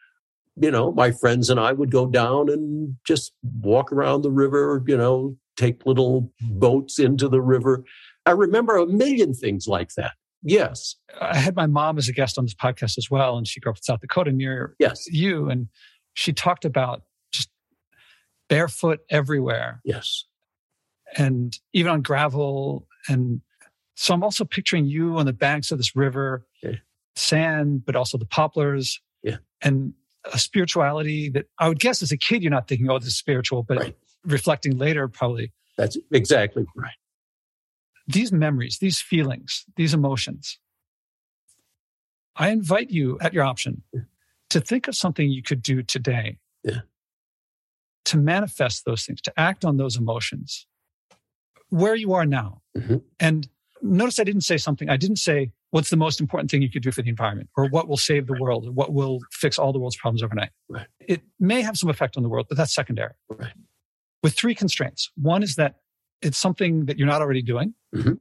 you 0.56 0.70
know, 0.70 0.92
my 0.92 1.10
friends 1.10 1.50
and 1.50 1.60
I 1.60 1.72
would 1.72 1.90
go 1.90 2.06
down 2.06 2.48
and 2.48 2.96
just 3.06 3.32
walk 3.60 3.92
around 3.92 4.22
the 4.22 4.30
river, 4.30 4.82
you 4.86 4.96
know, 4.96 5.36
take 5.56 5.84
little 5.86 6.32
boats 6.40 6.98
into 6.98 7.28
the 7.28 7.40
river. 7.40 7.84
I 8.24 8.32
remember 8.32 8.76
a 8.76 8.86
million 8.86 9.34
things 9.34 9.66
like 9.68 9.94
that. 9.94 10.12
Yes. 10.42 10.96
I 11.20 11.36
had 11.36 11.56
my 11.56 11.66
mom 11.66 11.98
as 11.98 12.08
a 12.08 12.12
guest 12.12 12.38
on 12.38 12.44
this 12.44 12.54
podcast 12.54 12.98
as 12.98 13.10
well, 13.10 13.36
and 13.36 13.46
she 13.46 13.60
grew 13.60 13.70
up 13.70 13.78
in 13.78 13.82
South 13.82 14.00
Dakota 14.00 14.32
near 14.32 14.74
yes. 14.78 15.06
you. 15.08 15.48
And 15.48 15.68
she 16.14 16.32
talked 16.32 16.64
about 16.64 17.02
just 17.32 17.50
barefoot 18.48 19.00
everywhere. 19.10 19.80
Yes. 19.84 20.24
And 21.16 21.56
even 21.72 21.92
on 21.92 22.02
gravel. 22.02 22.86
And 23.08 23.40
so 23.94 24.14
I'm 24.14 24.22
also 24.22 24.44
picturing 24.44 24.86
you 24.86 25.18
on 25.18 25.26
the 25.26 25.32
banks 25.32 25.70
of 25.70 25.78
this 25.78 25.96
river, 25.96 26.46
sand, 27.14 27.84
but 27.84 27.96
also 27.96 28.18
the 28.18 28.26
poplars. 28.26 29.00
Yeah. 29.22 29.38
And 29.62 29.94
a 30.32 30.38
spirituality 30.38 31.28
that 31.30 31.46
I 31.58 31.68
would 31.68 31.78
guess 31.78 32.02
as 32.02 32.12
a 32.12 32.16
kid, 32.16 32.42
you're 32.42 32.50
not 32.50 32.68
thinking, 32.68 32.90
oh, 32.90 32.98
this 32.98 33.08
is 33.08 33.16
spiritual, 33.16 33.62
but 33.62 33.78
right. 33.78 33.96
reflecting 34.24 34.76
later, 34.78 35.08
probably. 35.08 35.52
That's 35.76 35.96
exactly 36.10 36.66
right. 36.74 36.94
These 38.08 38.32
memories, 38.32 38.78
these 38.78 39.00
feelings, 39.00 39.64
these 39.76 39.94
emotions, 39.94 40.58
I 42.36 42.50
invite 42.50 42.90
you 42.90 43.18
at 43.20 43.32
your 43.32 43.44
option 43.44 43.82
yeah. 43.92 44.02
to 44.50 44.60
think 44.60 44.88
of 44.88 44.94
something 44.94 45.30
you 45.30 45.42
could 45.42 45.62
do 45.62 45.82
today 45.82 46.38
yeah. 46.62 46.80
to 48.06 48.16
manifest 48.16 48.84
those 48.84 49.04
things, 49.04 49.20
to 49.22 49.32
act 49.36 49.64
on 49.64 49.76
those 49.76 49.96
emotions 49.96 50.66
where 51.70 51.94
you 51.94 52.12
are 52.12 52.26
now. 52.26 52.62
Mm-hmm. 52.76 52.96
And 53.18 53.48
notice 53.82 54.20
I 54.20 54.24
didn't 54.24 54.42
say 54.42 54.58
something, 54.58 54.88
I 54.88 54.96
didn't 54.96 55.16
say, 55.16 55.50
what's 55.70 55.90
the 55.90 55.96
most 55.96 56.20
important 56.20 56.50
thing 56.50 56.62
you 56.62 56.70
could 56.70 56.82
do 56.82 56.90
for 56.90 57.02
the 57.02 57.08
environment 57.08 57.48
or 57.56 57.68
what 57.68 57.88
will 57.88 57.96
save 57.96 58.26
the 58.26 58.32
right. 58.34 58.42
world 58.42 58.66
or 58.66 58.72
what 58.72 58.92
will 58.92 59.20
fix 59.32 59.58
all 59.58 59.72
the 59.72 59.78
world's 59.78 59.96
problems 59.96 60.22
overnight. 60.22 60.50
Right. 60.68 60.86
It 61.00 61.22
may 61.40 61.60
have 61.62 61.76
some 61.76 61.90
effect 61.90 62.16
on 62.16 62.22
the 62.22 62.28
world, 62.28 62.46
but 62.48 62.56
that's 62.56 62.74
secondary. 62.74 63.12
Right. 63.28 63.52
With 64.22 64.34
three 64.34 64.54
constraints. 64.54 65.10
One 65.16 65.42
is 65.42 65.56
that 65.56 65.76
it's 66.22 66.38
something 66.38 66.86
that 66.86 66.98
you're 66.98 67.06
not 67.06 67.20
already 67.20 67.42
doing, 67.42 67.74
mm-hmm. 67.94 68.14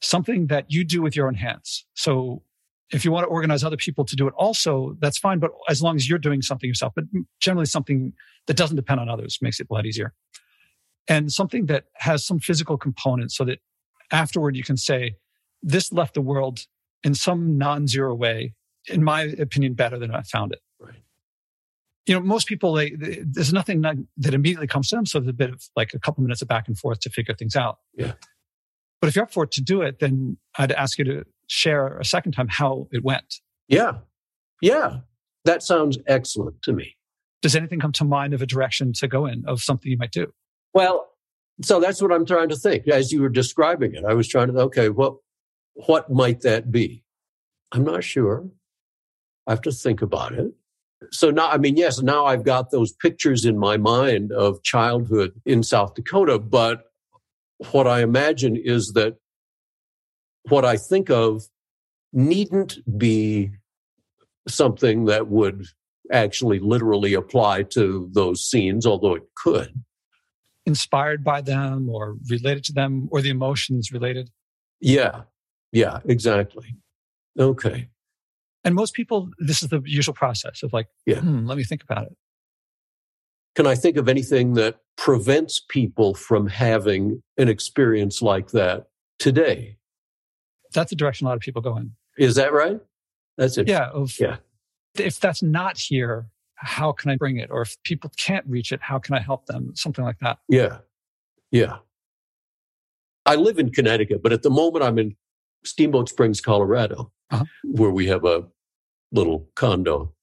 something 0.00 0.48
that 0.48 0.70
you 0.70 0.84
do 0.84 1.02
with 1.02 1.14
your 1.14 1.28
own 1.28 1.34
hands. 1.34 1.84
So 1.94 2.42
if 2.90 3.04
you 3.04 3.12
want 3.12 3.24
to 3.24 3.28
organize 3.28 3.62
other 3.62 3.76
people 3.76 4.04
to 4.06 4.16
do 4.16 4.26
it 4.26 4.34
also, 4.36 4.96
that's 5.00 5.18
fine. 5.18 5.38
But 5.38 5.50
as 5.68 5.82
long 5.82 5.96
as 5.96 6.08
you're 6.08 6.18
doing 6.18 6.42
something 6.42 6.66
yourself, 6.66 6.92
but 6.96 7.04
generally 7.40 7.66
something 7.66 8.12
that 8.46 8.56
doesn't 8.56 8.76
depend 8.76 9.00
on 9.00 9.08
others 9.08 9.38
makes 9.42 9.60
it 9.60 9.66
a 9.70 9.74
lot 9.74 9.86
easier. 9.86 10.14
And 11.06 11.32
something 11.32 11.66
that 11.66 11.84
has 11.94 12.24
some 12.24 12.38
physical 12.38 12.76
component 12.76 13.32
so 13.32 13.44
that 13.44 13.60
afterward 14.10 14.56
you 14.56 14.62
can 14.62 14.76
say, 14.76 15.16
this 15.62 15.92
left 15.92 16.14
the 16.14 16.20
world 16.20 16.66
in 17.04 17.14
some 17.14 17.58
non-zero 17.58 18.14
way, 18.14 18.54
in 18.88 19.02
my 19.02 19.22
opinion, 19.22 19.74
better 19.74 19.98
than 19.98 20.14
I 20.14 20.22
found 20.22 20.52
it. 20.52 20.60
Right. 20.80 21.02
You 22.06 22.14
know, 22.14 22.20
most 22.20 22.48
people, 22.48 22.72
they, 22.72 22.90
they, 22.90 23.22
there's 23.24 23.52
nothing 23.52 23.82
that 23.82 24.34
immediately 24.34 24.66
comes 24.66 24.88
to 24.90 24.96
them. 24.96 25.06
So 25.06 25.20
there's 25.20 25.30
a 25.30 25.34
bit 25.34 25.50
of 25.50 25.62
like 25.76 25.92
a 25.94 25.98
couple 25.98 26.22
minutes 26.22 26.42
of 26.42 26.48
back 26.48 26.66
and 26.66 26.78
forth 26.78 27.00
to 27.00 27.10
figure 27.10 27.34
things 27.34 27.54
out. 27.54 27.78
Yeah. 27.94 28.12
But 29.00 29.08
if 29.08 29.14
you're 29.14 29.24
up 29.24 29.32
for 29.32 29.44
it 29.44 29.52
to 29.52 29.60
do 29.60 29.82
it, 29.82 30.00
then 30.00 30.38
I'd 30.58 30.72
ask 30.72 30.98
you 30.98 31.04
to 31.04 31.24
share 31.46 31.98
a 31.98 32.04
second 32.04 32.32
time 32.32 32.48
how 32.48 32.88
it 32.92 33.04
went. 33.04 33.36
Yeah. 33.68 33.98
Yeah. 34.60 35.00
That 35.44 35.62
sounds 35.62 35.98
excellent 36.06 36.62
to 36.62 36.72
me. 36.72 36.96
Does 37.42 37.54
anything 37.54 37.78
come 37.78 37.92
to 37.92 38.04
mind 38.04 38.34
of 38.34 38.42
a 38.42 38.46
direction 38.46 38.92
to 38.94 39.06
go 39.06 39.26
in 39.26 39.44
of 39.46 39.62
something 39.62 39.90
you 39.90 39.98
might 39.98 40.10
do? 40.10 40.32
Well, 40.74 41.08
so 41.62 41.78
that's 41.78 42.02
what 42.02 42.10
I'm 42.10 42.26
trying 42.26 42.48
to 42.48 42.56
think. 42.56 42.88
As 42.88 43.12
you 43.12 43.22
were 43.22 43.28
describing 43.28 43.94
it, 43.94 44.04
I 44.04 44.14
was 44.14 44.26
trying 44.26 44.48
to, 44.48 44.58
okay, 44.62 44.88
well, 44.88 45.22
what 45.86 46.10
might 46.10 46.40
that 46.40 46.72
be? 46.72 47.04
I'm 47.72 47.84
not 47.84 48.02
sure. 48.02 48.48
I 49.46 49.52
have 49.52 49.62
to 49.62 49.72
think 49.72 50.02
about 50.02 50.32
it. 50.32 50.52
So 51.10 51.30
now, 51.30 51.48
I 51.48 51.58
mean, 51.58 51.76
yes, 51.76 52.02
now 52.02 52.26
I've 52.26 52.44
got 52.44 52.70
those 52.70 52.92
pictures 52.92 53.44
in 53.44 53.56
my 53.56 53.76
mind 53.76 54.32
of 54.32 54.62
childhood 54.62 55.40
in 55.46 55.62
South 55.62 55.94
Dakota, 55.94 56.38
but 56.38 56.84
what 57.70 57.86
I 57.86 58.02
imagine 58.02 58.56
is 58.56 58.92
that 58.92 59.16
what 60.48 60.64
I 60.64 60.76
think 60.76 61.10
of 61.10 61.44
needn't 62.12 62.78
be 62.98 63.52
something 64.48 65.04
that 65.04 65.28
would 65.28 65.66
actually 66.10 66.58
literally 66.58 67.14
apply 67.14 67.62
to 67.62 68.08
those 68.12 68.44
scenes, 68.44 68.86
although 68.86 69.14
it 69.14 69.24
could. 69.36 69.72
Inspired 70.66 71.22
by 71.22 71.40
them 71.40 71.88
or 71.88 72.16
related 72.28 72.64
to 72.64 72.72
them 72.72 73.08
or 73.12 73.22
the 73.22 73.30
emotions 73.30 73.92
related? 73.92 74.30
Yeah. 74.80 75.22
Yeah, 75.72 76.00
exactly. 76.04 76.76
Okay. 77.38 77.88
And 78.64 78.74
most 78.74 78.94
people, 78.94 79.30
this 79.38 79.62
is 79.62 79.68
the 79.68 79.80
usual 79.84 80.14
process 80.14 80.62
of 80.62 80.72
like, 80.72 80.88
yeah. 81.06 81.20
Hmm, 81.20 81.46
let 81.46 81.56
me 81.56 81.64
think 81.64 81.82
about 81.82 82.06
it. 82.06 82.16
can 83.54 83.66
I 83.66 83.74
think 83.74 83.96
of 83.96 84.08
anything 84.08 84.54
that 84.54 84.76
prevents 84.96 85.60
people 85.68 86.14
from 86.14 86.46
having 86.48 87.22
an 87.36 87.48
experience 87.48 88.20
like 88.20 88.50
that 88.50 88.86
today? 89.18 89.76
That's 90.74 90.90
the 90.90 90.96
direction 90.96 91.26
a 91.26 91.30
lot 91.30 91.36
of 91.36 91.40
people 91.40 91.62
go 91.62 91.76
in. 91.76 91.92
Is 92.18 92.34
that 92.34 92.52
right? 92.52 92.80
That's 93.36 93.56
it. 93.58 93.68
Yeah. 93.68 93.88
Of, 93.90 94.18
Yeah. 94.18 94.36
If 94.96 95.20
that's 95.20 95.42
not 95.42 95.78
here, 95.78 96.26
how 96.56 96.90
can 96.92 97.10
I 97.10 97.16
bring 97.16 97.36
it? 97.36 97.50
Or 97.50 97.62
if 97.62 97.76
people 97.84 98.10
can't 98.16 98.44
reach 98.48 98.72
it, 98.72 98.80
how 98.82 98.98
can 98.98 99.14
I 99.14 99.20
help 99.20 99.46
them? 99.46 99.72
Something 99.76 100.04
like 100.04 100.18
that. 100.20 100.38
Yeah. 100.48 100.78
Yeah. 101.52 101.76
I 103.24 103.36
live 103.36 103.58
in 103.58 103.70
Connecticut, 103.70 104.22
but 104.22 104.32
at 104.32 104.42
the 104.42 104.50
moment 104.50 104.84
I'm 104.84 104.98
in 104.98 105.14
Steamboat 105.64 106.08
Springs, 106.08 106.40
Colorado, 106.40 107.12
Uh-huh. 107.30 107.44
where 107.64 107.90
we 107.90 108.06
have 108.06 108.24
a 108.24 108.46
little 109.12 109.48
condo. 109.54 110.14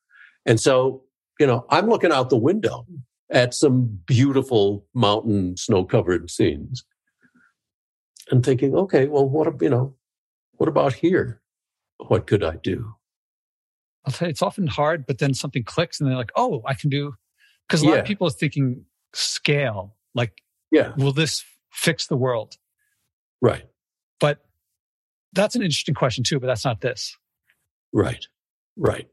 And 0.46 0.60
so, 0.60 1.04
you 1.40 1.48
know, 1.48 1.66
I'm 1.70 1.88
looking 1.90 2.12
out 2.12 2.30
the 2.30 2.38
window 2.38 2.86
at 3.32 3.54
some 3.54 4.00
beautiful 4.06 4.86
mountain 4.94 5.58
snow 5.58 5.84
covered 5.84 6.30
scenes 6.30 6.86
and 8.32 8.46
thinking, 8.46 8.76
okay, 8.76 9.08
well, 9.08 9.28
what, 9.28 9.62
you 9.62 9.70
know, 9.70 9.96
what 10.54 10.70
about 10.70 10.94
here? 10.94 11.42
What 11.98 12.28
could 12.28 12.44
I 12.44 12.56
do? 12.58 12.96
I'll 14.06 14.14
tell 14.14 14.28
you, 14.28 14.32
it's 14.32 14.42
often 14.44 14.68
hard, 14.68 15.06
but 15.08 15.18
then 15.18 15.34
something 15.34 15.64
clicks 15.64 16.00
and 16.00 16.08
they're 16.10 16.18
like, 16.18 16.32
oh, 16.36 16.62
I 16.66 16.76
can 16.76 16.90
do. 16.90 17.16
Because 17.68 17.82
a 17.82 17.88
lot 17.88 17.98
of 18.00 18.06
people 18.06 18.28
are 18.28 18.32
thinking 18.32 18.86
scale, 19.14 19.96
like, 20.14 20.44
Yeah. 20.72 20.94
will 20.98 21.12
this 21.14 21.44
fix 21.72 22.06
the 22.06 22.16
world? 22.18 22.58
Right. 23.42 23.66
But 24.20 24.46
that's 25.36 25.56
an 25.56 25.62
interesting 25.62 25.94
question 25.96 26.24
too, 26.24 26.40
but 26.40 26.48
that's 26.48 26.66
not 26.66 26.82
this. 26.82 27.16
Right. 27.94 28.26
Right. 28.78 29.08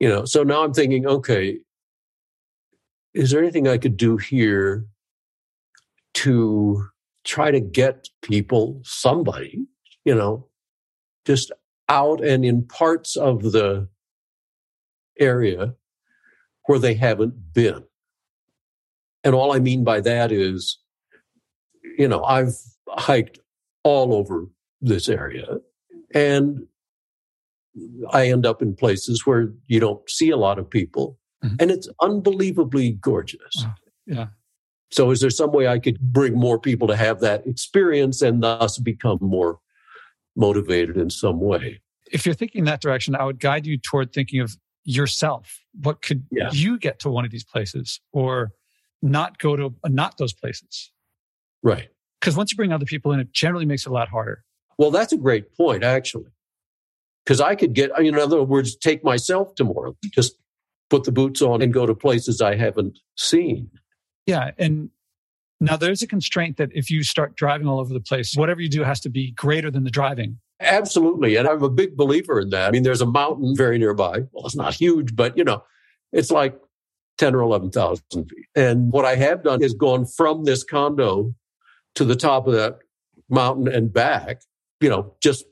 You 0.00 0.08
know, 0.08 0.24
so 0.24 0.42
now 0.42 0.64
I'm 0.64 0.74
thinking, 0.74 1.06
okay, 1.06 1.58
is 3.14 3.30
there 3.30 3.40
anything 3.40 3.66
I 3.66 3.78
could 3.78 3.96
do 3.96 4.16
here 4.16 4.84
to 6.14 6.86
try 7.24 7.50
to 7.50 7.60
get 7.60 8.08
people, 8.22 8.80
somebody, 8.84 9.64
you 10.04 10.14
know, 10.14 10.48
just 11.24 11.50
out 11.88 12.22
and 12.22 12.44
in 12.44 12.66
parts 12.66 13.16
of 13.16 13.52
the 13.52 13.88
area 15.18 15.74
where 16.66 16.78
they 16.78 16.94
haven't 16.94 17.54
been? 17.54 17.84
And 19.24 19.34
all 19.34 19.52
I 19.52 19.60
mean 19.60 19.82
by 19.82 20.00
that 20.02 20.30
is, 20.30 20.78
you 21.98 22.06
know, 22.06 22.22
I've 22.22 22.54
hiked 22.86 23.38
all 23.82 24.14
over 24.14 24.46
this 24.80 25.08
area 25.08 25.58
and 26.14 26.66
I 28.10 28.28
end 28.28 28.46
up 28.46 28.62
in 28.62 28.74
places 28.74 29.26
where 29.26 29.52
you 29.66 29.80
don't 29.80 30.08
see 30.08 30.30
a 30.30 30.36
lot 30.36 30.58
of 30.58 30.68
people 30.68 31.18
Mhm. 31.44 31.56
and 31.60 31.70
it's 31.70 31.88
unbelievably 32.00 32.92
gorgeous. 32.92 33.40
Wow. 33.58 33.74
Yeah. 34.06 34.26
So 34.90 35.10
is 35.10 35.20
there 35.20 35.30
some 35.30 35.52
way 35.52 35.66
I 35.66 35.78
could 35.78 35.98
bring 36.00 36.34
more 36.34 36.58
people 36.58 36.88
to 36.88 36.96
have 36.96 37.20
that 37.20 37.46
experience 37.46 38.22
and 38.22 38.42
thus 38.42 38.78
become 38.78 39.18
more 39.20 39.58
motivated 40.36 40.96
in 40.96 41.10
some 41.10 41.40
way? 41.40 41.80
If 42.12 42.24
you're 42.24 42.34
thinking 42.36 42.64
that 42.64 42.80
direction, 42.80 43.14
I 43.16 43.24
would 43.24 43.40
guide 43.40 43.66
you 43.66 43.76
toward 43.78 44.12
thinking 44.12 44.40
of 44.40 44.56
yourself. 44.84 45.60
What 45.82 46.00
could 46.02 46.24
Yeah. 46.30 46.50
you 46.52 46.78
get 46.78 47.00
to 47.00 47.10
one 47.10 47.24
of 47.24 47.30
these 47.30 47.44
places 47.44 48.00
or 48.12 48.52
not 49.02 49.38
go 49.38 49.56
to 49.56 49.74
not 49.86 50.16
those 50.18 50.32
places? 50.32 50.92
Right. 51.62 51.88
Because 52.20 52.36
once 52.36 52.52
you 52.52 52.56
bring 52.56 52.72
other 52.72 52.86
people 52.86 53.12
in, 53.12 53.20
it 53.20 53.32
generally 53.32 53.66
makes 53.66 53.84
it 53.86 53.90
a 53.90 53.92
lot 53.92 54.08
harder. 54.08 54.44
Well, 54.78 54.90
that's 54.90 55.12
a 55.12 55.16
great 55.16 55.56
point, 55.56 55.82
actually. 55.84 56.30
Because 57.24 57.40
I 57.40 57.54
could 57.54 57.72
get, 57.72 57.90
in 57.98 58.18
other 58.18 58.42
words, 58.42 58.76
take 58.76 59.02
myself 59.02 59.54
tomorrow, 59.56 59.96
just 60.12 60.36
put 60.90 61.04
the 61.04 61.12
boots 61.12 61.42
on 61.42 61.60
and 61.60 61.72
go 61.72 61.86
to 61.86 61.94
places 61.94 62.40
I 62.40 62.54
haven't 62.54 62.98
seen. 63.16 63.70
Yeah. 64.26 64.52
And 64.58 64.90
now 65.60 65.76
there's 65.76 66.02
a 66.02 66.06
constraint 66.06 66.58
that 66.58 66.70
if 66.72 66.90
you 66.90 67.02
start 67.02 67.34
driving 67.34 67.66
all 67.66 67.80
over 67.80 67.92
the 67.92 68.00
place, 68.00 68.34
whatever 68.36 68.60
you 68.60 68.68
do 68.68 68.84
has 68.84 69.00
to 69.00 69.08
be 69.08 69.32
greater 69.32 69.70
than 69.70 69.84
the 69.84 69.90
driving. 69.90 70.38
Absolutely. 70.60 71.36
And 71.36 71.48
I'm 71.48 71.62
a 71.62 71.68
big 71.68 71.96
believer 71.96 72.40
in 72.40 72.50
that. 72.50 72.68
I 72.68 72.70
mean, 72.70 72.82
there's 72.82 73.00
a 73.00 73.06
mountain 73.06 73.56
very 73.56 73.78
nearby. 73.78 74.20
Well, 74.32 74.46
it's 74.46 74.56
not 74.56 74.74
huge, 74.74 75.16
but 75.16 75.36
you 75.36 75.44
know, 75.44 75.64
it's 76.12 76.30
like 76.30 76.58
10 77.18 77.34
or 77.34 77.40
11,000 77.40 78.04
feet. 78.12 78.46
And 78.54 78.92
what 78.92 79.04
I 79.04 79.16
have 79.16 79.42
done 79.42 79.62
is 79.62 79.74
gone 79.74 80.06
from 80.06 80.44
this 80.44 80.62
condo 80.62 81.34
to 81.94 82.04
the 82.04 82.16
top 82.16 82.46
of 82.46 82.52
that 82.54 82.78
mountain 83.28 83.68
and 83.68 83.92
back, 83.92 84.42
you 84.80 84.88
know, 84.88 85.14
just 85.22 85.44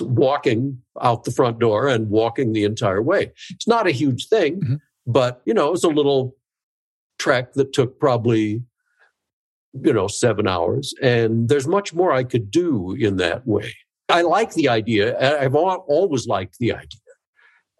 walking 0.00 0.80
out 1.00 1.24
the 1.24 1.30
front 1.32 1.58
door 1.58 1.88
and 1.88 2.08
walking 2.08 2.52
the 2.52 2.64
entire 2.64 3.02
way. 3.02 3.32
It's 3.50 3.68
not 3.68 3.86
a 3.86 3.90
huge 3.90 4.28
thing, 4.28 4.60
Mhm. 4.60 4.80
but 5.06 5.42
you 5.44 5.54
know, 5.54 5.72
it's 5.72 5.84
a 5.84 5.88
little 5.88 6.36
trek 7.18 7.52
that 7.54 7.72
took 7.72 7.98
probably 8.00 8.62
you 9.84 9.92
know, 9.92 10.06
seven 10.08 10.48
hours. 10.48 10.94
And 11.02 11.50
there's 11.50 11.68
much 11.68 11.92
more 11.92 12.10
I 12.10 12.24
could 12.24 12.50
do 12.50 12.92
in 12.94 13.16
that 13.18 13.46
way. 13.46 13.74
I 14.08 14.22
like 14.22 14.54
the 14.54 14.70
idea. 14.70 15.38
I've 15.38 15.54
always 15.54 16.26
liked 16.26 16.58
the 16.58 16.72
idea 16.72 17.00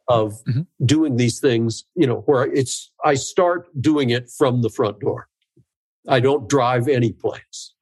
of 0.09 0.35
Mhm. 0.45 0.67
doing 0.85 1.17
these 1.17 1.41
things, 1.41 1.87
you 1.95 2.07
know, 2.07 2.21
where 2.27 2.45
it's, 2.53 2.93
I 3.03 3.15
start 3.15 3.69
doing 3.81 4.11
it 4.11 4.29
from 4.29 4.61
the 4.61 4.69
front 4.69 5.01
door. 5.01 5.29
I 6.07 6.21
don't 6.21 6.51
drive 6.51 6.87
any 6.87 7.13
place. 7.13 7.73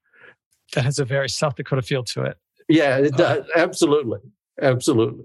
That 0.74 0.84
has 0.84 1.00
a 1.00 1.04
very 1.04 1.28
South 1.28 1.56
Dakota 1.56 1.82
feel 1.82 2.04
to 2.04 2.22
it. 2.22 2.38
Yeah, 2.68 2.98
it 2.98 3.14
Uh, 3.14 3.16
does. 3.16 3.44
Absolutely. 3.56 4.18
Absolutely. 4.60 5.24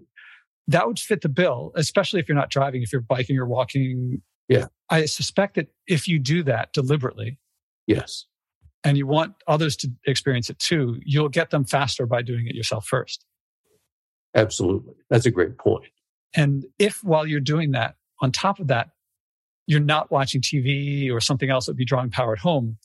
That 0.68 0.88
would 0.88 1.00
fit 1.00 1.22
the 1.22 1.30
bill, 1.30 1.72
especially 1.76 2.20
if 2.20 2.28
you're 2.28 2.38
not 2.38 2.50
driving, 2.50 2.84
if 2.84 2.92
you're 2.92 3.02
biking 3.02 3.38
or 3.38 3.46
walking. 3.46 4.22
Yeah. 4.48 4.68
I 4.90 5.06
suspect 5.06 5.56
that 5.56 5.68
if 5.88 6.08
you 6.08 6.20
do 6.20 6.44
that 6.44 6.74
deliberately 6.74 7.38
Yes. 7.88 8.26
and 8.84 8.98
you 8.98 9.06
want 9.08 9.36
others 9.48 9.76
to 9.78 9.92
experience 10.06 10.50
it 10.50 10.60
too, 10.60 11.00
you'll 11.04 11.30
get 11.30 11.50
them 11.52 11.64
faster 11.66 12.06
by 12.06 12.22
doing 12.22 12.48
it 12.48 12.56
yourself 12.56 12.86
first. 12.86 13.26
Absolutely. 14.36 14.94
That's 15.10 15.26
a 15.26 15.32
great 15.32 15.58
point. 15.58 15.86
And 16.36 16.66
if 16.78 17.04
while 17.04 17.26
you're 17.26 17.40
doing 17.40 17.72
that, 17.72 17.96
on 18.22 18.32
top 18.32 18.60
of 18.60 18.68
that, 18.68 18.90
you're 19.66 19.80
not 19.80 20.12
watching 20.12 20.42
TV 20.42 21.12
or 21.12 21.20
something 21.22 21.50
else 21.50 21.66
that 21.66 21.72
would 21.74 21.78
be 21.78 21.86
drawing 21.86 22.10
power 22.10 22.34
at 22.34 22.40
home, 22.40 22.78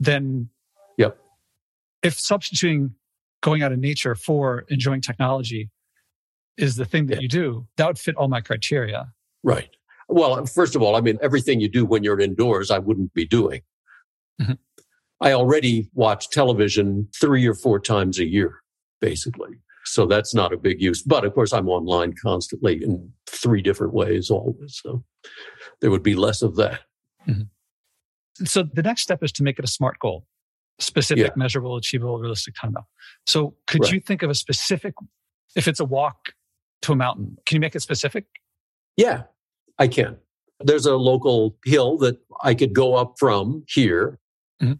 then 0.00 0.48
Yep. 0.98 1.18
if 2.02 2.18
substituting 2.18 2.94
going 3.42 3.62
out 3.62 3.72
in 3.72 3.80
nature 3.80 4.14
for 4.14 4.64
enjoying 4.68 5.00
technology 5.02 5.70
is 6.56 6.76
the 6.76 6.84
thing 6.84 7.06
that 7.06 7.16
Yeah. 7.16 7.20
you 7.22 7.28
do, 7.28 7.66
that 7.76 7.86
would 7.86 7.98
fit 7.98 8.14
all 8.16 8.28
my 8.28 8.40
criteria. 8.40 9.12
Right. 9.42 9.70
Well, 10.08 10.44
first 10.46 10.74
of 10.76 10.82
all, 10.82 10.96
I 10.96 11.00
mean, 11.00 11.18
everything 11.22 11.60
you 11.60 11.68
do 11.68 11.84
when 11.84 12.02
you're 12.04 12.20
indoors, 12.20 12.70
I 12.70 12.78
wouldn't 12.78 13.12
be 13.14 13.26
doing. 13.26 13.62
Mhm. 14.40 14.58
I 15.20 15.32
already 15.32 15.88
watch 15.94 16.28
television 16.30 17.08
three 17.20 17.46
or 17.46 17.54
four 17.54 17.78
times 17.80 18.18
a 18.18 18.24
year, 18.26 18.62
basically. 19.00 19.58
So 19.84 20.06
that's 20.06 20.34
not 20.34 20.52
a 20.52 20.56
big 20.56 20.80
use. 20.80 21.02
But 21.02 21.24
of 21.24 21.32
course, 21.34 21.52
I'm 21.52 21.68
online 21.68 22.12
constantly 22.20 22.82
in 22.82 23.12
three 23.26 23.62
different 23.62 23.92
ways 23.94 24.30
always. 24.30 24.78
So 24.82 25.04
there 25.80 25.90
would 25.90 26.02
be 26.02 26.14
less 26.14 26.42
of 26.42 26.56
that. 26.56 26.82
So 28.44 28.62
the 28.62 28.82
next 28.82 29.02
step 29.02 29.22
is 29.22 29.32
to 29.32 29.42
make 29.42 29.58
it 29.58 29.64
a 29.64 29.68
smart 29.68 29.98
goal, 29.98 30.26
specific, 30.78 31.26
Yeah. 31.26 31.32
measurable, 31.36 31.76
achievable, 31.76 32.18
realistic 32.18 32.54
timeline. 32.54 32.84
So 33.26 33.56
could 33.66 33.82
Right. 33.82 33.92
you 33.92 34.00
think 34.00 34.22
of 34.22 34.30
a 34.30 34.34
specific, 34.34 34.94
if 35.54 35.68
it's 35.68 35.80
a 35.80 35.84
walk 35.84 36.34
to 36.82 36.92
a 36.92 36.96
mountain, 36.96 37.36
can 37.46 37.56
you 37.56 37.60
make 37.60 37.74
it 37.76 37.80
specific? 37.80 38.26
Yeah, 38.96 39.24
I 39.78 39.88
can. 39.88 40.18
There's 40.60 40.86
a 40.86 40.96
local 40.96 41.58
hill 41.64 41.98
that 41.98 42.20
I 42.42 42.54
could 42.54 42.72
go 42.74 42.94
up 42.94 43.14
from 43.18 43.64
here 43.68 44.18
Mhm. 44.60 44.78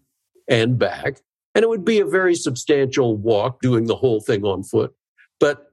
and 0.48 0.78
back. 0.78 1.22
And 1.54 1.62
it 1.62 1.68
would 1.68 1.84
be 1.84 2.00
a 2.00 2.06
very 2.06 2.34
substantial 2.34 3.16
walk 3.16 3.60
doing 3.60 3.84
the 3.86 3.96
whole 3.96 4.20
thing 4.20 4.44
on 4.44 4.62
foot, 4.62 4.94
but, 5.38 5.72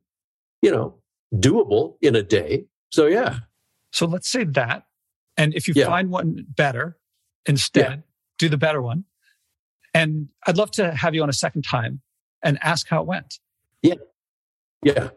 you 0.61 0.71
know, 0.71 1.01
doable 1.33 1.97
in 2.01 2.15
a 2.15 2.23
day. 2.23 2.65
So, 2.91 3.05
yeah, 3.07 3.39
So 3.91 4.05
let's 4.05 4.29
say 4.29 4.43
that. 4.43 4.85
And 5.35 5.55
if 5.55 5.67
you 5.67 5.73
Yeah. 5.75 5.87
find 5.87 6.11
one 6.11 6.45
better, 6.49 6.99
instead, 7.47 8.03
do 8.37 8.47
the 8.49 8.57
better 8.57 8.81
one. 8.83 9.05
And 9.93 10.29
I'd 10.45 10.57
love 10.57 10.71
to 10.71 10.91
have 10.93 11.15
you 11.15 11.23
on 11.23 11.29
a 11.29 11.33
second 11.33 11.63
time 11.63 12.01
and 12.43 12.57
ask 12.61 12.87
how 12.87 13.01
it 13.01 13.07
went. 13.07 13.39
yeah. 13.81 13.95
Yeah. 14.83 15.09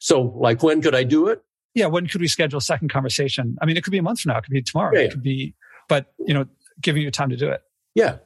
So, 0.00 0.20
like, 0.22 0.62
when 0.62 0.80
could 0.82 0.94
I 0.94 1.04
do 1.04 1.28
it? 1.28 1.40
Yeah, 1.74 1.86
when 1.86 2.06
could 2.08 2.20
we 2.20 2.26
schedule 2.28 2.58
a 2.58 2.62
second 2.62 2.88
conversation? 2.90 3.56
I 3.62 3.66
mean, 3.66 3.76
it 3.76 3.84
could 3.84 3.92
be 3.92 3.98
a 3.98 4.02
month 4.02 4.20
from 4.20 4.30
now, 4.32 4.38
it 4.38 4.42
could 4.44 4.52
be 4.52 4.62
tomorrow, 4.62 4.92
Yeah, 4.94 5.04
it 5.04 5.10
could 5.12 5.22
be, 5.22 5.54
but 5.88 6.12
you 6.18 6.34
know, 6.34 6.46
giving 6.80 7.02
you 7.02 7.10
time 7.12 7.30
to 7.30 7.36
do 7.36 7.48
it. 7.48 7.62
Yeah. 7.94 8.16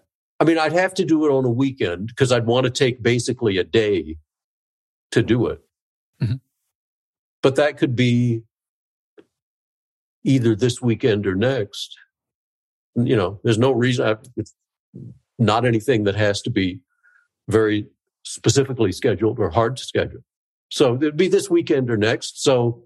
I 0.40 0.44
mean, 0.44 0.58
I'd 0.58 0.72
have 0.72 0.94
to 0.94 1.04
do 1.04 1.26
it 1.26 1.30
on 1.30 1.44
a 1.44 1.50
weekend 1.50 2.08
because 2.08 2.32
I'd 2.32 2.46
want 2.46 2.64
to 2.64 2.70
take 2.70 3.02
basically 3.02 3.58
a 3.58 3.64
day 3.64 4.16
to 5.10 5.22
do 5.22 5.46
it. 5.48 5.60
Mhm. 6.22 6.40
But 7.42 7.56
that 7.56 7.76
could 7.76 7.94
be 7.96 8.44
either 10.24 10.54
this 10.56 10.80
weekend 10.80 11.26
or 11.26 11.34
next. 11.34 11.96
You 12.94 13.16
know, 13.16 13.40
there's 13.44 13.58
no 13.58 13.72
reason, 13.72 14.06
I- 14.06 14.16
it's 14.36 14.54
not 15.39 15.64
anything 15.64 16.05
that 16.05 16.16
has 16.16 16.43
to 16.43 16.51
be 16.51 16.80
very 17.49 17.89
specifically 18.24 18.93
scheduled 18.93 19.39
or 19.39 19.51
hard 19.51 19.76
to 19.76 19.84
schedule. 19.84 20.20
So 20.68 20.97
it'd 20.97 21.16
be 21.16 21.28
this 21.28 21.49
weekend 21.49 21.91
or 21.91 21.97
next. 21.97 22.43
So, 22.43 22.82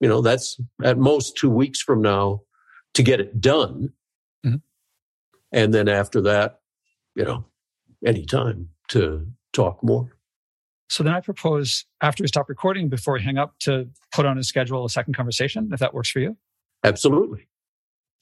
you 0.00 0.08
know, 0.08 0.20
that's 0.20 0.60
at 0.82 0.98
most 0.98 1.36
two 1.36 1.50
weeks 1.50 1.80
from 1.80 2.02
now 2.02 2.42
to 2.94 3.02
get 3.02 3.20
it 3.20 3.40
done. 3.40 3.92
Mhm. 4.44 4.62
And 5.52 5.74
then 5.74 5.88
after 5.88 6.20
that, 6.22 6.60
you 7.14 7.24
know, 7.24 7.46
any 8.04 8.24
time 8.24 8.70
to 8.88 9.26
talk 9.52 9.82
more. 9.82 10.12
So 10.88 11.02
then 11.02 11.14
I 11.14 11.20
propose 11.20 11.84
after 12.00 12.22
we 12.22 12.28
stop 12.28 12.48
recording, 12.48 12.88
before 12.88 13.14
we 13.14 13.22
hang 13.22 13.38
up, 13.38 13.58
to 13.60 13.90
put 14.12 14.24
on 14.24 14.38
a 14.38 14.44
schedule 14.44 14.84
a 14.84 14.90
second 14.90 15.14
conversation, 15.14 15.70
if 15.72 15.80
that 15.80 15.92
works 15.92 16.10
for 16.10 16.20
you. 16.20 16.36
Absolutely. 16.84 17.48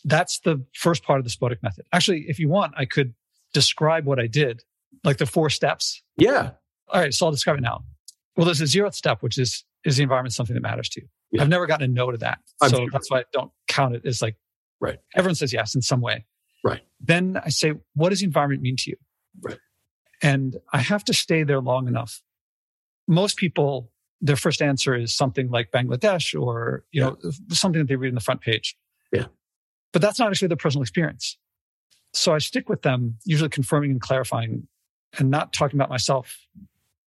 That's 0.05 0.41
the 0.41 0.65
first 0.75 1.03
part 1.03 1.19
of 1.19 1.25
the 1.25 1.31
Spodek 1.31 1.63
method. 1.63 1.87
Actually, 1.93 2.27
if 2.29 2.39
you 2.39 2.49
want, 2.49 2.75
I 2.77 2.85
could 2.85 3.15
describe 3.53 4.05
what 4.05 4.19
I 4.19 4.27
did, 4.27 4.63
like 5.03 5.17
the 5.17 5.27
four 5.27 5.51
steps. 5.51 6.03
Yeah. 6.17 6.51
All 6.89 7.01
right, 7.01 7.15
so 7.15 7.27
I'll 7.27 7.33
describe 7.33 7.59
it 7.59 7.63
now. 7.63 7.85
Well, 8.37 8.45
there's 8.45 8.61
a 8.61 8.65
zeroth 8.65 8.95
step, 8.95 9.23
which 9.23 9.39
is 9.39 9.65
is 9.85 9.97
the 9.97 10.03
environment 10.03 10.33
something 10.33 10.55
that 10.55 10.63
matters 10.63 10.89
to 10.91 11.03
you? 11.03 11.09
Yeah. 11.31 11.43
I've 11.43 11.49
never 11.49 11.67
gotten 11.67 11.85
a 11.85 11.93
no 11.93 12.11
to 12.11 12.17
that. 12.19 12.39
I'm 12.63 12.71
so 12.71 12.77
sure. 12.77 12.89
that's 12.91 13.11
why 13.11 13.21
I 13.21 13.25
don't 13.33 13.51
count 13.69 13.95
it 13.95 14.07
as 14.07 14.23
like 14.23 14.37
Right. 14.85 14.99
Everyone 15.15 15.35
says 15.35 15.53
yes 15.53 15.75
in 15.75 15.81
some 15.81 16.03
way. 16.03 16.27
Right. 16.63 16.83
Then 17.01 17.41
I 17.43 17.49
say, 17.49 17.73
what 17.95 18.11
does 18.11 18.21
the 18.21 18.27
environment 18.27 18.61
mean 18.61 18.77
to 18.77 18.91
you? 18.91 18.97
Right. 19.41 19.59
And 20.23 20.57
I 20.73 20.79
have 20.79 21.05
to 21.05 21.15
stay 21.15 21.43
there 21.43 21.61
long 21.61 21.89
enough. 21.89 22.23
Most 23.09 23.39
people, 23.39 23.91
their 24.21 24.37
first 24.37 24.61
answer 24.61 24.95
is 24.95 25.15
something 25.15 25.51
like 25.51 25.71
Bangladesh 25.71 26.39
or, 26.39 26.85
you 26.91 27.01
know, 27.01 27.17
something 27.51 27.81
that 27.81 27.89
they 27.89 27.97
read 27.97 28.11
in 28.11 28.15
the 28.15 28.21
front 28.21 28.43
page. 28.43 28.77
Yeah. 29.11 29.27
But 29.95 30.03
that's 30.03 30.19
not 30.19 30.29
actually 30.29 30.49
their 30.49 30.57
personal 30.59 30.83
experience. 30.83 31.39
So 32.13 32.35
I 32.35 32.39
stick 32.39 32.69
with 32.69 32.83
them, 32.83 33.17
usually 33.25 33.49
confirming 33.49 33.93
and 33.93 34.01
clarifying 34.01 34.67
and 35.19 35.31
not 35.31 35.53
talking 35.53 35.79
about 35.79 35.89
myself, 35.89 36.37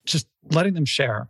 just 0.06 0.26
letting 0.50 0.72
them 0.74 0.86
share. 0.86 1.28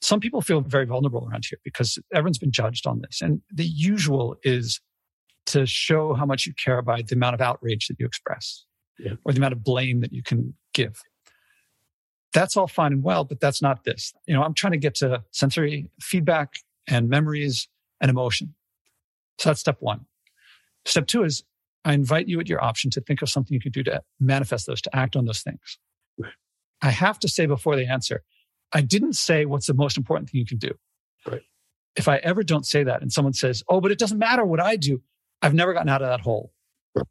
Some 0.00 0.18
people 0.18 0.40
feel 0.40 0.62
very 0.62 0.86
vulnerable 0.86 1.28
around 1.30 1.44
here 1.48 1.58
because 1.62 1.98
everyone's 2.14 2.38
been 2.38 2.52
judged 2.52 2.86
on 2.86 3.02
this. 3.02 3.20
And 3.20 3.42
the 3.52 3.66
usual 3.66 4.36
is 4.42 4.80
to 5.46 5.66
show 5.66 6.14
how 6.14 6.24
much 6.24 6.46
you 6.46 6.54
care 6.54 6.80
by 6.82 7.02
the 7.02 7.14
amount 7.14 7.34
of 7.34 7.40
outrage 7.40 7.88
that 7.88 7.96
you 8.00 8.06
express 8.06 8.64
Yeah. 8.98 9.12
or 9.24 9.32
the 9.32 9.38
amount 9.38 9.52
of 9.52 9.62
blame 9.62 10.00
that 10.00 10.12
you 10.12 10.22
can 10.22 10.54
give. 10.72 11.02
That's 12.32 12.56
all 12.56 12.66
fine 12.68 12.92
and 12.92 13.02
well, 13.02 13.24
but 13.24 13.40
that's 13.40 13.60
not 13.60 13.84
this. 13.84 14.12
You 14.26 14.34
know, 14.34 14.42
I'm 14.42 14.54
trying 14.54 14.72
to 14.72 14.78
get 14.78 14.94
to 14.96 15.22
sensory 15.32 15.90
feedback 16.00 16.54
and 16.86 17.08
memories 17.08 17.68
and 18.00 18.10
emotion. 18.10 18.54
So 19.38 19.50
that's 19.50 19.60
step 19.60 19.76
one. 19.80 20.06
Step 20.84 21.06
two 21.06 21.24
is 21.24 21.44
I 21.84 21.92
invite 21.92 22.28
you 22.28 22.40
at 22.40 22.48
your 22.48 22.62
option 22.62 22.90
to 22.90 23.00
think 23.00 23.22
of 23.22 23.28
something 23.28 23.54
you 23.54 23.60
could 23.60 23.72
do 23.72 23.82
to 23.84 24.02
manifest 24.20 24.66
those, 24.66 24.82
to 24.82 24.96
act 24.96 25.16
on 25.16 25.24
those 25.24 25.42
things. 25.42 25.78
I 26.82 26.90
have 26.90 27.18
to 27.20 27.28
say 27.28 27.46
before 27.46 27.76
they 27.76 27.86
answer, 27.86 28.22
I 28.72 28.82
didn't 28.82 29.14
say 29.14 29.44
what's 29.44 29.66
the 29.66 29.74
most 29.74 29.96
important 29.96 30.30
thing 30.30 30.38
you 30.38 30.46
can 30.46 30.58
do. 30.58 30.72
Right. 31.26 31.42
If 31.96 32.08
I 32.08 32.18
ever 32.18 32.42
don't 32.42 32.66
say 32.66 32.84
that 32.84 33.02
and 33.02 33.12
someone 33.12 33.32
says, 33.32 33.62
oh, 33.68 33.80
but 33.80 33.90
it 33.90 33.98
doesn't 33.98 34.18
matter 34.18 34.44
what 34.44 34.60
I 34.60 34.76
do, 34.76 35.02
I've 35.42 35.54
never 35.54 35.72
gotten 35.72 35.88
out 35.88 36.02
of 36.02 36.08
that 36.08 36.20
hole. 36.20 36.52
Right. 36.94 37.06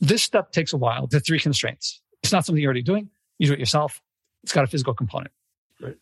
This 0.00 0.22
step 0.22 0.52
takes 0.52 0.72
a 0.72 0.76
while. 0.76 1.06
The 1.06 1.20
three 1.20 1.38
constraints. 1.38 2.00
It's 2.22 2.32
not 2.32 2.44
something 2.44 2.60
you're 2.60 2.68
already 2.68 2.82
doing. 2.82 3.10
You 3.38 3.48
do 3.48 3.52
it 3.52 3.58
yourself. 3.58 4.00
It's 4.42 4.52
got 4.52 4.64
a 4.64 4.66
physical 4.66 4.94
component. 4.94 5.32
Right. 5.80 5.96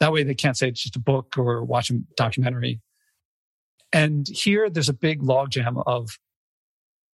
That 0.00 0.12
way 0.12 0.22
they 0.22 0.34
can't 0.34 0.56
say 0.56 0.68
it's 0.68 0.82
just 0.82 0.96
a 0.96 1.00
book 1.00 1.36
or 1.36 1.64
watch 1.64 1.90
a 1.90 1.94
documentary. 2.16 2.80
And 3.92 4.26
here 4.28 4.68
there's 4.68 4.88
a 4.88 4.94
big 4.94 5.22
logjam 5.22 5.82
of 5.86 6.18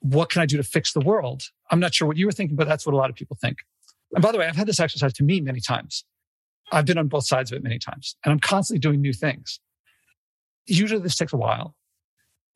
what 0.01 0.31
can 0.31 0.43
I 0.43 0.47
do 0.47 0.57
to 0.57 0.62
fix 0.62 0.93
the 0.93 1.01
world? 1.01 1.45
I'm 1.70 1.81
not 1.81 1.95
sure 1.95 2.07
what 2.07 2.16
you 2.16 2.27
were 2.27 2.33
thinking, 2.33 2.57
but 2.57 2.68
that's 2.68 2.85
what 2.85 2.95
a 2.95 2.99
lot 2.99 3.11
of 3.11 3.16
people 3.16 3.37
think. 3.41 3.59
And 4.12 4.22
by 4.22 4.33
the 4.33 4.39
way, 4.39 4.47
I've 4.47 4.57
had 4.57 4.66
this 4.66 4.81
exercise 4.81 5.12
to 5.14 5.25
me 5.25 5.41
many 5.41 5.61
times. 5.61 6.05
I've 6.72 6.87
been 6.87 6.99
on 6.99 7.09
both 7.09 7.27
sides 7.27 7.53
of 7.53 7.57
it 7.57 7.62
many 7.62 7.79
times, 7.79 8.16
and 8.25 8.33
I'm 8.33 8.41
constantly 8.41 8.81
doing 8.81 9.01
new 9.01 9.12
things. 9.12 9.61
Usually 10.66 11.01
this 11.01 11.16
takes 11.16 11.33
a 11.33 11.37
while. 11.37 11.75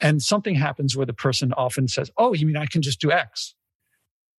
And 0.00 0.22
something 0.22 0.54
happens 0.54 0.96
where 0.96 1.06
the 1.06 1.12
person 1.12 1.52
often 1.54 1.88
says, 1.88 2.10
Oh, 2.16 2.32
you 2.32 2.46
mean 2.46 2.56
I 2.56 2.66
can 2.66 2.82
just 2.82 3.00
do 3.00 3.10
X? 3.10 3.54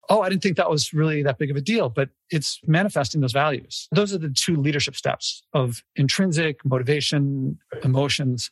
Oh, 0.10 0.22
I 0.22 0.30
didn't 0.30 0.42
think 0.42 0.58
that 0.58 0.70
was 0.70 0.94
really 0.94 1.22
that 1.24 1.38
big 1.38 1.52
of 1.52 1.58
a 1.58 1.62
deal, 1.62 1.90
but 1.90 2.10
it's 2.32 2.60
manifesting 2.66 3.22
those 3.22 3.34
values. 3.34 3.88
Those 3.92 4.12
are 4.14 4.18
the 4.18 4.30
two 4.30 4.56
leadership 4.56 4.96
steps 4.96 5.44
of 5.54 5.84
intrinsic 5.96 6.66
motivation, 6.66 7.60
emotions. 7.84 8.50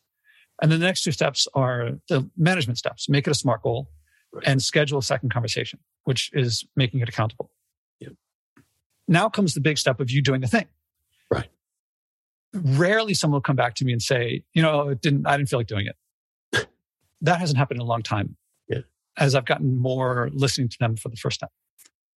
And 0.62 0.72
then 0.72 0.80
the 0.80 0.86
next 0.86 1.04
two 1.04 1.12
steps 1.12 1.48
are 1.54 1.92
the 2.10 2.30
management 2.38 2.78
steps. 2.80 3.08
Make 3.10 3.28
it 3.28 3.32
a 3.32 3.36
SMART 3.36 3.62
goal 3.64 3.90
Right. 4.34 4.46
and 4.46 4.62
schedule 4.62 4.98
a 5.00 5.04
second 5.04 5.32
conversation, 5.32 5.80
which 6.04 6.30
is 6.34 6.66
making 6.76 7.00
it 7.00 7.08
accountable. 7.08 7.50
Yep. 8.02 8.14
Now 9.08 9.30
comes 9.30 9.54
the 9.54 9.62
big 9.62 9.78
step 9.78 10.00
of 10.02 10.12
you 10.12 10.22
doing 10.22 10.42
the 10.42 10.48
thing. 10.48 10.66
Right. 11.32 11.48
Rarely 12.54 13.14
someone 13.14 13.36
will 13.38 13.42
come 13.42 13.56
back 13.56 13.76
to 13.76 13.86
me 13.86 13.94
and 13.94 14.02
say, 14.02 14.44
you 14.54 14.62
know, 14.62 14.90
it 14.90 15.02
didn't, 15.02 15.26
I 15.28 15.38
didn't 15.38 15.50
feel 15.50 15.60
like 15.60 15.68
doing 15.68 15.88
it. 15.88 16.68
that 17.22 17.40
hasn't 17.40 17.58
happened 17.58 17.78
in 17.80 17.82
a 17.86 17.90
long 17.90 18.02
time. 18.04 18.36
Yeah. 18.68 18.80
As 19.18 19.34
I've 19.36 19.46
gotten 19.46 19.78
more 19.78 20.30
listening 20.34 20.68
to 20.70 20.78
them 20.80 20.96
for 20.98 21.10
the 21.10 21.16
first 21.18 21.40
time. 21.40 21.50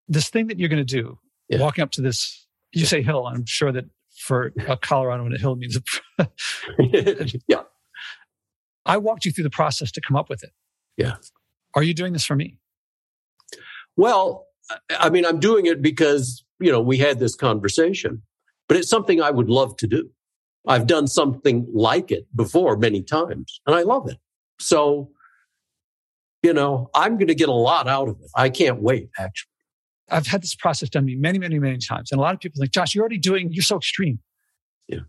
This 0.09 0.29
thing 0.31 0.49
that 0.49 0.59
you're 0.59 0.69
going 0.69 0.85
to 0.85 0.97
do, 1.03 1.19
Yeah. 1.49 1.61
walking 1.61 1.83
up 1.83 1.93
to 1.93 2.01
this, 2.03 2.47
you 2.73 2.87
say 2.87 3.03
hill. 3.03 3.27
I'm 3.27 3.47
sure 3.47 3.71
that 3.73 3.85
for 4.19 4.53
a 4.69 4.77
Coloradan 4.77 5.33
a 5.35 5.39
hill 5.39 5.55
means 5.57 5.77
a 6.19 6.29
yeah. 7.49 7.63
I 8.87 8.97
walked 8.97 9.25
you 9.25 9.33
through 9.33 9.45
the 9.45 9.51
process 9.51 9.93
to 9.93 10.01
come 10.01 10.17
up 10.17 10.29
with 10.29 10.43
it. 10.43 10.51
Yeah. 10.97 11.17
Are 11.75 11.83
you 11.83 11.95
doing 11.95 12.13
this 12.13 12.25
for 12.25 12.35
me? 12.35 12.59
Well, 13.97 14.47
I 14.99 15.11
mean, 15.11 15.27
I'm 15.27 15.41
doing 15.41 15.67
it 15.67 15.83
because, 15.83 16.45
you 16.59 16.71
know, 16.73 16.81
we 16.81 16.99
had 16.99 17.19
this 17.19 17.35
conversation, 17.35 18.23
but 18.69 18.77
it's 18.77 18.89
something 18.89 19.21
I 19.21 19.31
would 19.31 19.49
love 19.49 19.77
to 19.79 19.87
do. 19.87 20.11
I've 20.67 20.87
done 20.87 21.07
something 21.07 21.67
like 21.73 22.11
it 22.11 22.27
before 22.35 22.77
many 22.77 23.03
times 23.03 23.61
and 23.67 23.75
I 23.75 23.83
love 23.83 24.09
it. 24.09 24.19
So, 24.59 25.11
you 26.43 26.53
know, 26.53 26.91
I'm 26.95 27.17
going 27.17 27.29
to 27.29 27.35
get 27.35 27.49
a 27.49 27.55
lot 27.55 27.89
out 27.89 28.09
of 28.09 28.17
it. 28.21 28.31
I 28.35 28.51
can't 28.51 28.83
wait, 28.83 29.11
actually. 29.19 29.49
I've 30.11 30.27
had 30.27 30.43
this 30.43 30.55
process 30.55 30.89
done 30.89 31.05
me 31.05 31.15
many, 31.15 31.39
many, 31.39 31.59
many 31.59 31.79
times. 31.79 32.11
And 32.11 32.19
a 32.19 32.23
lot 32.23 32.35
of 32.35 32.41
people 32.41 32.61
think, 32.61 32.73
Josh, 32.73 32.95
you're 32.95 33.03
already 33.03 33.19
doing, 33.19 33.53
you're 33.53 33.63
so 33.63 33.77
extreme. 33.77 34.19
Yeah. 34.89 35.01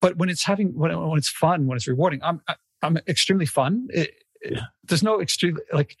But 0.00 0.16
when 0.16 0.28
it's 0.28 0.44
having, 0.44 0.68
when, 0.68 0.98
when 0.98 1.18
it's 1.18 1.28
fun, 1.28 1.66
when 1.66 1.76
it's 1.76 1.86
rewarding, 1.86 2.20
I'm, 2.22 2.40
I'm 2.82 2.96
extremely 3.08 3.46
fun. 3.46 3.88
It, 3.90 4.14
it- 4.40 4.60
there's 4.84 5.02
no 5.02 5.20
extreme, 5.20 5.58
like 5.72 5.96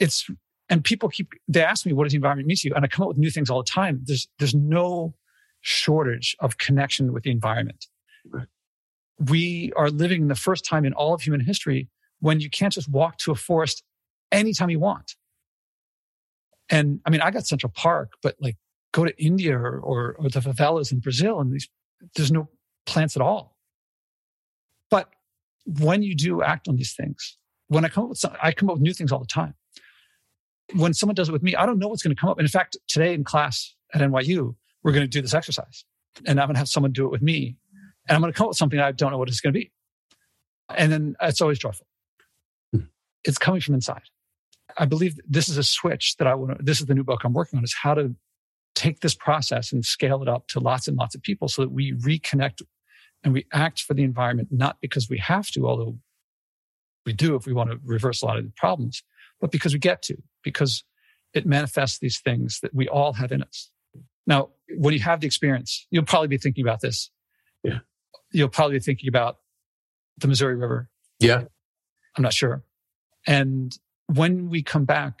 it's, 0.00 0.28
and 0.68 0.82
people 0.82 1.08
keep, 1.08 1.32
they 1.46 1.62
ask 1.62 1.86
me, 1.86 1.92
what 1.92 2.04
does 2.04 2.12
the 2.12 2.16
environment 2.16 2.48
mean 2.48 2.56
to 2.56 2.68
you? 2.68 2.74
And 2.74 2.84
I 2.84 2.88
come 2.88 3.04
up 3.04 3.08
with 3.08 3.18
new 3.18 3.30
things 3.30 3.48
all 3.48 3.62
the 3.62 3.70
time. 3.70 4.00
There's, 4.04 4.26
there's 4.38 4.54
no 4.54 5.14
shortage 5.60 6.36
of 6.40 6.58
connection 6.58 7.12
with 7.12 7.22
the 7.22 7.30
environment. 7.30 7.86
Right. 8.28 8.48
We 9.18 9.72
are 9.76 9.88
living 9.88 10.22
in 10.22 10.28
the 10.28 10.34
first 10.34 10.64
time 10.64 10.84
in 10.84 10.92
all 10.92 11.14
of 11.14 11.22
human 11.22 11.40
history 11.40 11.88
when 12.20 12.40
you 12.40 12.50
can't 12.50 12.72
just 12.72 12.88
walk 12.88 13.18
to 13.18 13.30
a 13.30 13.34
forest 13.36 13.82
anytime 14.32 14.68
you 14.68 14.80
want. 14.80 15.14
And 16.68 17.00
I 17.06 17.10
mean, 17.10 17.20
I 17.20 17.30
got 17.30 17.46
Central 17.46 17.72
Park, 17.74 18.14
but 18.22 18.34
like 18.40 18.56
go 18.92 19.04
to 19.04 19.22
India 19.22 19.56
or, 19.56 19.78
or, 19.78 20.16
or 20.18 20.28
the 20.28 20.40
favelas 20.40 20.90
in 20.92 20.98
Brazil 20.98 21.40
and 21.40 21.52
these, 21.52 21.68
there's 22.16 22.32
no 22.32 22.48
plants 22.86 23.16
at 23.16 23.22
all. 23.22 23.56
But 24.90 25.08
when 25.66 26.02
you 26.02 26.14
do 26.14 26.42
act 26.42 26.68
on 26.68 26.76
these 26.76 26.94
things, 26.94 27.36
when 27.68 27.84
I 27.84 27.88
come 27.88 28.04
up 28.04 28.10
with 28.10 28.18
some, 28.18 28.32
I 28.42 28.52
come 28.52 28.70
up 28.70 28.76
with 28.76 28.82
new 28.82 28.94
things 28.94 29.12
all 29.12 29.18
the 29.18 29.26
time. 29.26 29.54
When 30.74 30.94
someone 30.94 31.14
does 31.14 31.28
it 31.28 31.32
with 31.32 31.42
me, 31.42 31.54
I 31.54 31.66
don't 31.66 31.78
know 31.78 31.88
what's 31.88 32.02
going 32.02 32.14
to 32.14 32.20
come 32.20 32.30
up. 32.30 32.38
And 32.38 32.44
in 32.44 32.50
fact, 32.50 32.76
today 32.88 33.14
in 33.14 33.24
class 33.24 33.74
at 33.94 34.00
NYU, 34.00 34.54
we're 34.82 34.92
going 34.92 35.04
to 35.04 35.08
do 35.08 35.22
this 35.22 35.34
exercise 35.34 35.84
and 36.24 36.40
I'm 36.40 36.46
going 36.46 36.54
to 36.54 36.58
have 36.58 36.68
someone 36.68 36.92
do 36.92 37.04
it 37.06 37.10
with 37.10 37.22
me 37.22 37.56
and 38.08 38.14
I'm 38.14 38.20
going 38.20 38.32
to 38.32 38.36
come 38.36 38.46
up 38.46 38.50
with 38.50 38.58
something 38.58 38.78
I 38.78 38.92
don't 38.92 39.10
know 39.10 39.18
what 39.18 39.28
it's 39.28 39.40
going 39.40 39.52
to 39.52 39.58
be. 39.58 39.72
And 40.74 40.90
then 40.90 41.16
it's 41.20 41.40
always 41.40 41.58
joyful. 41.58 41.86
Hmm. 42.72 42.82
It's 43.24 43.38
coming 43.38 43.60
from 43.60 43.74
inside. 43.74 44.02
I 44.78 44.84
believe 44.84 45.18
this 45.28 45.48
is 45.48 45.56
a 45.58 45.62
switch 45.62 46.16
that 46.16 46.26
I 46.26 46.34
want 46.34 46.58
to, 46.58 46.64
this 46.64 46.80
is 46.80 46.86
the 46.86 46.94
new 46.94 47.04
book 47.04 47.22
I'm 47.24 47.32
working 47.32 47.58
on 47.58 47.64
is 47.64 47.74
how 47.74 47.94
to 47.94 48.14
take 48.74 49.00
this 49.00 49.14
process 49.14 49.72
and 49.72 49.84
scale 49.84 50.22
it 50.22 50.28
up 50.28 50.48
to 50.48 50.60
lots 50.60 50.86
and 50.86 50.96
lots 50.96 51.14
of 51.14 51.22
people 51.22 51.48
so 51.48 51.62
that 51.62 51.70
we 51.70 51.92
reconnect 51.92 52.62
and 53.24 53.32
we 53.32 53.46
act 53.52 53.82
for 53.82 53.94
the 53.94 54.02
environment, 54.02 54.48
not 54.50 54.80
because 54.80 55.08
we 55.08 55.18
have 55.18 55.50
to, 55.50 55.66
although 55.66 55.98
we 57.04 57.12
do 57.12 57.34
if 57.36 57.46
we 57.46 57.52
want 57.52 57.70
to 57.70 57.78
reverse 57.84 58.22
a 58.22 58.26
lot 58.26 58.36
of 58.36 58.44
the 58.44 58.52
problems, 58.56 59.02
but 59.40 59.50
because 59.50 59.72
we 59.72 59.78
get 59.78 60.02
to, 60.02 60.16
because 60.42 60.84
it 61.34 61.46
manifests 61.46 61.98
these 61.98 62.18
things 62.20 62.60
that 62.60 62.74
we 62.74 62.88
all 62.88 63.12
have 63.14 63.32
in 63.32 63.42
us. 63.42 63.70
Now, 64.26 64.50
when 64.76 64.94
you 64.94 65.00
have 65.00 65.20
the 65.20 65.26
experience, 65.26 65.86
you'll 65.90 66.04
probably 66.04 66.28
be 66.28 66.38
thinking 66.38 66.64
about 66.64 66.80
this. 66.80 67.10
Yeah. 67.62 67.80
You'll 68.32 68.48
probably 68.48 68.76
be 68.76 68.80
thinking 68.80 69.08
about 69.08 69.38
the 70.18 70.28
Missouri 70.28 70.56
River. 70.56 70.88
Yeah. 71.20 71.44
I'm 72.16 72.22
not 72.22 72.32
sure. 72.32 72.64
And 73.26 73.76
when 74.06 74.48
we 74.48 74.62
come 74.62 74.84
back, 74.84 75.20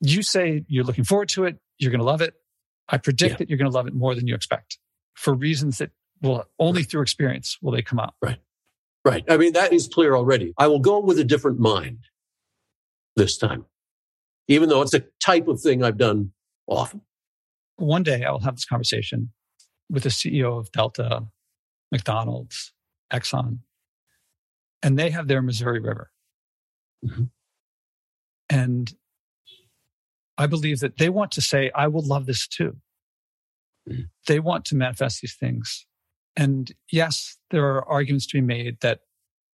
you 0.00 0.22
say 0.22 0.64
you're 0.68 0.84
looking 0.84 1.04
forward 1.04 1.28
to 1.30 1.44
it. 1.44 1.58
You're 1.78 1.90
going 1.90 2.00
to 2.00 2.04
love 2.06 2.20
it. 2.20 2.34
I 2.88 2.98
predict 2.98 3.32
Yeah. 3.32 3.36
that 3.38 3.48
you're 3.48 3.58
going 3.58 3.70
to 3.70 3.74
love 3.74 3.86
it 3.86 3.94
more 3.94 4.14
than 4.14 4.26
you 4.26 4.34
expect 4.34 4.78
for 5.14 5.34
reasons 5.34 5.78
that 5.78 5.90
will 6.24 6.44
only 6.58 6.82
through 6.82 7.02
experience 7.02 7.58
will 7.62 7.72
they 7.72 7.82
come 7.82 8.00
out. 8.00 8.14
Right. 8.22 8.38
Right. 9.04 9.24
I 9.28 9.36
mean, 9.36 9.52
that 9.52 9.72
is 9.72 9.86
clear 9.86 10.16
already. 10.16 10.54
I 10.56 10.66
will 10.66 10.78
go 10.78 10.98
with 10.98 11.18
a 11.18 11.24
different 11.24 11.58
mind 11.58 12.06
this 13.16 13.36
time, 13.36 13.66
even 14.48 14.68
though 14.68 14.80
it's 14.80 14.94
a 14.94 15.04
type 15.22 15.46
of 15.46 15.60
thing 15.60 15.84
I've 15.84 15.98
done 15.98 16.32
often. 16.66 17.02
One 17.76 18.02
day 18.02 18.24
I 18.24 18.30
will 18.30 18.40
have 18.40 18.56
this 18.56 18.64
conversation 18.64 19.30
with 19.90 20.04
the 20.04 20.08
CEO 20.08 20.58
of 20.58 20.72
Delta, 20.72 21.26
McDonald's, 21.92 22.72
Exxon, 23.12 23.58
and 24.82 24.98
they 24.98 25.10
have 25.10 25.28
their 25.28 25.42
Missouri 25.42 25.80
River. 25.80 26.10
Mm-hmm. 27.04 27.24
And 28.48 28.94
I 30.38 30.46
believe 30.46 30.80
that 30.80 30.96
they 30.96 31.10
want 31.10 31.32
to 31.32 31.42
say, 31.42 31.70
I 31.74 31.88
will 31.88 32.04
love 32.06 32.24
this 32.24 32.48
too. 32.48 32.76
Mm-hmm. 33.88 34.02
They 34.26 34.40
want 34.40 34.64
to 34.66 34.76
manifest 34.76 35.20
these 35.20 35.36
things. 35.38 35.86
And 36.36 36.72
yes, 36.90 37.36
there 37.50 37.64
are 37.64 37.88
arguments 37.88 38.26
to 38.28 38.36
be 38.36 38.40
made 38.40 38.80
that 38.80 39.00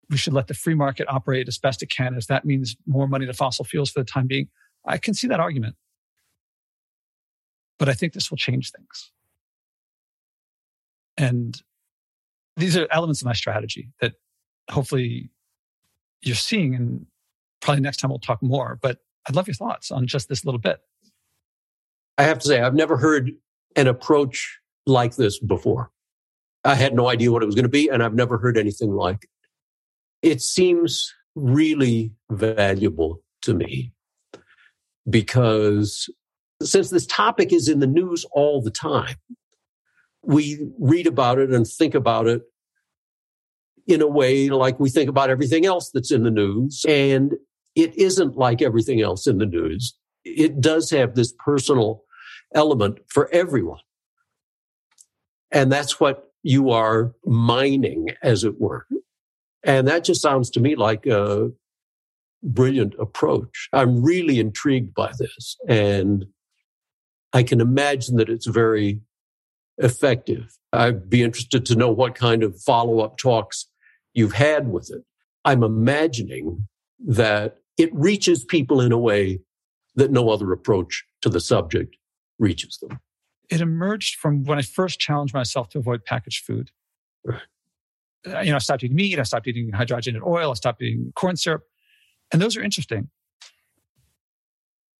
we 0.08 0.16
should 0.16 0.32
let 0.32 0.48
the 0.48 0.54
free 0.54 0.74
market 0.74 1.06
operate 1.08 1.46
as 1.46 1.58
best 1.58 1.82
it 1.82 1.90
can, 1.90 2.14
as 2.14 2.26
that 2.26 2.44
means 2.44 2.76
more 2.86 3.06
money 3.06 3.26
to 3.26 3.32
fossil 3.32 3.64
fuels 3.64 3.90
for 3.90 4.00
the 4.00 4.04
time 4.04 4.26
being. 4.26 4.48
I 4.84 4.98
can 4.98 5.14
see 5.14 5.28
that 5.28 5.40
argument. 5.40 5.76
But 7.78 7.88
I 7.88 7.94
think 7.94 8.12
this 8.12 8.30
will 8.30 8.36
change 8.36 8.72
things. 8.72 9.12
And 11.16 11.60
these 12.56 12.76
are 12.76 12.88
elements 12.90 13.20
of 13.20 13.26
my 13.26 13.32
strategy 13.34 13.90
that 14.00 14.14
hopefully 14.70 15.30
you're 16.22 16.34
seeing. 16.34 16.74
And 16.74 17.06
probably 17.60 17.82
next 17.82 17.98
time 17.98 18.10
we'll 18.10 18.18
talk 18.18 18.42
more. 18.42 18.78
But 18.80 18.98
I'd 19.28 19.36
love 19.36 19.46
your 19.46 19.54
thoughts 19.54 19.90
on 19.90 20.06
just 20.06 20.28
this 20.28 20.44
little 20.44 20.60
bit. 20.60 20.80
I 22.18 22.24
have 22.24 22.38
to 22.40 22.46
say, 22.46 22.60
I've 22.60 22.74
never 22.74 22.96
heard 22.96 23.30
an 23.76 23.86
approach 23.86 24.60
like 24.86 25.16
this 25.16 25.38
before. 25.38 25.90
I 26.64 26.74
had 26.74 26.94
no 26.94 27.08
idea 27.08 27.32
what 27.32 27.42
it 27.42 27.46
was 27.46 27.54
going 27.54 27.64
to 27.64 27.70
be, 27.70 27.88
and 27.88 28.02
I've 28.02 28.14
never 28.14 28.38
heard 28.38 28.58
anything 28.58 28.92
like 28.92 29.24
it. 29.24 29.30
It 30.22 30.42
seems 30.42 31.12
really 31.34 32.12
valuable 32.30 33.22
to 33.42 33.54
me 33.54 33.92
because 35.08 36.08
since 36.62 36.90
this 36.90 37.06
topic 37.06 37.52
is 37.52 37.68
in 37.68 37.80
the 37.80 37.86
news 37.86 38.26
all 38.32 38.60
the 38.60 38.70
time, 38.70 39.16
we 40.22 40.70
read 40.78 41.06
about 41.06 41.38
it 41.38 41.50
and 41.50 41.66
think 41.66 41.94
about 41.94 42.26
it 42.26 42.42
in 43.86 44.02
a 44.02 44.06
way 44.06 44.50
like 44.50 44.78
we 44.78 44.90
think 44.90 45.08
about 45.08 45.30
everything 45.30 45.64
else 45.64 45.90
that's 45.90 46.12
in 46.12 46.22
the 46.22 46.30
news. 46.30 46.84
And 46.86 47.34
it 47.74 47.96
isn't 47.96 48.36
like 48.36 48.60
everything 48.60 49.00
else 49.00 49.26
in 49.26 49.38
the 49.38 49.46
news. 49.46 49.94
It 50.24 50.60
does 50.60 50.90
have 50.90 51.14
this 51.14 51.32
personal 51.38 52.02
element 52.54 52.98
for 53.08 53.30
everyone. 53.32 53.80
And 55.50 55.72
that's 55.72 55.98
what 55.98 56.29
you 56.42 56.70
are 56.70 57.12
mining, 57.24 58.08
as 58.22 58.44
it 58.44 58.60
were. 58.60 58.86
And 59.62 59.86
that 59.88 60.04
just 60.04 60.22
sounds 60.22 60.50
to 60.50 60.60
me 60.60 60.74
like 60.74 61.06
a 61.06 61.50
brilliant 62.42 62.94
approach. 62.98 63.68
I'm 63.72 64.02
really 64.02 64.40
intrigued 64.40 64.94
by 64.94 65.12
this. 65.18 65.56
And 65.68 66.24
I 67.32 67.42
can 67.42 67.60
imagine 67.60 68.16
that 68.16 68.30
it's 68.30 68.46
very 68.46 69.00
effective. 69.78 70.56
I'd 70.72 71.10
be 71.10 71.22
interested 71.22 71.66
to 71.66 71.76
know 71.76 71.90
what 71.90 72.14
kind 72.14 72.42
of 72.42 72.60
follow 72.60 73.00
up 73.00 73.18
talks 73.18 73.66
you've 74.14 74.32
had 74.32 74.68
with 74.68 74.90
it. 74.90 75.04
I'm 75.44 75.62
imagining 75.62 76.66
that 77.06 77.58
it 77.76 77.94
reaches 77.94 78.44
people 78.44 78.80
in 78.80 78.92
a 78.92 78.98
way 78.98 79.40
that 79.94 80.10
no 80.10 80.30
other 80.30 80.52
approach 80.52 81.04
to 81.22 81.28
the 81.28 81.40
subject 81.40 81.96
reaches 82.38 82.78
them. 82.80 83.00
It 83.50 83.60
emerged 83.60 84.16
from 84.16 84.44
when 84.44 84.58
I 84.58 84.62
first 84.62 85.00
challenged 85.00 85.34
myself 85.34 85.68
to 85.70 85.78
avoid 85.78 86.04
packaged 86.04 86.44
food. 86.44 86.70
Right. 87.24 87.42
You 88.44 88.50
know, 88.50 88.56
I 88.56 88.58
stopped 88.58 88.84
eating 88.84 88.96
meat, 88.96 89.18
I 89.18 89.22
stopped 89.22 89.46
eating 89.46 89.72
hydrogenated 89.72 90.24
oil, 90.24 90.50
I 90.50 90.54
stopped 90.54 90.82
eating 90.82 91.12
corn 91.16 91.36
syrup. 91.36 91.62
And 92.32 92.40
those 92.40 92.56
are 92.56 92.62
interesting. 92.62 93.08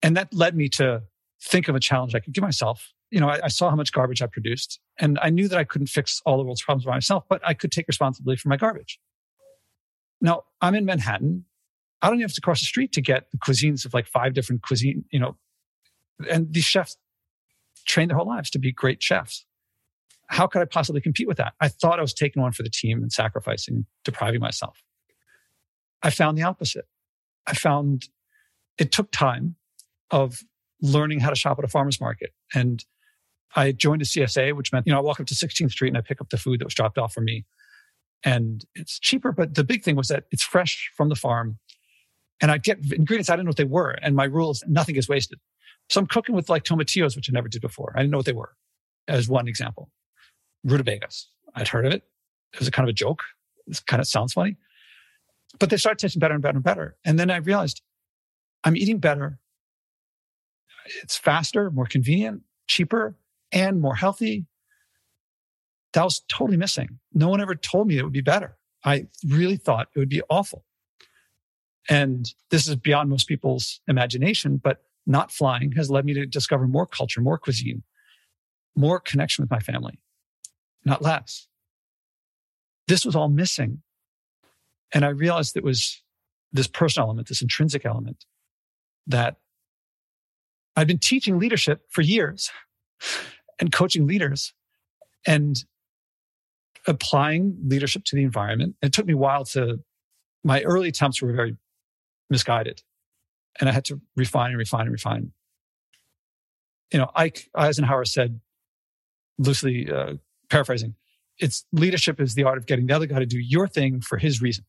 And 0.01 0.17
that 0.17 0.33
led 0.33 0.55
me 0.55 0.69
to 0.69 1.03
think 1.41 1.67
of 1.67 1.75
a 1.75 1.79
challenge 1.79 2.15
I 2.15 2.19
could 2.19 2.33
give 2.33 2.41
myself. 2.41 2.93
You 3.09 3.19
know, 3.19 3.29
I, 3.29 3.45
I, 3.45 3.47
saw 3.49 3.69
how 3.69 3.75
much 3.75 3.91
garbage 3.91 4.21
I 4.21 4.25
produced, 4.25 4.79
and 4.97 5.19
I 5.21 5.29
knew 5.29 5.47
that 5.49 5.57
I 5.57 5.63
couldn't 5.63 5.87
fix 5.87 6.21
all 6.25 6.37
the 6.37 6.43
world's 6.43 6.61
problems 6.61 6.85
by 6.85 6.93
myself, 6.93 7.25
but 7.29 7.41
I 7.45 7.53
could 7.53 7.71
take 7.71 7.87
responsibility 7.87 8.39
for 8.39 8.47
my 8.49 8.57
garbage. 8.57 8.99
Now, 10.21 10.43
I'm 10.61 10.75
in 10.75 10.85
Manhattan. 10.85 11.45
I 12.01 12.07
don't 12.07 12.17
even 12.17 12.29
have 12.29 12.35
to 12.35 12.41
cross 12.41 12.61
the 12.61 12.65
street 12.65 12.93
to 12.93 13.01
get 13.01 13.29
the 13.31 13.37
cuisines 13.37 13.85
of 13.85 13.93
like 13.93 14.07
five 14.07 14.33
different 14.33 14.61
cuisine, 14.63 15.03
you 15.11 15.19
know, 15.19 15.35
and 16.29 16.53
these 16.53 16.63
chefs 16.63 16.97
train 17.85 18.07
their 18.07 18.17
whole 18.17 18.27
lives 18.27 18.49
to 18.51 18.59
be 18.59 18.71
great 18.71 19.01
chefs. 19.01 19.45
How 20.27 20.47
could 20.47 20.61
I 20.61 20.65
possibly 20.65 21.01
compete 21.01 21.27
with 21.27 21.37
that? 21.37 21.53
I 21.59 21.67
thought 21.67 21.99
I 21.99 22.01
was 22.01 22.13
taking 22.13 22.41
one 22.41 22.53
for 22.53 22.63
the 22.63 22.69
team 22.69 23.01
and 23.01 23.11
sacrificing, 23.11 23.85
depriving 24.05 24.39
myself. 24.39 24.81
I 26.01 26.09
found 26.09 26.37
the 26.37 26.43
opposite. 26.43 26.85
I 27.47 27.53
found 27.53 28.07
it 28.77 28.91
took 28.91 29.11
time 29.11 29.55
of 30.09 30.39
learning 30.81 31.19
how 31.19 31.29
to 31.29 31.35
shop 31.35 31.59
at 31.59 31.65
a 31.65 31.67
farmer's 31.67 32.01
market. 32.01 32.31
And 32.53 32.83
I 33.55 33.71
joined 33.71 34.01
a 34.01 34.05
CSA, 34.05 34.55
which 34.55 34.71
meant, 34.71 34.87
you 34.87 34.93
know, 34.93 34.99
I 34.99 35.01
walk 35.01 35.19
up 35.19 35.27
to 35.27 35.35
16th 35.35 35.71
Street 35.71 35.89
and 35.89 35.97
I 35.97 36.01
pick 36.01 36.21
up 36.21 36.29
the 36.29 36.37
food 36.37 36.59
that 36.59 36.65
was 36.65 36.73
dropped 36.73 36.97
off 36.97 37.13
for 37.13 37.21
me. 37.21 37.45
And 38.23 38.65
it's 38.75 38.99
cheaper, 38.99 39.31
but 39.31 39.55
the 39.55 39.63
big 39.63 39.83
thing 39.83 39.95
was 39.95 40.07
that 40.07 40.25
it's 40.31 40.43
fresh 40.43 40.91
from 40.95 41.09
the 41.09 41.15
farm. 41.15 41.57
And 42.39 42.51
I 42.51 42.57
get 42.57 42.79
ingredients 42.91 43.29
I 43.29 43.33
didn't 43.33 43.45
know 43.45 43.49
what 43.49 43.57
they 43.57 43.63
were. 43.63 43.91
And 43.91 44.15
my 44.15 44.25
rule 44.25 44.51
is 44.51 44.63
nothing 44.67 44.95
is 44.95 45.09
wasted. 45.09 45.39
So 45.91 45.99
I'm 45.99 46.07
cooking 46.07 46.35
with 46.35 46.47
like 46.47 46.63
tomatillos, 46.63 47.17
which 47.17 47.29
I 47.29 47.33
never 47.33 47.49
did 47.49 47.61
before. 47.61 47.91
I 47.93 47.99
didn't 47.99 48.11
know 48.11 48.17
what 48.19 48.25
they 48.25 48.31
were, 48.31 48.55
as 49.09 49.27
one 49.27 49.49
example. 49.49 49.91
Rutabagas. 50.63 51.27
I'd 51.53 51.67
heard 51.67 51.85
of 51.85 51.91
it. 51.91 52.03
It 52.53 52.59
was 52.59 52.67
a 52.69 52.71
kind 52.71 52.87
of 52.87 52.91
a 52.91 52.95
joke. 52.95 53.23
This 53.67 53.81
kind 53.81 53.99
of 53.99 54.07
sounds 54.07 54.31
funny. 54.31 54.55
But 55.59 55.69
they 55.69 55.75
started 55.75 55.99
tasting 55.99 56.21
better 56.21 56.33
and 56.33 56.41
better 56.41 56.55
and 56.55 56.63
better. 56.63 56.95
And 57.03 57.19
then 57.19 57.29
I 57.29 57.37
realized 57.37 57.81
I'm 58.63 58.77
eating 58.77 58.99
better. 58.99 59.39
It's 61.03 61.17
faster, 61.17 61.69
more 61.69 61.87
convenient, 61.87 62.43
cheaper, 62.67 63.17
and 63.51 63.81
more 63.81 63.95
healthy. 63.95 64.45
That 65.91 66.05
was 66.05 66.21
totally 66.29 66.57
missing. 66.57 66.99
No 67.13 67.27
one 67.27 67.41
ever 67.41 67.53
told 67.53 67.87
me 67.87 67.97
it 67.97 68.03
would 68.03 68.13
be 68.13 68.21
better. 68.21 68.55
I 68.85 69.07
really 69.27 69.57
thought 69.57 69.89
it 69.93 69.99
would 69.99 70.07
be 70.07 70.21
awful. 70.29 70.63
And 71.89 72.33
this 72.49 72.69
is 72.69 72.77
beyond 72.77 73.09
most 73.09 73.27
people's 73.27 73.81
imagination, 73.89 74.55
but 74.55 74.85
not 75.05 75.31
flying 75.31 75.71
has 75.73 75.89
led 75.89 76.05
me 76.05 76.13
to 76.13 76.25
discover 76.25 76.67
more 76.67 76.85
culture, 76.85 77.21
more 77.21 77.37
cuisine, 77.37 77.83
more 78.75 78.99
connection 78.99 79.43
with 79.43 79.51
my 79.51 79.59
family, 79.59 79.99
not 80.85 81.01
less. 81.01 81.47
This 82.87 83.05
was 83.05 83.15
all 83.15 83.29
missing. 83.29 83.81
And 84.93 85.05
I 85.05 85.09
realized 85.09 85.55
it 85.55 85.63
was 85.63 86.01
this 86.51 86.67
personal 86.67 87.07
element, 87.07 87.29
this 87.29 87.41
intrinsic 87.41 87.85
element 87.85 88.25
that 89.07 89.37
I've 90.75 90.87
been 90.87 90.99
teaching 90.99 91.39
leadership 91.39 91.81
for 91.89 92.01
years 92.01 92.51
and 93.59 93.71
coaching 93.71 94.07
leaders 94.07 94.53
and 95.25 95.63
applying 96.87 97.57
leadership 97.65 98.03
to 98.05 98.15
the 98.15 98.23
environment. 98.23 98.75
It 98.81 98.93
took 98.93 99.05
me 99.05 99.13
a 99.13 99.17
while 99.17 99.45
to, 99.45 99.79
my 100.43 100.61
early 100.63 100.89
attempts 100.89 101.21
were 101.21 101.33
very 101.33 101.55
misguided 102.29 102.81
and 103.59 103.69
I 103.69 103.71
had 103.71 103.85
to 103.85 104.01
refine 104.15 104.51
and 104.51 104.57
refine 104.57 104.81
and 104.81 104.91
refine. 104.91 105.31
You 106.91 106.99
know, 106.99 107.11
Ike 107.15 107.49
Eisenhower 107.55 108.05
said, 108.05 108.39
loosely 109.37 109.91
uh, 109.91 110.15
paraphrasing, 110.49 110.95
it's 111.37 111.65
leadership 111.71 112.19
is 112.19 112.35
the 112.35 112.43
art 112.43 112.57
of 112.57 112.65
getting 112.65 112.87
the 112.87 112.93
other 112.93 113.05
guy 113.05 113.19
to 113.19 113.25
do 113.25 113.39
your 113.39 113.67
thing 113.67 114.01
for 114.01 114.17
his 114.17 114.41
reason. 114.41 114.65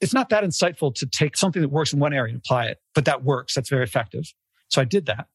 It's 0.00 0.14
not 0.14 0.30
that 0.30 0.42
insightful 0.42 0.94
to 0.96 1.06
take 1.06 1.36
something 1.36 1.62
that 1.62 1.68
works 1.68 1.92
in 1.92 2.00
one 2.00 2.12
area 2.12 2.32
and 2.32 2.38
apply 2.38 2.66
it, 2.66 2.78
but 2.94 3.04
that 3.04 3.22
works. 3.22 3.54
That's 3.54 3.68
very 3.68 3.84
effective. 3.84 4.32
So 4.68 4.80
I 4.80 4.84
did 4.84 5.06
that. 5.06 5.26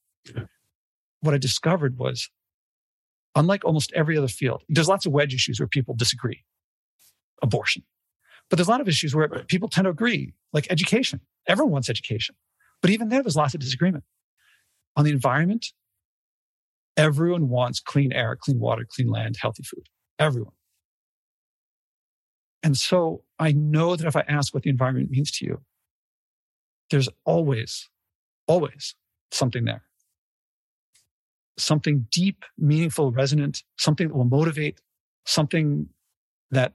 What 1.22 1.34
I 1.34 1.38
discovered 1.38 1.98
was, 1.98 2.30
unlike 3.36 3.64
almost 3.64 3.92
every 3.94 4.18
other 4.18 4.28
field, 4.28 4.64
there's 4.68 4.88
lots 4.88 5.06
of 5.06 5.12
wedge 5.12 5.34
issues 5.34 5.60
where 5.60 5.68
people 5.68 5.94
disagree. 5.96 6.44
Abortion, 7.44 7.84
but 8.50 8.58
there's 8.58 8.68
a 8.68 8.72
lot 8.72 8.82
of 8.82 8.88
issues 8.88 9.14
where 9.14 9.28
right. 9.28 9.48
people 9.48 9.70
tend 9.70 9.86
to 9.86 9.92
agree, 9.92 10.34
like 10.54 10.66
education. 10.72 11.22
Everyone 11.48 11.72
wants 11.72 11.90
education. 11.90 12.36
But 12.82 12.92
even 12.92 13.10
there, 13.10 13.24
there's 13.24 13.36
lots 13.36 13.54
of 13.54 13.60
disagreement. 13.60 14.04
On 14.96 15.04
the 15.06 15.12
environment, 15.12 15.68
everyone 16.96 17.50
wants 17.50 17.80
clean 17.80 18.12
air, 18.12 18.38
clean 18.40 18.60
water, 18.60 18.86
clean 18.88 19.08
land, 19.08 19.38
healthy 19.42 19.64
food. 19.64 19.88
Everyone. 20.20 20.54
And 22.64 22.76
so 22.76 23.24
I 23.40 23.52
know 23.52 23.96
that 23.96 24.08
if 24.08 24.16
I 24.16 24.26
ask 24.28 24.54
what 24.54 24.64
the 24.64 24.70
environment 24.70 25.10
means 25.10 25.32
to 25.34 25.46
you, 25.46 25.62
there's 26.90 27.10
always, 27.26 27.90
always 28.48 28.96
something 29.32 29.66
there. 29.66 29.84
Something 31.58 32.08
deep, 32.12 32.44
meaningful, 32.58 33.12
resonant, 33.12 33.64
something 33.78 34.08
that 34.08 34.16
will 34.16 34.26
motivate, 34.26 34.82
something 35.26 35.90
that 36.52 36.74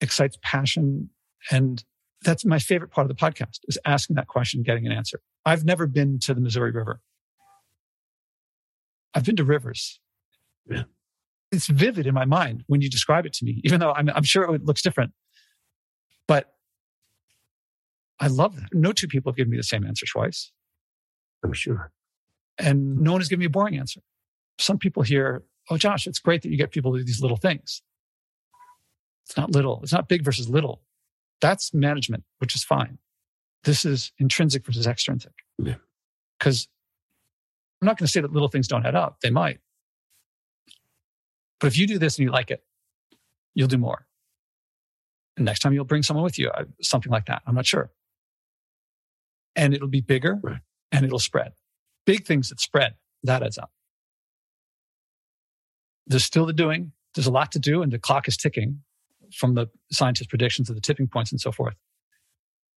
excites 0.00 0.38
passion. 0.42 1.10
And 1.50 1.84
that's 2.26 2.44
my 2.44 2.58
favorite 2.58 2.90
part 2.90 3.08
of 3.08 3.16
the 3.16 3.20
podcast 3.20 3.60
is 3.68 3.78
asking 3.86 4.16
that 4.16 4.26
question, 4.26 4.62
getting 4.62 4.84
an 4.84 4.92
answer. 4.92 5.20
I've 5.44 5.64
never 5.64 5.86
been 5.86 6.18
to 6.20 6.34
the 6.34 6.40
Missouri 6.40 6.72
River. 6.72 7.00
I've 9.14 9.24
been 9.24 9.36
to 9.36 9.44
rivers. 9.44 10.00
Yeah. 10.68 10.82
It's 11.52 11.68
vivid 11.68 12.06
in 12.06 12.14
my 12.14 12.24
mind 12.24 12.64
when 12.66 12.80
you 12.80 12.90
describe 12.90 13.24
it 13.24 13.32
to 13.34 13.44
me, 13.44 13.60
even 13.64 13.78
though 13.78 13.92
I'm, 13.92 14.10
I'm 14.10 14.24
sure 14.24 14.52
it 14.52 14.64
looks 14.64 14.82
different. 14.82 15.12
But 16.26 16.52
I 18.18 18.26
love 18.26 18.56
that. 18.56 18.70
No 18.72 18.92
two 18.92 19.06
people 19.06 19.30
have 19.30 19.36
given 19.36 19.50
me 19.52 19.56
the 19.56 19.62
same 19.62 19.86
answer 19.86 20.04
twice. 20.04 20.50
I'm 21.44 21.52
sure. 21.52 21.92
And 22.58 22.98
no 22.98 23.12
one 23.12 23.20
has 23.20 23.28
given 23.28 23.40
me 23.40 23.46
a 23.46 23.50
boring 23.50 23.78
answer. 23.78 24.00
Some 24.58 24.78
people 24.78 25.04
hear, 25.04 25.44
oh, 25.70 25.76
Josh, 25.76 26.06
it's 26.06 26.18
great 26.18 26.42
that 26.42 26.50
you 26.50 26.56
get 26.56 26.72
people 26.72 26.92
to 26.92 26.98
do 26.98 27.04
these 27.04 27.22
little 27.22 27.36
things. 27.36 27.82
It's 29.26 29.36
not 29.36 29.52
little. 29.52 29.80
It's 29.82 29.92
not 29.92 30.08
big 30.08 30.24
versus 30.24 30.48
little. 30.48 30.82
That's 31.40 31.74
management, 31.74 32.24
which 32.38 32.54
is 32.54 32.64
fine. 32.64 32.98
This 33.64 33.84
is 33.84 34.12
intrinsic 34.18 34.64
versus 34.64 34.86
extrinsic. 34.86 35.32
Because 36.38 36.68
I'm 37.80 37.86
not 37.86 37.98
going 37.98 38.06
to 38.06 38.12
say 38.12 38.20
that 38.20 38.32
little 38.32 38.48
things 38.48 38.68
don't 38.68 38.86
add 38.86 38.94
up. 38.94 39.18
They 39.22 39.30
might. 39.30 39.60
But 41.60 41.68
if 41.68 41.78
you 41.78 41.86
do 41.86 41.98
this 41.98 42.18
and 42.18 42.24
you 42.24 42.30
like 42.30 42.50
it, 42.50 42.62
you'll 43.54 43.68
do 43.68 43.78
more. 43.78 44.06
And 45.36 45.44
next 45.44 45.60
time 45.60 45.72
you'll 45.72 45.84
bring 45.84 46.02
someone 46.02 46.24
with 46.24 46.38
you, 46.38 46.48
uh, 46.48 46.64
something 46.80 47.10
like 47.10 47.26
that. 47.26 47.42
I'm 47.46 47.54
not 47.54 47.66
sure. 47.66 47.90
And 49.54 49.74
it'll 49.74 49.88
be 49.88 50.00
bigger 50.00 50.38
right. 50.42 50.60
and 50.92 51.04
it'll 51.04 51.18
spread. 51.18 51.52
Big 52.04 52.26
things 52.26 52.50
that 52.50 52.60
spread, 52.60 52.94
that 53.24 53.42
adds 53.42 53.58
up. 53.58 53.70
There's 56.06 56.24
still 56.24 56.46
the 56.46 56.52
doing. 56.52 56.92
There's 57.14 57.26
a 57.26 57.32
lot 57.32 57.52
to 57.52 57.58
do 57.58 57.82
and 57.82 57.90
the 57.90 57.98
clock 57.98 58.28
is 58.28 58.36
ticking 58.36 58.82
from 59.34 59.54
the 59.54 59.66
scientists' 59.92 60.26
predictions 60.26 60.68
of 60.68 60.76
the 60.76 60.80
tipping 60.80 61.06
points 61.06 61.32
and 61.32 61.40
so 61.40 61.52
forth. 61.52 61.74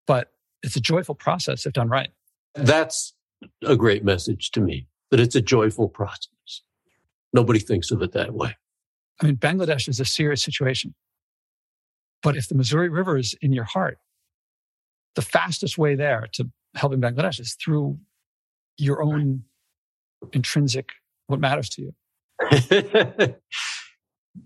But 0.06 0.32
it's 0.62 0.76
a 0.76 0.80
joyful 0.80 1.14
process 1.14 1.66
if 1.66 1.72
done 1.72 1.88
right. 1.88 2.10
That's 2.54 3.14
a 3.64 3.76
great 3.76 4.04
message 4.04 4.50
to 4.52 4.60
me 4.60 4.86
that 5.10 5.20
it's 5.20 5.34
a 5.34 5.40
joyful 5.40 5.88
process. 5.88 6.62
Nobody 7.32 7.58
thinks 7.58 7.90
of 7.90 8.02
it 8.02 8.12
that 8.12 8.34
way. 8.34 8.56
I 9.20 9.26
mean, 9.26 9.36
Bangladesh 9.36 9.88
is 9.88 10.00
a 10.00 10.04
serious 10.04 10.42
situation. 10.42 10.94
But 12.22 12.36
if 12.36 12.48
the 12.48 12.54
Missouri 12.54 12.88
River 12.88 13.16
is 13.16 13.34
in 13.40 13.52
your 13.52 13.64
heart, 13.64 13.98
the 15.14 15.22
fastest 15.22 15.78
way 15.78 15.94
there 15.94 16.28
to 16.32 16.50
helping 16.74 17.00
Bangladesh 17.00 17.40
is 17.40 17.54
through 17.54 17.98
your 18.76 19.02
own 19.02 19.44
intrinsic, 20.32 20.90
what 21.26 21.40
matters 21.40 21.68
to 21.70 21.82
you. 21.82 21.94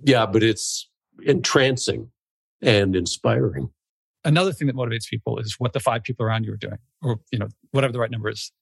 yeah, 0.05 0.27
but 0.27 0.43
it's 0.43 0.89
entrancing 1.25 2.11
and 2.63 2.97
inspiring. 2.97 3.71
Another 4.25 4.53
thing 4.53 4.67
that 4.69 4.77
motivates 4.77 5.07
people 5.07 5.39
is 5.39 5.57
what 5.59 5.73
the 5.73 5.81
five 5.81 6.03
people 6.03 6.25
around 6.25 6.45
you 6.45 6.53
are 6.53 6.59
doing, 6.59 6.79
or 7.03 7.21
you 7.31 7.39
know, 7.39 7.49
whatever 7.73 7.93
the 7.93 7.99
right 7.99 8.11
number 8.11 8.29
is. 8.29 8.53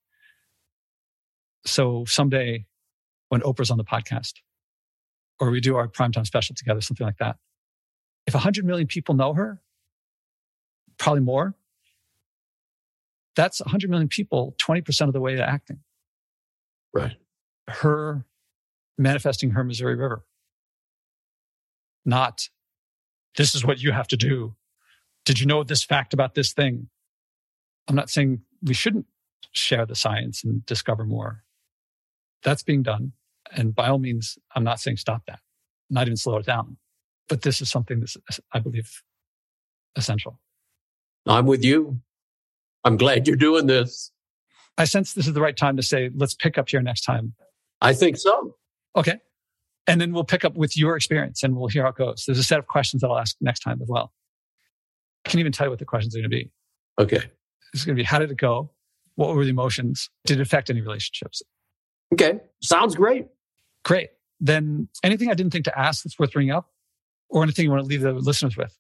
So 1.64 2.04
someday 2.06 2.66
when 3.28 3.40
Oprah's 3.42 3.70
on 3.70 3.78
the 3.78 3.84
podcast, 3.84 4.34
or 5.40 5.50
we 5.50 5.60
do 5.60 5.76
our 5.76 5.88
primetime 5.88 6.26
special 6.26 6.54
together, 6.54 6.80
something 6.80 7.06
like 7.06 7.18
that. 7.18 7.36
If 8.26 8.34
100 8.34 8.64
million 8.64 8.86
people 8.86 9.14
know 9.14 9.34
her, 9.34 9.60
probably 10.98 11.22
more, 11.22 11.54
that's 13.34 13.60
100 13.60 13.90
million 13.90 14.08
people, 14.08 14.54
20% 14.58 15.06
of 15.06 15.12
the 15.12 15.20
way 15.20 15.34
to 15.36 15.48
acting. 15.48 15.80
Right. 16.92 17.16
Her 17.68 18.26
manifesting 18.98 19.50
her 19.50 19.64
Missouri 19.64 19.96
River. 19.96 20.24
Not, 22.04 22.48
this 23.36 23.54
is 23.54 23.64
what 23.64 23.80
you 23.80 23.92
have 23.92 24.08
to 24.08 24.16
do. 24.16 24.54
Did 25.24 25.40
you 25.40 25.46
know 25.46 25.62
this 25.62 25.84
fact 25.84 26.12
about 26.12 26.34
this 26.34 26.52
thing? 26.52 26.88
I'm 27.88 27.94
not 27.94 28.10
saying 28.10 28.42
we 28.62 28.74
shouldn't 28.74 29.06
share 29.52 29.86
the 29.86 29.94
science 29.94 30.44
and 30.44 30.64
discover 30.66 31.04
more. 31.04 31.44
That's 32.42 32.62
being 32.62 32.82
done. 32.82 33.12
And 33.52 33.74
by 33.74 33.88
all 33.88 33.98
means, 33.98 34.38
I'm 34.54 34.64
not 34.64 34.80
saying 34.80 34.96
stop 34.96 35.26
that, 35.26 35.40
not 35.90 36.06
even 36.06 36.16
slow 36.16 36.38
it 36.38 36.46
down. 36.46 36.76
But 37.28 37.42
this 37.42 37.60
is 37.60 37.70
something 37.70 38.00
that's, 38.00 38.16
I 38.52 38.58
believe, 38.58 39.02
essential. 39.96 40.40
I'm 41.26 41.46
with 41.46 41.64
you. 41.64 42.00
I'm 42.84 42.96
glad 42.96 43.26
you're 43.28 43.36
doing 43.36 43.66
this. 43.66 44.10
I 44.76 44.84
sense 44.84 45.12
this 45.12 45.26
is 45.26 45.34
the 45.34 45.40
right 45.40 45.56
time 45.56 45.76
to 45.76 45.82
say, 45.82 46.10
let's 46.16 46.34
pick 46.34 46.58
up 46.58 46.68
here 46.68 46.82
next 46.82 47.02
time. 47.02 47.34
I 47.80 47.92
think 47.94 48.16
so. 48.16 48.56
Okay. 48.96 49.20
And 49.86 50.00
then 50.00 50.12
we'll 50.12 50.24
pick 50.24 50.44
up 50.44 50.54
with 50.54 50.76
your 50.76 50.96
experience 50.96 51.42
and 51.42 51.56
we'll 51.56 51.68
hear 51.68 51.82
how 51.82 51.88
it 51.88 51.96
goes. 51.96 52.24
There's 52.26 52.38
a 52.38 52.44
set 52.44 52.58
of 52.58 52.66
questions 52.66 53.00
that 53.00 53.08
I'll 53.08 53.18
ask 53.18 53.36
next 53.40 53.60
time 53.60 53.80
as 53.82 53.88
well. 53.88 54.12
I 55.24 55.28
can't 55.28 55.40
even 55.40 55.52
tell 55.52 55.66
you 55.66 55.70
what 55.70 55.78
the 55.78 55.84
questions 55.84 56.14
are 56.14 56.20
going 56.20 56.30
to 56.30 56.36
be. 56.36 56.50
Okay. 56.98 57.22
It's 57.74 57.84
going 57.84 57.96
to 57.96 58.00
be 58.00 58.04
how 58.04 58.18
did 58.18 58.30
it 58.30 58.36
go? 58.36 58.70
What 59.16 59.34
were 59.34 59.44
the 59.44 59.50
emotions? 59.50 60.08
Did 60.24 60.38
it 60.38 60.42
affect 60.42 60.70
any 60.70 60.80
relationships? 60.80 61.42
Okay. 62.12 62.40
Sounds 62.62 62.94
great. 62.94 63.26
Great. 63.84 64.10
Then 64.40 64.88
anything 65.02 65.30
I 65.30 65.34
didn't 65.34 65.52
think 65.52 65.64
to 65.64 65.78
ask 65.78 66.04
that's 66.04 66.18
worth 66.18 66.32
bringing 66.32 66.52
up 66.52 66.70
or 67.28 67.42
anything 67.42 67.64
you 67.64 67.70
want 67.70 67.82
to 67.82 67.88
leave 67.88 68.02
the 68.02 68.12
listeners 68.12 68.56
with? 68.56 68.76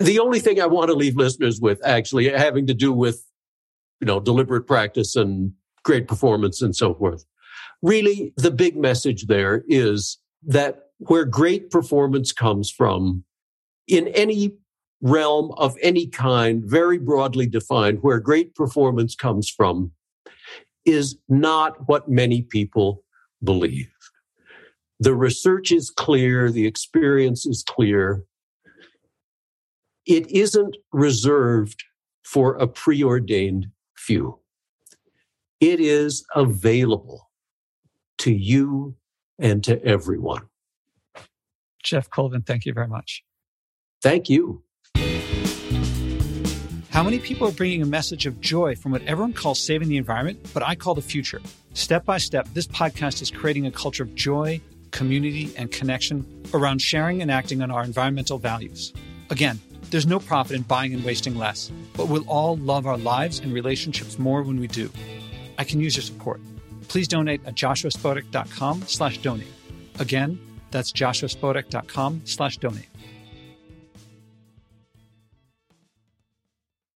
The 0.00 0.18
only 0.18 0.40
thing 0.40 0.60
I 0.60 0.66
want 0.66 0.88
to 0.88 0.94
leave 0.94 1.16
listeners 1.16 1.60
with 1.60 1.84
actually 1.86 2.28
having 2.28 2.66
to 2.66 2.74
do 2.74 2.92
with, 2.92 3.24
you 4.00 4.06
know, 4.06 4.20
deliberate 4.20 4.66
practice 4.66 5.14
and 5.14 5.52
great 5.84 6.08
performance 6.08 6.60
and 6.60 6.74
so 6.74 6.94
forth. 6.94 7.24
Really, 7.82 8.32
the 8.36 8.50
big 8.50 8.76
message 8.76 9.26
there 9.26 9.62
is 9.68 10.18
that 10.46 10.90
where 10.98 11.24
great 11.24 11.70
performance 11.70 12.32
comes 12.32 12.70
from 12.70 13.24
in 13.86 14.08
any 14.08 14.52
realm 15.00 15.52
of 15.58 15.76
any 15.82 16.06
kind, 16.06 16.62
very 16.64 16.98
broadly 16.98 17.46
defined, 17.46 17.98
where 18.02 18.18
great 18.20 18.54
performance 18.54 19.14
comes 19.14 19.50
from 19.50 19.92
is 20.84 21.18
not 21.28 21.88
what 21.88 22.08
many 22.08 22.42
people 22.42 23.02
believe. 23.42 23.90
The 25.00 25.14
research 25.14 25.72
is 25.72 25.90
clear, 25.90 26.50
the 26.50 26.66
experience 26.66 27.46
is 27.46 27.62
clear. 27.66 28.24
It 30.06 30.30
isn't 30.30 30.76
reserved 30.92 31.84
for 32.22 32.54
a 32.56 32.66
preordained 32.66 33.66
few. 33.96 34.38
It 35.60 35.80
is 35.80 36.24
available 36.34 37.30
to 38.18 38.32
you 38.32 38.96
and 39.38 39.62
to 39.64 39.82
everyone. 39.84 40.42
Geoff 41.82 42.08
Colvin, 42.10 42.42
thank 42.42 42.64
you 42.64 42.72
very 42.72 42.88
much. 42.88 43.22
Thank 44.02 44.28
you. 44.28 44.62
How 46.90 47.02
many 47.02 47.18
people 47.18 47.48
are 47.48 47.52
bringing 47.52 47.82
a 47.82 47.86
message 47.86 48.24
of 48.24 48.40
joy 48.40 48.76
from 48.76 48.92
what 48.92 49.02
everyone 49.02 49.32
calls 49.32 49.60
saving 49.60 49.88
the 49.88 49.96
environment, 49.96 50.48
but 50.54 50.62
I 50.62 50.76
call 50.76 50.94
the 50.94 51.02
future? 51.02 51.42
Step 51.72 52.04
by 52.04 52.18
step, 52.18 52.46
this 52.54 52.68
podcast 52.68 53.20
is 53.20 53.32
creating 53.32 53.66
a 53.66 53.70
culture 53.72 54.04
of 54.04 54.14
joy, 54.14 54.60
community, 54.92 55.52
and 55.56 55.72
connection 55.72 56.24
around 56.54 56.80
sharing 56.80 57.20
and 57.20 57.32
acting 57.32 57.62
on 57.62 57.72
our 57.72 57.82
environmental 57.82 58.38
values. 58.38 58.92
Again, 59.30 59.58
there's 59.90 60.06
no 60.06 60.20
profit 60.20 60.54
in 60.54 60.62
buying 60.62 60.94
and 60.94 61.04
wasting 61.04 61.36
less, 61.36 61.72
but 61.96 62.08
we'll 62.08 62.28
all 62.28 62.56
love 62.58 62.86
our 62.86 62.98
lives 62.98 63.40
and 63.40 63.52
relationships 63.52 64.16
more 64.16 64.42
when 64.42 64.60
we 64.60 64.68
do. 64.68 64.88
I 65.58 65.64
can 65.64 65.80
use 65.80 65.96
your 65.96 66.04
support. 66.04 66.40
Please 66.88 67.08
donate 67.08 67.44
at 67.46 67.54
joshuaspodek.com 67.54 68.82
slash 68.82 69.18
donate. 69.18 69.52
Again, 69.98 70.38
that's 70.70 70.92
joshuaspodek.com 70.92 72.22
slash 72.24 72.58
donate. 72.58 72.88